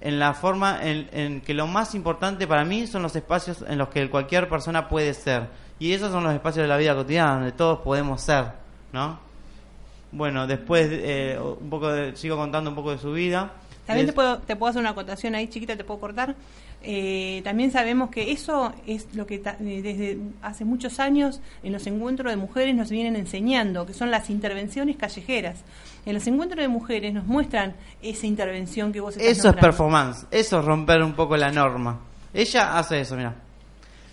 en 0.00 0.18
la 0.18 0.34
forma 0.34 0.78
en, 0.82 1.40
que 1.40 1.54
lo 1.54 1.66
más 1.66 1.94
importante 1.94 2.46
para 2.46 2.64
mí 2.64 2.86
son 2.86 3.02
los 3.02 3.16
espacios 3.16 3.64
en 3.66 3.78
los 3.78 3.88
que 3.88 4.08
cualquier 4.10 4.48
persona 4.48 4.86
puede 4.86 5.14
ser. 5.14 5.48
Y 5.78 5.92
esos 5.92 6.12
son 6.12 6.24
los 6.24 6.34
espacios 6.34 6.62
de 6.62 6.68
la 6.68 6.76
vida 6.76 6.94
cotidiana 6.94 7.34
donde 7.36 7.52
todos 7.52 7.80
podemos 7.80 8.20
ser, 8.20 8.52
¿no? 8.92 9.27
Bueno, 10.12 10.46
después 10.46 10.88
eh, 10.90 11.38
un 11.60 11.68
poco 11.70 11.88
de- 11.92 12.16
sigo 12.16 12.36
contando 12.36 12.70
un 12.70 12.76
poco 12.76 12.92
de 12.92 12.98
su 12.98 13.12
vida. 13.12 13.52
También 13.86 14.06
te 14.06 14.12
puedo, 14.12 14.38
te 14.38 14.54
puedo 14.54 14.68
hacer 14.70 14.80
una 14.80 14.90
acotación 14.90 15.34
ahí, 15.34 15.48
chiquita, 15.48 15.74
te 15.76 15.84
puedo 15.84 15.98
cortar. 16.00 16.34
Eh, 16.82 17.40
también 17.42 17.72
sabemos 17.72 18.10
que 18.10 18.30
eso 18.30 18.72
es 18.86 19.08
lo 19.14 19.26
que 19.26 19.38
ta- 19.38 19.56
eh, 19.60 19.80
desde 19.82 20.18
hace 20.42 20.64
muchos 20.64 21.00
años 21.00 21.40
en 21.62 21.72
los 21.72 21.86
encuentros 21.86 22.30
de 22.30 22.36
mujeres 22.36 22.74
nos 22.74 22.90
vienen 22.90 23.16
enseñando, 23.16 23.84
que 23.86 23.94
son 23.94 24.10
las 24.10 24.30
intervenciones 24.30 24.96
callejeras. 24.96 25.58
En 26.06 26.14
los 26.14 26.26
encuentros 26.26 26.60
de 26.60 26.68
mujeres 26.68 27.12
nos 27.14 27.24
muestran 27.26 27.74
esa 28.02 28.26
intervención 28.26 28.92
que 28.92 29.00
vos 29.00 29.16
estás 29.16 29.38
Eso 29.38 29.48
es 29.48 29.56
performance, 29.56 30.26
eso 30.30 30.60
es 30.60 30.64
romper 30.64 31.02
un 31.02 31.14
poco 31.14 31.36
la 31.36 31.50
norma. 31.50 31.98
Ella 32.32 32.78
hace 32.78 33.00
eso, 33.00 33.16
mira. 33.16 33.34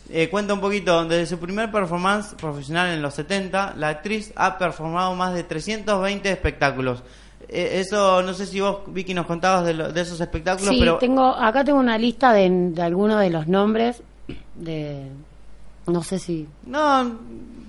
Eh, 0.09 0.29
cuenta 0.29 0.53
un 0.53 0.61
poquito, 0.61 1.03
desde 1.05 1.25
su 1.25 1.39
primer 1.39 1.71
performance 1.71 2.35
profesional 2.35 2.89
en 2.93 3.01
los 3.01 3.13
70, 3.15 3.73
la 3.77 3.89
actriz 3.89 4.31
ha 4.35 4.57
performado 4.57 5.15
más 5.15 5.33
de 5.33 5.43
320 5.43 6.29
espectáculos. 6.31 7.01
Eh, 7.49 7.79
eso, 7.79 8.21
no 8.21 8.33
sé 8.33 8.45
si 8.45 8.59
vos, 8.61 8.79
Vicky, 8.87 9.13
nos 9.13 9.25
contabas 9.25 9.65
de, 9.65 9.73
lo- 9.73 9.91
de 9.91 10.01
esos 10.01 10.19
espectáculos, 10.21 10.69
Sí, 10.73 10.79
pero 10.79 10.97
tengo, 10.97 11.25
acá 11.35 11.63
tengo 11.63 11.79
una 11.79 11.97
lista 11.97 12.33
de, 12.33 12.49
de 12.49 12.81
algunos 12.81 13.19
de 13.19 13.29
los 13.31 13.47
nombres 13.47 14.01
de, 14.55 15.07
no 15.87 16.03
sé 16.03 16.17
si 16.19 16.47
no, 16.65 17.11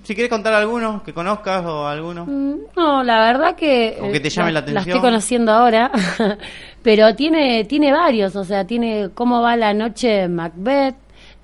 si 0.03 0.15
querés 0.15 0.29
contar 0.29 0.53
algunos 0.53 1.01
que 1.03 1.13
conozcas 1.13 1.65
o 1.65 1.85
alguno. 1.87 2.25
Mm, 2.25 2.55
No, 2.75 3.03
la 3.03 3.19
verdad 3.19 3.55
que... 3.55 3.97
O 4.01 4.11
que 4.11 4.19
te 4.19 4.27
eh, 4.27 4.31
llame 4.31 4.51
la 4.51 4.59
La 4.61 4.65
atención. 4.65 4.87
estoy 4.97 5.01
conociendo 5.01 5.51
ahora, 5.51 5.91
pero 6.83 7.13
tiene, 7.15 7.65
tiene 7.65 7.91
varios, 7.91 8.35
o 8.35 8.43
sea, 8.43 8.65
tiene 8.65 9.09
cómo 9.13 9.41
va 9.41 9.55
la 9.55 9.73
noche 9.73 10.27
Macbeth, 10.27 10.95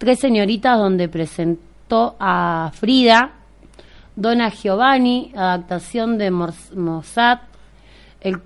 Tres 0.04 0.20
señoritas 0.20 0.78
donde 0.78 1.08
presentó 1.08 2.18
a 2.20 2.72
Frida, 2.74 3.32
Dona 4.18 4.50
Giovanni, 4.50 5.32
adaptación 5.34 6.18
de 6.18 6.30
Mor- 6.30 6.52
Mozart, 6.76 7.44
El 8.20 8.42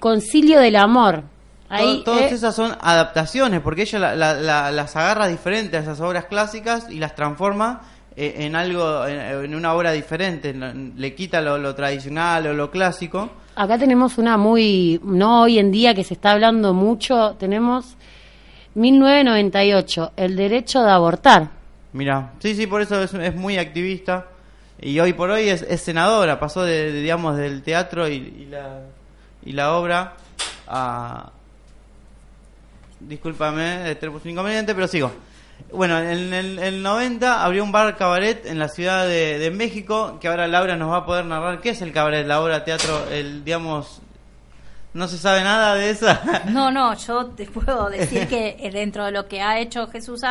Concilio 0.00 0.58
del 0.58 0.74
Amor. 0.74 1.22
Ahí, 1.68 2.02
todas 2.04 2.22
eh, 2.22 2.34
esas 2.34 2.52
son 2.56 2.72
adaptaciones, 2.80 3.60
porque 3.60 3.82
ella 3.82 4.00
la- 4.00 4.16
la- 4.16 4.34
la- 4.34 4.70
las 4.72 4.96
agarra 4.96 5.28
diferente 5.28 5.76
a 5.76 5.80
esas 5.82 6.00
obras 6.00 6.24
clásicas 6.24 6.90
y 6.90 6.98
las 6.98 7.14
transforma 7.14 7.82
eh, 8.16 8.34
en 8.38 8.56
algo, 8.56 9.06
en, 9.06 9.44
en 9.44 9.54
una 9.54 9.74
obra 9.74 9.92
diferente. 9.92 10.52
Le 10.52 11.14
quita 11.14 11.40
lo, 11.40 11.58
lo 11.58 11.76
tradicional 11.76 12.44
o 12.48 12.54
lo 12.54 12.72
clásico. 12.72 13.30
Acá 13.54 13.78
tenemos 13.78 14.18
una 14.18 14.36
muy, 14.36 15.00
no 15.04 15.42
hoy 15.42 15.60
en 15.60 15.70
día 15.70 15.94
que 15.94 16.02
se 16.02 16.14
está 16.14 16.32
hablando 16.32 16.74
mucho, 16.74 17.36
tenemos 17.38 17.96
1998, 18.78 20.12
el 20.16 20.36
derecho 20.36 20.82
de 20.82 20.90
abortar. 20.90 21.50
Mira, 21.92 22.32
sí, 22.38 22.54
sí, 22.54 22.66
por 22.66 22.80
eso 22.80 23.02
es, 23.02 23.34
muy 23.34 23.58
activista. 23.58 24.26
y 24.80 25.00
hoy 25.00 25.12
por 25.12 25.30
hoy 25.30 25.48
es, 25.48 25.64
senadora, 25.80 26.38
pasó 26.38 26.62
de, 26.62 26.92
digamos 26.92 27.36
del 27.36 27.62
teatro 27.62 28.08
y, 28.08 28.46
la 28.50 28.82
y 29.44 29.52
la 29.52 29.76
obra 29.76 30.14
a 30.66 31.32
discúlpame, 33.00 33.94
tenemos 33.96 34.24
un 34.24 34.30
inconveniente, 34.30 34.74
pero 34.74 34.88
sigo. 34.88 35.10
Bueno, 35.72 35.98
en 35.98 36.32
el, 36.32 36.58
el 36.58 36.82
90 36.82 37.44
abrió 37.44 37.64
un 37.64 37.72
bar 37.72 37.96
cabaret 37.96 38.46
en 38.46 38.58
la 38.58 38.68
ciudad 38.68 39.06
de, 39.06 39.38
de, 39.38 39.50
México, 39.50 40.18
que 40.20 40.28
ahora 40.28 40.46
Laura 40.46 40.76
nos 40.76 40.90
va 40.92 40.98
a 40.98 41.06
poder 41.06 41.24
narrar 41.24 41.60
qué 41.60 41.70
es 41.70 41.82
el 41.82 41.92
cabaret, 41.92 42.26
la 42.26 42.40
obra 42.40 42.64
teatro, 42.64 43.08
el 43.10 43.44
digamos 43.44 44.02
no 44.94 45.06
se 45.06 45.18
sabe 45.18 45.42
nada 45.42 45.74
de 45.74 45.90
eso. 45.90 46.06
No, 46.50 46.70
no, 46.70 46.94
yo 46.94 47.26
te 47.26 47.46
puedo 47.46 47.88
decir 47.90 48.26
que 48.28 48.56
eh, 48.58 48.70
dentro 48.70 49.04
de 49.04 49.12
lo 49.12 49.28
que 49.28 49.40
ha 49.40 49.58
hecho 49.58 49.86
Jesús 49.88 50.22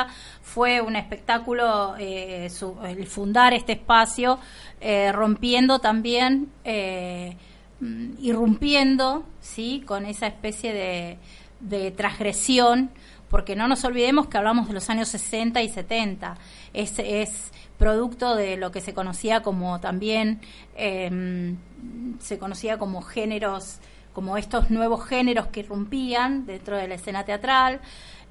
fue 0.41 0.81
un 0.81 0.95
espectáculo 0.95 1.95
eh, 1.99 2.49
su, 2.49 2.77
el 2.85 3.05
fundar 3.07 3.53
este 3.53 3.73
espacio, 3.73 4.39
eh, 4.81 5.11
rompiendo 5.11 5.79
también, 5.79 6.49
eh, 6.63 7.37
mm, 7.79 8.13
irrumpiendo, 8.19 9.23
¿sí? 9.41 9.83
Con 9.85 10.05
esa 10.05 10.27
especie 10.27 10.73
de, 10.73 11.17
de 11.59 11.91
transgresión 11.91 12.91
porque 13.29 13.55
no 13.55 13.67
nos 13.67 13.83
olvidemos 13.83 14.27
que 14.27 14.37
hablamos 14.37 14.67
de 14.67 14.73
los 14.73 14.89
años 14.89 15.09
60 15.09 15.61
y 15.61 15.69
70. 15.69 16.37
Es, 16.73 16.97
es 16.99 17.51
producto 17.77 18.35
de 18.35 18.57
lo 18.57 18.71
que 18.71 18.81
se 18.81 18.93
conocía 18.93 19.41
como 19.41 19.79
también, 19.79 20.39
eh, 20.75 21.55
se 22.19 22.39
conocía 22.39 22.77
como 22.77 23.01
géneros, 23.01 23.79
como 24.17 24.35
estos 24.35 24.71
nuevos 24.71 25.05
géneros 25.05 25.45
que 25.45 25.59
irrumpían 25.59 26.47
dentro 26.47 26.75
de 26.75 26.87
la 26.87 26.95
escena 26.95 27.23
teatral, 27.23 27.79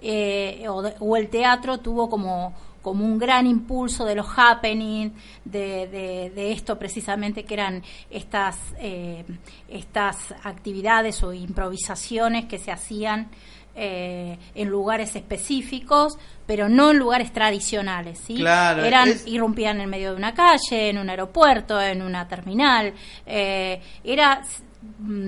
eh, 0.03 0.67
o, 0.69 0.83
de, 0.83 0.95
o, 0.99 1.17
el 1.17 1.29
teatro 1.29 1.79
tuvo 1.79 2.11
como 2.11 2.53
como 2.83 3.05
un 3.05 3.19
gran 3.19 3.47
impulso 3.47 4.05
de 4.05 4.17
los 4.17 4.27
happening, 4.37 5.11
de, 5.45 5.87
de, 5.87 6.33
de 6.35 6.53
esto 6.53 6.77
precisamente 6.77 7.45
que 7.45 7.55
eran 7.55 7.85
estas, 8.11 8.59
eh, 8.79 9.25
estas 9.69 10.33
actividades 10.43 11.23
o 11.23 11.33
improvisaciones 11.33 12.47
que 12.47 12.59
se 12.59 12.73
hacían 12.73 13.29
eh, 13.79 14.39
en 14.55 14.69
lugares 14.69 15.15
específicos, 15.17 16.17
pero 16.47 16.67
no 16.69 16.93
en 16.93 16.99
lugares 16.99 17.31
tradicionales, 17.31 18.19
¿sí? 18.19 18.37
Claro, 18.37 18.83
Eran, 18.83 19.11
es... 19.11 19.27
irrumpían 19.27 19.81
en 19.83 19.91
medio 19.91 20.13
de 20.13 20.17
una 20.17 20.33
calle, 20.33 20.89
en 20.89 20.97
un 20.97 21.11
aeropuerto, 21.11 21.79
en 21.79 22.01
una 22.01 22.27
terminal. 22.27 22.95
Eh, 23.27 23.79
era 24.03 24.41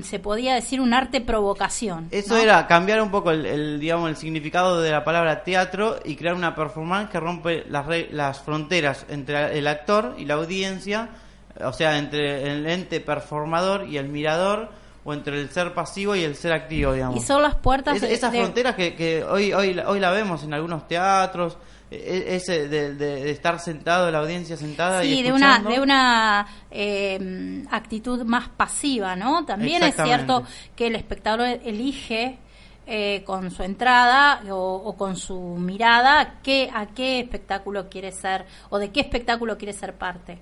se 0.02 0.18
podía 0.18 0.54
decir 0.54 0.80
un 0.80 0.94
arte 0.94 1.20
provocación. 1.20 2.08
Eso 2.10 2.34
¿no? 2.34 2.40
era 2.40 2.66
cambiar 2.66 3.02
un 3.02 3.10
poco 3.10 3.30
el, 3.30 3.44
el, 3.44 3.80
digamos 3.80 4.08
el 4.08 4.16
significado 4.16 4.80
de 4.80 4.90
la 4.90 5.04
palabra 5.04 5.44
teatro 5.44 5.98
y 6.04 6.16
crear 6.16 6.34
una 6.34 6.54
performance 6.54 7.10
que 7.10 7.20
rompe 7.20 7.64
las, 7.68 7.86
las 8.10 8.40
fronteras 8.40 9.04
entre 9.08 9.58
el 9.58 9.66
actor 9.66 10.14
y 10.18 10.24
la 10.24 10.34
audiencia, 10.34 11.10
o 11.62 11.72
sea, 11.72 11.98
entre 11.98 12.50
el 12.50 12.66
ente 12.66 13.00
performador 13.00 13.86
y 13.86 13.98
el 13.98 14.08
mirador 14.08 14.70
o 15.04 15.12
entre 15.12 15.40
el 15.40 15.50
ser 15.50 15.74
pasivo 15.74 16.16
y 16.16 16.24
el 16.24 16.34
ser 16.34 16.52
activo, 16.52 16.92
digamos. 16.92 17.16
Y 17.16 17.26
son 17.26 17.42
las 17.42 17.54
puertas 17.54 17.96
es, 17.96 18.02
esas 18.04 18.32
de... 18.32 18.40
fronteras 18.40 18.74
que, 18.74 18.94
que, 18.94 19.22
hoy, 19.24 19.52
hoy, 19.52 19.78
hoy 19.86 20.00
la 20.00 20.10
vemos 20.10 20.44
en 20.44 20.54
algunos 20.54 20.88
teatros, 20.88 21.58
ese 21.90 22.68
de, 22.68 22.94
de, 22.94 23.24
de 23.24 23.30
estar 23.30 23.58
sentado, 23.60 24.10
la 24.10 24.18
audiencia 24.18 24.56
sentada 24.56 25.02
sí, 25.02 25.20
y 25.20 25.22
de 25.22 25.32
una, 25.32 25.60
de 25.60 25.80
una 25.80 26.46
eh, 26.70 27.64
actitud 27.70 28.24
más 28.24 28.48
pasiva, 28.48 29.16
¿no? 29.16 29.44
También 29.46 29.82
es 29.82 29.94
cierto 29.96 30.44
que 30.76 30.88
el 30.88 30.96
espectador 30.96 31.46
elige 31.64 32.38
eh, 32.86 33.22
con 33.24 33.50
su 33.50 33.62
entrada 33.62 34.42
o, 34.50 34.82
o, 34.84 34.96
con 34.96 35.16
su 35.16 35.38
mirada 35.38 36.40
qué, 36.42 36.70
a 36.72 36.86
qué 36.86 37.20
espectáculo 37.20 37.88
quiere 37.88 38.12
ser 38.12 38.46
o 38.70 38.78
de 38.78 38.90
qué 38.90 39.00
espectáculo 39.00 39.58
quiere 39.58 39.72
ser 39.72 39.94
parte. 39.94 40.38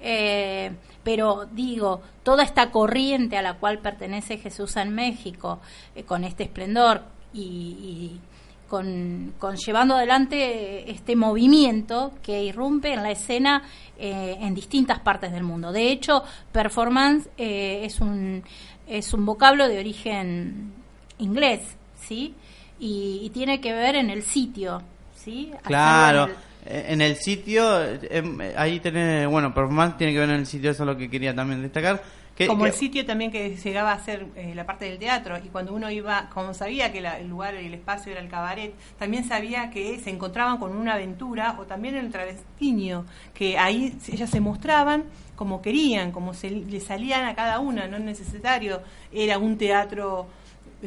Eh, 0.00 0.72
pero 1.02 1.46
digo, 1.50 2.02
toda 2.22 2.42
esta 2.42 2.70
corriente 2.70 3.38
a 3.38 3.42
la 3.42 3.54
cual 3.54 3.78
pertenece 3.78 4.38
Jesús 4.38 4.76
en 4.76 4.94
México, 4.94 5.60
eh, 5.94 6.04
con 6.04 6.24
este 6.24 6.44
esplendor 6.44 7.02
y, 7.32 7.40
y 7.40 8.20
con, 8.68 9.34
con, 9.38 9.56
llevando 9.56 9.94
adelante 9.94 10.90
este 10.90 11.16
movimiento 11.16 12.12
que 12.22 12.42
irrumpe 12.42 12.92
en 12.92 13.02
la 13.02 13.10
escena 13.10 13.62
eh, 13.98 14.36
en 14.40 14.54
distintas 14.54 15.00
partes 15.00 15.32
del 15.32 15.42
mundo. 15.42 15.72
De 15.72 15.90
hecho, 15.90 16.22
performance 16.52 17.28
eh, 17.36 17.82
es, 17.84 18.00
un, 18.00 18.42
es 18.86 19.12
un 19.12 19.24
vocablo 19.24 19.68
de 19.68 19.78
origen 19.78 20.72
inglés, 21.18 21.62
¿sí? 22.00 22.34
Y, 22.78 23.20
y 23.22 23.30
tiene 23.30 23.60
que 23.60 23.72
ver 23.72 23.96
en 23.96 24.10
el 24.10 24.22
sitio, 24.22 24.82
¿sí? 25.14 25.52
Claro 25.62 26.28
en 26.68 27.00
el 27.00 27.16
sitio, 27.16 27.82
eh, 27.84 28.54
ahí 28.56 28.80
tenés, 28.80 29.28
bueno, 29.28 29.54
performance 29.54 29.96
tiene 29.96 30.12
que 30.12 30.18
ver 30.20 30.30
en 30.30 30.36
el 30.36 30.46
sitio, 30.46 30.70
eso 30.70 30.82
es 30.82 30.86
lo 30.86 30.96
que 30.96 31.08
quería 31.08 31.34
también 31.34 31.62
destacar. 31.62 32.02
Como 32.46 32.66
el 32.66 32.72
sitio 32.72 33.06
también 33.06 33.30
que 33.30 33.56
llegaba 33.56 33.92
a 33.92 34.04
ser 34.04 34.26
eh, 34.36 34.52
la 34.54 34.66
parte 34.66 34.84
del 34.84 34.98
teatro, 34.98 35.38
y 35.38 35.48
cuando 35.48 35.72
uno 35.72 35.90
iba, 35.90 36.28
como 36.28 36.52
sabía 36.52 36.92
que 36.92 37.00
la, 37.00 37.18
el 37.18 37.28
lugar, 37.28 37.54
el 37.54 37.72
espacio 37.72 38.12
era 38.12 38.20
el 38.20 38.28
cabaret, 38.28 38.74
también 38.98 39.24
sabía 39.24 39.70
que 39.70 39.98
se 40.00 40.10
encontraban 40.10 40.58
con 40.58 40.76
una 40.76 40.94
aventura, 40.94 41.56
o 41.58 41.64
también 41.64 41.94
el 41.96 42.10
travestiño, 42.10 43.06
que 43.32 43.58
ahí 43.58 43.96
ellas 44.12 44.28
se 44.28 44.40
mostraban 44.40 45.04
como 45.34 45.62
querían, 45.62 46.12
como 46.12 46.34
se 46.34 46.50
le 46.50 46.80
salían 46.80 47.24
a 47.24 47.34
cada 47.34 47.60
una, 47.60 47.86
no 47.86 47.96
es 47.96 48.02
necesario, 48.02 48.82
era 49.12 49.38
un 49.38 49.56
teatro 49.56 50.26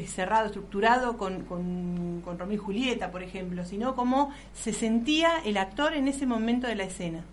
cerrado, 0.07 0.47
estructurado 0.47 1.17
con, 1.17 1.45
con, 1.45 2.21
con, 2.23 2.37
Romeo 2.37 2.55
y 2.55 2.57
Julieta, 2.57 3.11
por 3.11 3.23
ejemplo, 3.23 3.65
sino 3.65 3.95
cómo 3.95 4.31
se 4.53 4.73
sentía 4.73 5.39
el 5.45 5.57
actor 5.57 5.93
en 5.93 6.07
ese 6.07 6.25
momento 6.25 6.67
de 6.67 6.75
la 6.75 6.83
escena. 6.83 7.23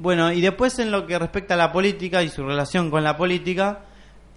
Bueno, 0.00 0.30
y 0.30 0.40
después 0.40 0.78
en 0.78 0.92
lo 0.92 1.08
que 1.08 1.18
respecta 1.18 1.54
a 1.54 1.56
la 1.56 1.72
política 1.72 2.22
y 2.22 2.28
su 2.28 2.46
relación 2.46 2.88
con 2.88 3.02
la 3.02 3.16
política, 3.16 3.80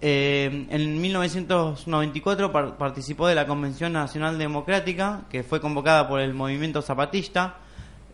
eh, 0.00 0.66
en 0.68 1.00
1994 1.00 2.50
par 2.50 2.76
participó 2.76 3.28
de 3.28 3.36
la 3.36 3.46
Convención 3.46 3.92
Nacional 3.92 4.38
Democrática, 4.38 5.20
que 5.30 5.44
fue 5.44 5.60
convocada 5.60 6.08
por 6.08 6.20
el 6.20 6.34
movimiento 6.34 6.82
zapatista, 6.82 7.58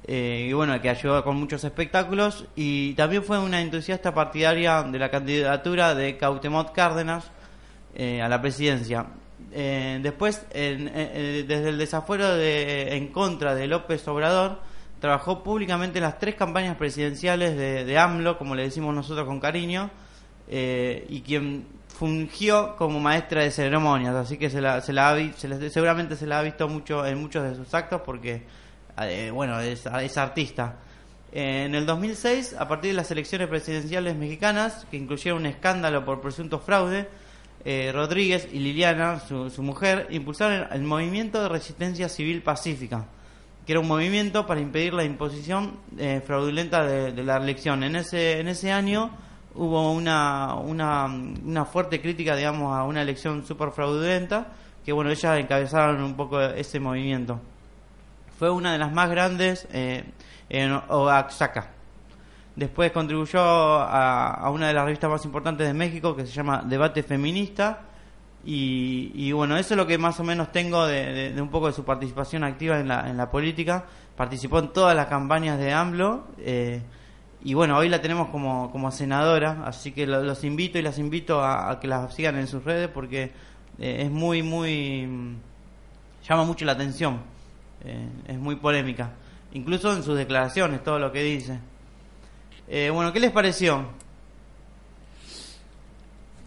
eh, 0.07 0.49
y 0.51 0.53
bueno, 0.53 0.79
que 0.83 0.91
ayudó 0.91 1.25
con 1.25 1.37
muchos 1.37 1.65
espectáculos, 1.65 2.45
y 2.55 2.93
también 2.93 3.23
fue 3.23 3.39
una 3.39 3.63
entusiasta 3.63 4.13
partidaria 4.13 4.83
de 4.83 4.99
la 4.99 5.11
candidatura 5.11 5.95
de 5.95 6.19
Cautemot 6.19 6.75
Cárdenas 6.75 7.31
eh, 7.95 8.21
a 8.21 8.29
la 8.29 8.43
presidencia. 8.43 9.07
Eh, 9.53 10.01
después, 10.03 10.45
en, 10.51 10.91
eh, 10.95 11.47
desde 11.49 11.71
el 11.71 11.79
desafuero 11.79 12.37
de, 12.37 12.95
en 12.95 13.09
contra 13.09 13.55
de 13.55 13.69
López 13.69 14.07
Obrador, 14.07 14.61
trabajó 15.01 15.43
públicamente 15.43 15.99
en 15.99 16.05
las 16.05 16.19
tres 16.19 16.35
campañas 16.35 16.77
presidenciales 16.77 17.57
de, 17.57 17.85
de 17.85 17.99
AMLO, 17.99 18.39
como 18.39 18.55
le 18.55 18.65
decimos 18.65 18.95
nosotros 18.95 19.27
con 19.27 19.41
cariño, 19.41 19.91
eh, 20.49 21.07
y 21.09 21.21
quien 21.21 21.67
fungió 21.89 22.77
como 22.77 23.01
maestra 23.01 23.43
de 23.43 23.51
ceremonias, 23.51 24.15
así 24.15 24.39
que 24.39 24.51
se 24.51 24.61
la, 24.61 24.81
se 24.81 24.93
la, 24.93 25.17
se 25.37 25.71
seguramente 25.71 26.17
se 26.17 26.27
la 26.27 26.39
ha 26.39 26.43
visto 26.43 26.69
mucho 26.69 27.05
en 27.05 27.21
muchos 27.21 27.43
de 27.43 27.57
sus 27.57 27.75
actos 27.75 28.03
porque, 28.05 28.45
eh, 29.03 29.31
bueno, 29.33 29.59
es, 29.61 29.85
es 29.87 30.17
artista. 30.17 30.77
En 31.33 31.75
el 31.75 31.85
2006, 31.85 32.57
a 32.59 32.67
partir 32.69 32.93
de 32.93 32.97
las 32.97 33.11
elecciones 33.11 33.49
presidenciales 33.49 34.17
mexicanas, 34.17 34.87
que 34.91 34.97
incluyeron 34.97 35.41
un 35.41 35.47
escándalo 35.47 36.05
por 36.05 36.21
presunto 36.21 36.59
fraude, 36.61 37.09
eh, 37.65 37.91
Rodríguez 37.93 38.49
y 38.51 38.61
Liliana, 38.61 39.21
su, 39.21 39.51
su, 39.51 39.63
mujer, 39.63 40.07
impulsaron 40.11 40.69
el 40.71 40.83
movimiento 40.83 41.43
de 41.43 41.49
resistencia 41.49 42.09
civil 42.09 42.43
pacífica, 42.43 43.07
que 43.69 43.73
era 43.75 43.81
un 43.81 43.87
movimiento 43.87 44.47
para 44.47 44.63
impedir 44.63 44.95
la 44.95 45.05
imposición 45.05 45.79
eh, 45.99 46.23
fraudulenta 46.27 46.85
de, 46.85 47.13
de, 47.13 47.23
la 47.23 47.37
elección. 47.37 47.83
En 47.83 47.97
ese, 47.97 48.41
en 48.41 48.49
ese 48.49 48.73
año 48.73 49.11
hubo 49.55 49.93
una, 49.93 50.55
una, 50.55 51.05
una 51.05 51.67
fuerte 51.67 52.01
crítica, 52.01 52.35
digamos, 52.35 52.75
a 52.75 52.85
una 52.85 53.03
elección 53.03 53.45
súper 53.45 53.73
fraudulenta, 53.73 54.47
que 54.83 54.91
bueno, 54.91 55.11
ellas 55.11 55.39
encabezaron 55.39 56.03
un 56.03 56.17
poco 56.17 56.41
ese 56.41 56.81
movimiento. 56.81 57.43
Fue 58.39 58.51
una 58.51 58.73
de 58.73 58.79
las 58.79 58.91
más 58.91 59.11
grandes 59.11 59.69
eh, 59.71 60.03
en 60.49 60.73
Oaxaca. 60.89 61.69
Después 62.57 62.91
contribuyó 62.91 63.39
a, 63.43 64.33
a, 64.33 64.51
una 64.51 64.69
de 64.69 64.73
las 64.73 64.87
revistas 64.87 65.11
más 65.11 65.27
importantes 65.27 65.67
de 65.67 65.75
México 65.75 66.17
que 66.17 66.25
se 66.25 66.33
llama 66.33 66.63
Debate 66.65 67.03
Feminista. 67.03 67.81
Y, 68.51 69.13
y 69.15 69.33
bueno, 69.33 69.59
eso 69.59 69.75
es 69.75 69.77
lo 69.77 69.87
que 69.87 69.99
más 69.99 70.19
o 70.21 70.25
menos 70.25 70.51
tengo 70.51 70.87
de, 70.87 71.35
un 71.39 71.51
poco 71.51 71.67
de 71.67 71.75
su 71.75 71.85
participación 71.85 72.45
activa 72.45 72.81
en 72.81 72.89
la, 72.89 73.07
en 73.11 73.19
la 73.19 73.31
política. 73.31 73.85
Participó 74.17 74.61
en 74.61 74.73
todas 74.73 74.97
las 74.97 75.07
campañas 75.09 75.59
de 75.59 75.71
AMLO. 75.75 76.29
Eh, 76.39 76.81
y 77.45 77.53
bueno, 77.53 77.77
hoy 77.77 77.91
la 77.91 78.01
tenemos 78.01 78.31
como, 78.31 78.73
como 78.73 78.91
senadora. 78.91 79.65
Así 79.67 79.93
que 79.93 80.07
lo, 80.07 80.23
los 80.23 80.45
invito 80.45 80.79
y 80.79 80.83
las 80.83 80.99
invito 80.99 81.45
a, 81.45 81.79
que 81.79 81.89
las 81.89 82.15
sigan 82.15 82.39
en 82.39 82.47
sus 82.47 82.65
redes 82.65 82.89
porque 82.89 83.33
eh, 83.79 84.05
es 84.05 84.11
muy, 84.11 84.43
muy. 84.43 85.37
llama 86.27 86.45
mucho 86.45 86.65
la 86.65 86.73
atención. 86.73 87.21
Eh, 87.85 88.09
es 88.29 88.39
muy 88.39 88.57
polémica. 88.57 89.11
Incluso 89.53 89.95
en 89.95 90.03
sus 90.03 90.17
declaraciones, 90.17 90.83
todo 90.83 90.99
lo 90.99 91.13
que 91.13 91.23
dice. 91.23 91.61
Eh, 92.67 92.89
bueno, 92.89 93.13
¿qué 93.13 93.21
les 93.21 93.31
pareció? 93.31 94.08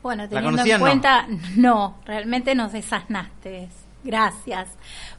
Bueno, 0.04 0.28
teniendo 0.28 0.62
en 0.64 0.80
cuenta, 0.80 1.28
no? 1.28 1.38
no, 1.56 1.96
realmente 2.06 2.56
nos 2.56 2.72
desasnaste. 2.74 3.70
Gracias. 4.04 4.70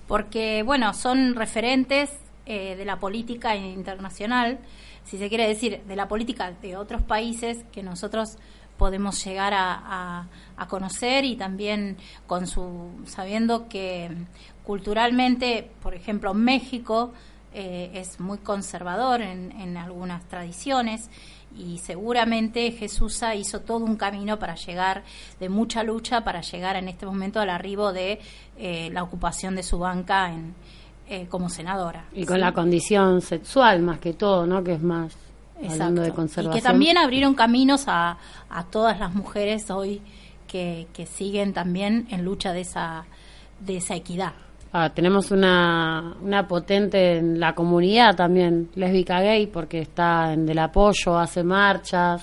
Porque, 0.09 0.63
bueno, 0.65 0.93
son 0.95 1.35
referentes 1.35 2.11
eh, 2.47 2.75
de 2.77 2.85
la 2.85 2.97
política 2.99 3.55
internacional, 3.55 4.59
si 5.05 5.19
se 5.19 5.29
quiere 5.29 5.47
decir, 5.49 5.83
de 5.87 5.97
la 5.97 6.09
política 6.09 6.51
de 6.61 6.77
otros 6.77 7.03
países 7.03 7.65
que 7.73 7.83
nosotros 7.83 8.39
podemos 8.77 9.25
llegar 9.25 9.55
a, 9.55 9.73
a- 9.75 10.27
a 10.57 10.67
conocer 10.69 11.25
y 11.25 11.37
también 11.37 11.97
con 12.27 12.47
su 12.49 12.91
sabiendo 13.07 13.69
que 13.69 14.11
culturalmente, 14.65 15.71
por 15.83 15.95
ejemplo, 15.95 16.35
México 16.35 17.13
eh, 17.55 17.91
es 17.95 18.19
muy 18.19 18.39
conservador 18.39 19.21
en, 19.21 19.53
en 19.61 19.77
algunas 19.77 20.25
tradiciones 20.25 21.11
y 21.57 21.79
seguramente 21.79 22.71
Jesús 22.73 23.23
hizo 23.37 23.61
todo 23.61 23.85
un 23.85 23.97
camino 23.97 24.39
para 24.39 24.55
llegar, 24.55 25.05
de 25.39 25.49
mucha 25.49 25.83
lucha, 25.83 26.25
para 26.25 26.41
llegar 26.41 26.77
en 26.77 26.89
este 26.89 27.07
momento 27.07 27.41
al 27.41 27.51
arribo 27.51 27.93
de 27.93 28.21
eh, 28.57 28.91
la 28.93 29.03
ocupación 29.03 29.55
de 29.55 29.63
su 29.63 29.79
banca 29.79 30.33
en, 30.33 30.55
eh, 31.09 31.27
como 31.29 31.49
senadora. 31.49 32.07
Y 32.13 32.25
con 32.25 32.37
¿sí? 32.37 32.41
la 32.41 32.53
condición 32.53 33.21
sexual 33.21 33.83
más 33.83 33.99
que 33.99 34.15
todo, 34.15 34.47
¿no? 34.47 34.63
Que 34.65 34.75
es 34.75 34.83
más 34.83 35.15
hablando 35.57 36.01
de 36.01 36.09
Exacto. 36.09 36.15
conservación. 36.15 36.55
Y 36.55 36.61
que 36.61 36.63
también 36.63 36.99
abrieron 36.99 37.35
caminos 37.35 37.85
a, 37.87 38.19
a 38.49 38.65
todas 38.65 38.99
las 38.99 39.15
mujeres 39.15 39.71
hoy 39.71 40.01
que, 40.49 40.87
que 40.93 41.07
siguen 41.07 41.53
también 41.53 42.07
en 42.11 42.25
lucha 42.25 42.53
de 42.53 42.63
esa, 42.63 43.05
de 43.61 43.77
esa 43.77 43.95
equidad. 43.95 44.33
Ah, 44.75 44.89
tenemos 44.89 45.31
una, 45.31 46.15
una 46.23 46.49
potente 46.49 47.19
en 47.19 47.39
la 47.39 47.55
comunidad 47.55 48.17
también, 48.17 48.71
lésbica 48.75 49.21
gay, 49.21 49.47
porque 49.47 49.81
está 49.81 50.33
en 50.33 50.47
del 50.47 50.59
apoyo, 50.59 51.19
hace 51.19 51.45
marchas, 51.45 52.23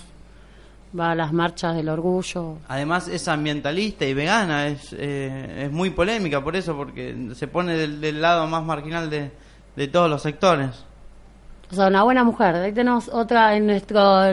va 1.00 1.12
a 1.12 1.16
las 1.16 1.32
marchas 1.32 1.76
del 1.76 1.89
orgullo. 1.89 2.58
Además 2.68 3.08
es 3.08 3.28
ambientalista 3.28 4.06
y 4.06 4.16
vegana, 4.16 4.66
es, 4.66 4.95
eh, 4.97 5.66
es 5.66 5.72
muy 5.72 5.91
polémica 5.91 6.43
por 6.43 6.56
eso, 6.56 6.76
porque 6.76 7.16
se 7.36 7.47
pone 7.47 7.76
del, 7.76 8.02
del 8.02 8.20
lado 8.20 8.47
más 8.47 8.64
marginal 8.64 9.12
de, 9.12 9.32
de 9.76 9.88
todos 9.88 10.10
los 10.10 10.22
sectores. 10.24 10.86
O 11.72 11.76
sea, 11.76 11.88
una 11.88 12.02
buena 12.04 12.24
mujer. 12.24 12.56
Ahí 12.56 12.74
tenemos 12.74 13.10
otra 13.10 13.56
en 13.56 13.68
nuestro, 13.68 14.26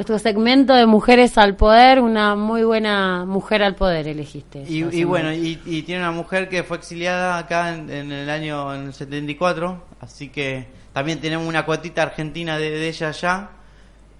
nuestro 0.00 0.18
segmento 0.18 0.72
de 0.72 0.86
mujeres 0.86 1.36
al 1.36 1.56
poder, 1.56 2.00
una 2.00 2.34
muy 2.34 2.64
buena 2.64 3.26
mujer 3.26 3.62
al 3.62 3.74
poder 3.74 4.08
elegiste. 4.08 4.64
Y, 4.66 4.82
y 4.98 5.04
bueno, 5.04 5.30
y, 5.30 5.60
y 5.66 5.82
tiene 5.82 6.00
una 6.00 6.10
mujer 6.10 6.48
que 6.48 6.62
fue 6.62 6.78
exiliada 6.78 7.36
acá 7.36 7.74
en, 7.74 7.90
en 7.90 8.10
el 8.10 8.30
año 8.30 8.74
en 8.74 8.86
el 8.86 8.94
74, 8.94 9.84
así 10.00 10.30
que 10.30 10.68
también 10.94 11.20
tenemos 11.20 11.46
una 11.46 11.66
cuotita 11.66 12.02
argentina 12.02 12.56
de, 12.56 12.70
de 12.70 12.88
ella 12.88 13.08
allá. 13.08 13.50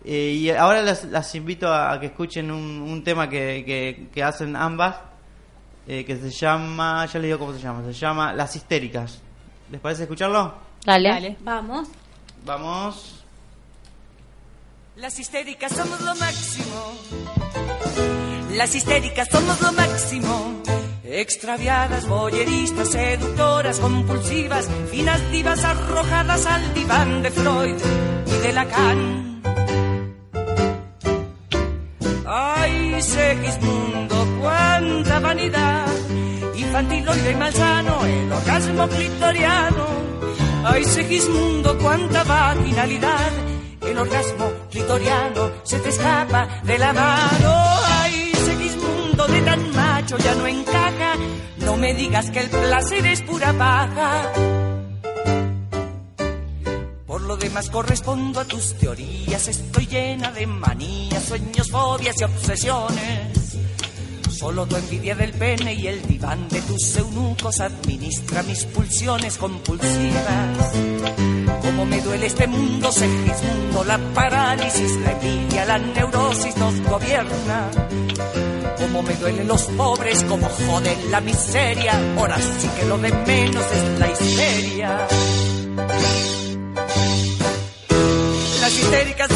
Eh, 0.05 0.35
y 0.39 0.51
ahora 0.51 0.83
las, 0.83 1.05
las 1.05 1.35
invito 1.35 1.69
a, 1.73 1.93
a 1.93 1.99
que 2.01 2.07
escuchen 2.07 2.51
un, 2.51 2.83
un 2.83 3.03
tema 3.03 3.31
que, 3.31 3.65
que, 3.65 4.09
que 4.13 4.23
hacen 4.23 4.57
ambas, 4.57 4.97
eh, 5.89 6.05
que 6.05 6.19
se 6.19 6.29
llama, 6.29 7.07
ya 7.07 7.19
les 7.21 7.29
digo 7.29 7.39
cómo 7.39 7.55
se 7.55 7.61
llama, 7.61 7.83
se 7.87 7.95
llama 7.95 8.35
Las 8.35 8.55
Histéricas. 8.55 9.23
¿Les 9.71 9.81
parece 9.81 10.03
escucharlo? 10.03 10.53
Dale. 10.85 11.39
Vamos. 11.41 11.89
Vamos. 12.45 13.20
Las 15.01 15.19
histéricas 15.19 15.73
somos 15.73 15.99
lo 16.03 16.15
máximo. 16.17 16.93
Las 18.51 18.75
histéricas 18.75 19.29
somos 19.33 19.59
lo 19.63 19.73
máximo. 19.73 20.63
Extraviadas, 21.05 22.07
boyeristas, 22.07 22.91
seductoras, 22.91 23.81
compulsivas, 23.81 24.69
finas 24.91 25.31
divas 25.33 25.65
arrojadas 25.65 26.45
al 26.45 26.75
diván 26.75 27.23
de 27.23 27.31
Freud 27.31 27.77
y 28.27 28.43
de 28.43 28.53
Lacan. 28.53 29.43
Ay, 32.27 33.01
Segismundo, 33.01 34.39
cuánta 34.39 35.19
vanidad. 35.21 35.87
Infantiloide 36.55 37.31
y 37.31 37.37
malsano, 37.37 38.05
el 38.05 38.31
orgasmo 38.31 38.87
clitoriano. 38.87 39.87
Ay, 40.63 40.85
Segismundo, 40.85 41.79
cuánta 41.79 42.23
vaginalidad. 42.25 43.60
El 43.91 43.99
orgasmo 43.99 44.53
clitoriano 44.71 45.51
se 45.65 45.81
te 45.81 45.89
escapa 45.89 46.47
de 46.63 46.79
la 46.79 46.93
mano. 46.93 47.55
Ay, 48.01 48.33
Segismundo, 48.45 49.27
de 49.27 49.43
tan 49.43 49.75
macho 49.75 50.17
ya 50.19 50.33
no 50.37 50.47
encaja. 50.47 51.15
No 51.59 51.77
me 51.77 51.93
digas 51.95 52.31
que 52.31 52.39
el 52.39 52.51
placer 52.51 53.05
es 53.05 53.23
pura 53.23 53.53
paja. 53.53 54.33
Por 57.05 57.23
lo 57.23 57.37
demás 57.37 57.69
correspondo 57.69 58.39
a 58.39 58.45
tus 58.45 58.75
teorías, 58.75 59.49
estoy 59.49 59.87
llena 59.87 60.31
de 60.31 60.47
manías, 60.47 61.25
sueños, 61.25 61.69
fobias 61.69 62.15
y 62.21 62.25
obsesiones. 62.25 63.57
Solo 64.31 64.67
tu 64.67 64.77
envidia 64.77 65.17
del 65.17 65.33
pene 65.33 65.75
y 65.75 65.89
el 65.89 66.07
diván 66.07 66.49
de 66.49 66.63
tus 66.63 66.97
eunucos 66.97 67.61
administra 67.61 68.45
mis 68.45 68.67
pulsiones 68.67 69.37
compulsivas. 69.37 70.75
Me 71.91 72.01
duele 72.01 72.27
este 72.27 72.47
mundo, 72.47 72.93
Segismundo, 72.93 73.83
la 73.85 73.99
parálisis, 74.15 74.97
la 75.01 75.11
envidia, 75.11 75.65
la 75.65 75.79
neurosis 75.79 76.57
nos 76.57 76.81
gobierna. 76.83 77.71
Como 78.79 79.03
me 79.03 79.15
duelen 79.17 79.49
los 79.49 79.63
pobres, 79.63 80.23
como 80.25 80.49
joden 80.49 81.11
la 81.11 81.21
miseria, 81.21 81.93
ahora 82.17 82.39
sí 82.39 82.69
que 82.79 82.87
lo 82.87 82.97
de 82.97 83.13
menos 83.13 83.65
es 83.73 83.99
la 83.99 84.09
histeria. 84.09 85.07
Las 88.61 88.79
histéricas 88.79 89.29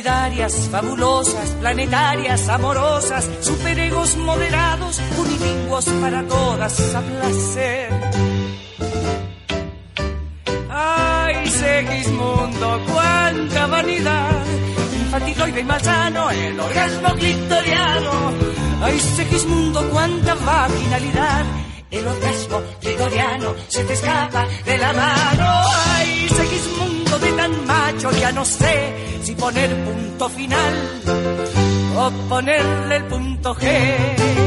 Solidarias, 0.00 0.68
fabulosas, 0.70 1.50
planetarias, 1.60 2.48
amorosas, 2.48 3.28
superegos 3.42 4.16
moderados, 4.16 4.98
unilingüos 5.18 5.84
para 6.00 6.26
todas 6.26 6.94
a 6.94 7.02
placer. 7.02 7.90
Ay, 10.70 11.46
Segismundo, 11.48 12.80
cuánta 12.90 13.66
vanidad. 13.66 14.42
Infantiloide 15.02 15.60
y 15.60 15.64
malsano, 15.64 16.30
el 16.30 16.58
orgasmo 16.58 17.14
clitoriano. 17.16 18.12
Ay, 18.80 18.98
Segismundo, 19.00 19.86
cuánta 19.90 20.34
vaginalidad. 20.34 21.44
El 21.90 22.06
orgasmo 22.06 22.62
clitoriano 22.80 23.54
se 23.68 23.84
te 23.84 23.92
escapa 23.92 24.46
de 24.64 24.78
la 24.78 24.92
mano. 24.94 25.62
Ay, 25.94 26.26
Segismundo 26.30 26.79
de 27.20 27.32
tan 27.32 27.66
macho, 27.66 28.10
ya 28.12 28.32
no 28.32 28.44
sé 28.44 28.94
si 29.22 29.34
poner 29.34 29.70
punto 29.84 30.28
final 30.28 30.74
o 31.96 32.10
ponerle 32.28 32.96
el 32.96 33.04
punto 33.04 33.54
G. 33.54 34.40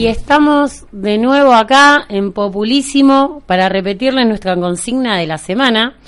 Y 0.00 0.06
estamos 0.06 0.86
de 0.92 1.18
nuevo 1.18 1.52
acá 1.52 2.06
en 2.08 2.32
Populísimo 2.32 3.42
para 3.46 3.68
repetirles 3.68 4.26
nuestra 4.26 4.56
consigna 4.56 5.18
de 5.18 5.26
la 5.26 5.36
semana. 5.36 5.99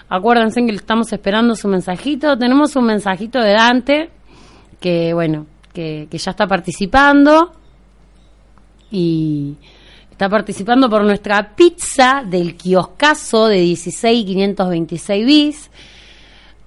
Acuérdense 0.09 0.65
que 0.65 0.75
estamos 0.75 1.13
esperando 1.13 1.55
su 1.55 1.69
mensajito. 1.69 2.37
Tenemos 2.37 2.75
un 2.75 2.87
mensajito 2.87 3.39
de 3.39 3.53
Dante 3.53 4.09
que, 4.81 5.13
bueno, 5.13 5.45
que, 5.71 6.09
que 6.11 6.17
ya 6.17 6.31
está 6.31 6.45
participando 6.45 7.53
y 8.93 9.55
está 10.11 10.29
participando 10.29 10.89
por 10.89 11.03
nuestra 11.03 11.53
pizza 11.55 12.23
del 12.25 12.55
kioscazo 12.55 13.47
de 13.47 13.57
16526 13.57 15.25
bis. 15.25 15.69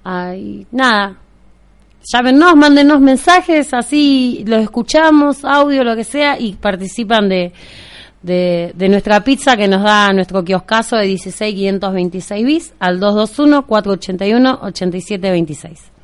Ay, 0.03 0.67
nada. 0.71 1.15
Llámenos, 2.11 2.55
mándenos 2.55 3.01
mensajes, 3.01 3.73
así 3.73 4.43
los 4.45 4.61
escuchamos, 4.61 5.43
audio, 5.43 5.83
lo 5.83 5.95
que 5.95 6.03
sea, 6.03 6.39
y 6.39 6.53
participan 6.53 7.27
de, 7.29 7.51
de, 8.21 8.89
nuestra 8.89 9.23
pizza 9.23 9.57
que 9.57 9.67
nos 9.67 9.81
da 9.83 10.13
nuestro 10.13 10.43
kioscazo 10.43 10.97
de 10.97 11.07
16526 11.07 12.45
bis 12.45 12.73
al 12.79 12.99
221-481-8726. 12.99 15.96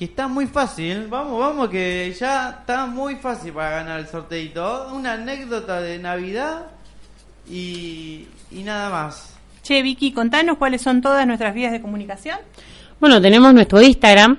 Que 0.00 0.06
está 0.06 0.28
muy 0.28 0.46
fácil, 0.46 1.08
vamos, 1.08 1.38
vamos, 1.38 1.68
que 1.68 2.16
ya 2.18 2.56
está 2.60 2.86
muy 2.86 3.16
fácil 3.16 3.52
para 3.52 3.68
ganar 3.68 4.00
el 4.00 4.06
sorteito. 4.06 4.88
Una 4.94 5.12
anécdota 5.12 5.82
de 5.82 5.98
Navidad 5.98 6.68
y, 7.46 8.26
y 8.50 8.62
nada 8.62 8.88
más. 8.88 9.34
Che, 9.62 9.82
Vicky, 9.82 10.12
contanos 10.12 10.56
cuáles 10.56 10.80
son 10.80 11.02
todas 11.02 11.26
nuestras 11.26 11.52
vías 11.52 11.70
de 11.70 11.82
comunicación. 11.82 12.38
Bueno, 12.98 13.20
tenemos 13.20 13.52
nuestro 13.52 13.82
Instagram, 13.82 14.38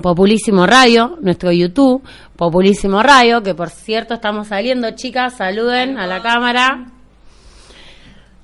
Populísimo 0.00 0.68
Radio, 0.68 1.18
nuestro 1.20 1.50
YouTube, 1.50 2.04
Populísimo 2.36 3.02
Radio, 3.02 3.42
que 3.42 3.56
por 3.56 3.70
cierto 3.70 4.14
estamos 4.14 4.46
saliendo, 4.46 4.92
chicas, 4.92 5.36
saluden 5.36 5.98
a 5.98 6.06
la 6.06 6.22
cámara. 6.22 6.92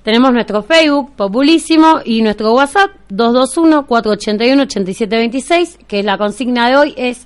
Tenemos 0.03 0.33
nuestro 0.33 0.63
Facebook, 0.63 1.13
Populísimo, 1.15 2.01
y 2.03 2.21
nuestro 2.21 2.53
WhatsApp, 2.53 2.91
221-481-8726, 3.09 5.77
que 5.87 5.99
es 5.99 6.05
la 6.05 6.17
consigna 6.17 6.69
de 6.69 6.75
hoy, 6.75 6.93
es 6.97 7.25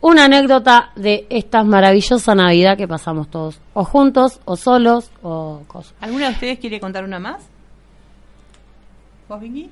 una 0.00 0.24
anécdota 0.24 0.90
de 0.96 1.26
esta 1.30 1.62
maravillosa 1.62 2.34
Navidad 2.34 2.76
que 2.76 2.88
pasamos 2.88 3.28
todos, 3.30 3.60
o 3.74 3.84
juntos, 3.84 4.40
o 4.44 4.56
solos, 4.56 5.10
o 5.22 5.62
cosas. 5.66 5.94
¿Alguna 6.00 6.26
de 6.28 6.32
ustedes 6.32 6.58
quiere 6.58 6.80
contar 6.80 7.04
una 7.04 7.18
más? 7.18 7.42
¿Vos, 9.28 9.40
Vicky? 9.40 9.70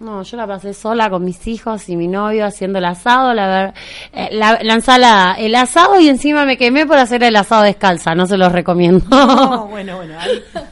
No, 0.00 0.22
yo 0.22 0.36
la 0.36 0.46
pasé 0.46 0.74
sola 0.74 1.10
con 1.10 1.24
mis 1.24 1.44
hijos 1.48 1.88
y 1.88 1.96
mi 1.96 2.06
novio 2.06 2.44
haciendo 2.44 2.78
el 2.78 2.84
asado, 2.84 3.34
la, 3.34 3.48
ver- 3.48 3.74
eh, 4.12 4.28
la, 4.32 4.58
la 4.62 4.74
ensalada, 4.74 5.34
el 5.34 5.52
asado 5.56 5.98
y 5.98 6.08
encima 6.08 6.44
me 6.44 6.56
quemé 6.56 6.86
por 6.86 6.98
hacer 6.98 7.24
el 7.24 7.34
asado 7.34 7.62
descalza, 7.62 8.14
no 8.14 8.26
se 8.26 8.36
los 8.36 8.52
recomiendo. 8.52 9.04
No, 9.10 9.66
bueno, 9.66 9.96
bueno. 9.96 10.14
ahí. 10.20 10.40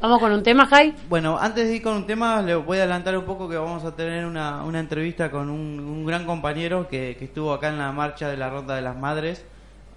Vamos 0.00 0.18
con 0.20 0.30
un 0.30 0.42
tema, 0.42 0.66
Jai. 0.66 0.94
Bueno, 1.08 1.38
antes 1.40 1.68
de 1.68 1.76
ir 1.76 1.82
con 1.82 1.96
un 1.96 2.06
tema, 2.06 2.42
le 2.42 2.54
voy 2.54 2.78
a 2.78 2.82
adelantar 2.82 3.16
un 3.16 3.24
poco 3.24 3.48
que 3.48 3.56
vamos 3.56 3.82
a 3.84 3.96
tener 3.96 4.26
una, 4.26 4.62
una 4.62 4.78
entrevista 4.78 5.30
con 5.30 5.48
un, 5.48 5.80
un 5.80 6.04
gran 6.04 6.26
compañero 6.26 6.86
que, 6.86 7.16
que 7.18 7.24
estuvo 7.24 7.52
acá 7.52 7.68
en 7.68 7.78
la 7.78 7.90
marcha 7.92 8.28
de 8.28 8.36
la 8.36 8.50
Ronda 8.50 8.76
de 8.76 8.82
las 8.82 8.96
Madres. 8.96 9.44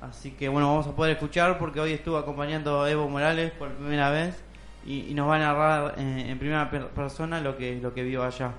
Así 0.01 0.31
que 0.31 0.47
bueno, 0.47 0.67
vamos 0.69 0.87
a 0.87 0.95
poder 0.95 1.11
escuchar 1.13 1.57
porque 1.59 1.81
hoy 1.81 1.91
estuvo 1.91 2.17
acompañando 2.17 2.81
a 2.83 2.89
Evo 2.89 3.09
Morales 3.09 3.51
por 3.51 3.69
primera 3.73 4.09
vez 4.09 4.41
y, 4.85 5.01
y 5.09 5.13
nos 5.13 5.27
va 5.29 5.35
a 5.35 5.39
narrar 5.39 5.95
eh, 5.97 6.27
en 6.29 6.39
primera 6.39 6.71
per- 6.71 6.87
persona 6.87 7.41
lo 7.41 7.57
que, 7.57 7.75
lo 7.81 7.93
que 7.93 8.03
vio 8.03 8.23
allá. 8.23 8.51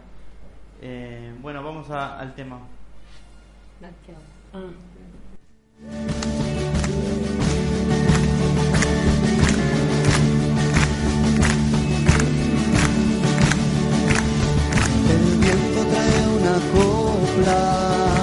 Eh, 0.82 1.32
bueno, 1.40 1.62
vamos 1.64 1.88
a- 1.90 2.18
al 2.18 2.34
tema. 2.34 2.58
Ah. 4.52 4.58
acoplar. 16.56 18.19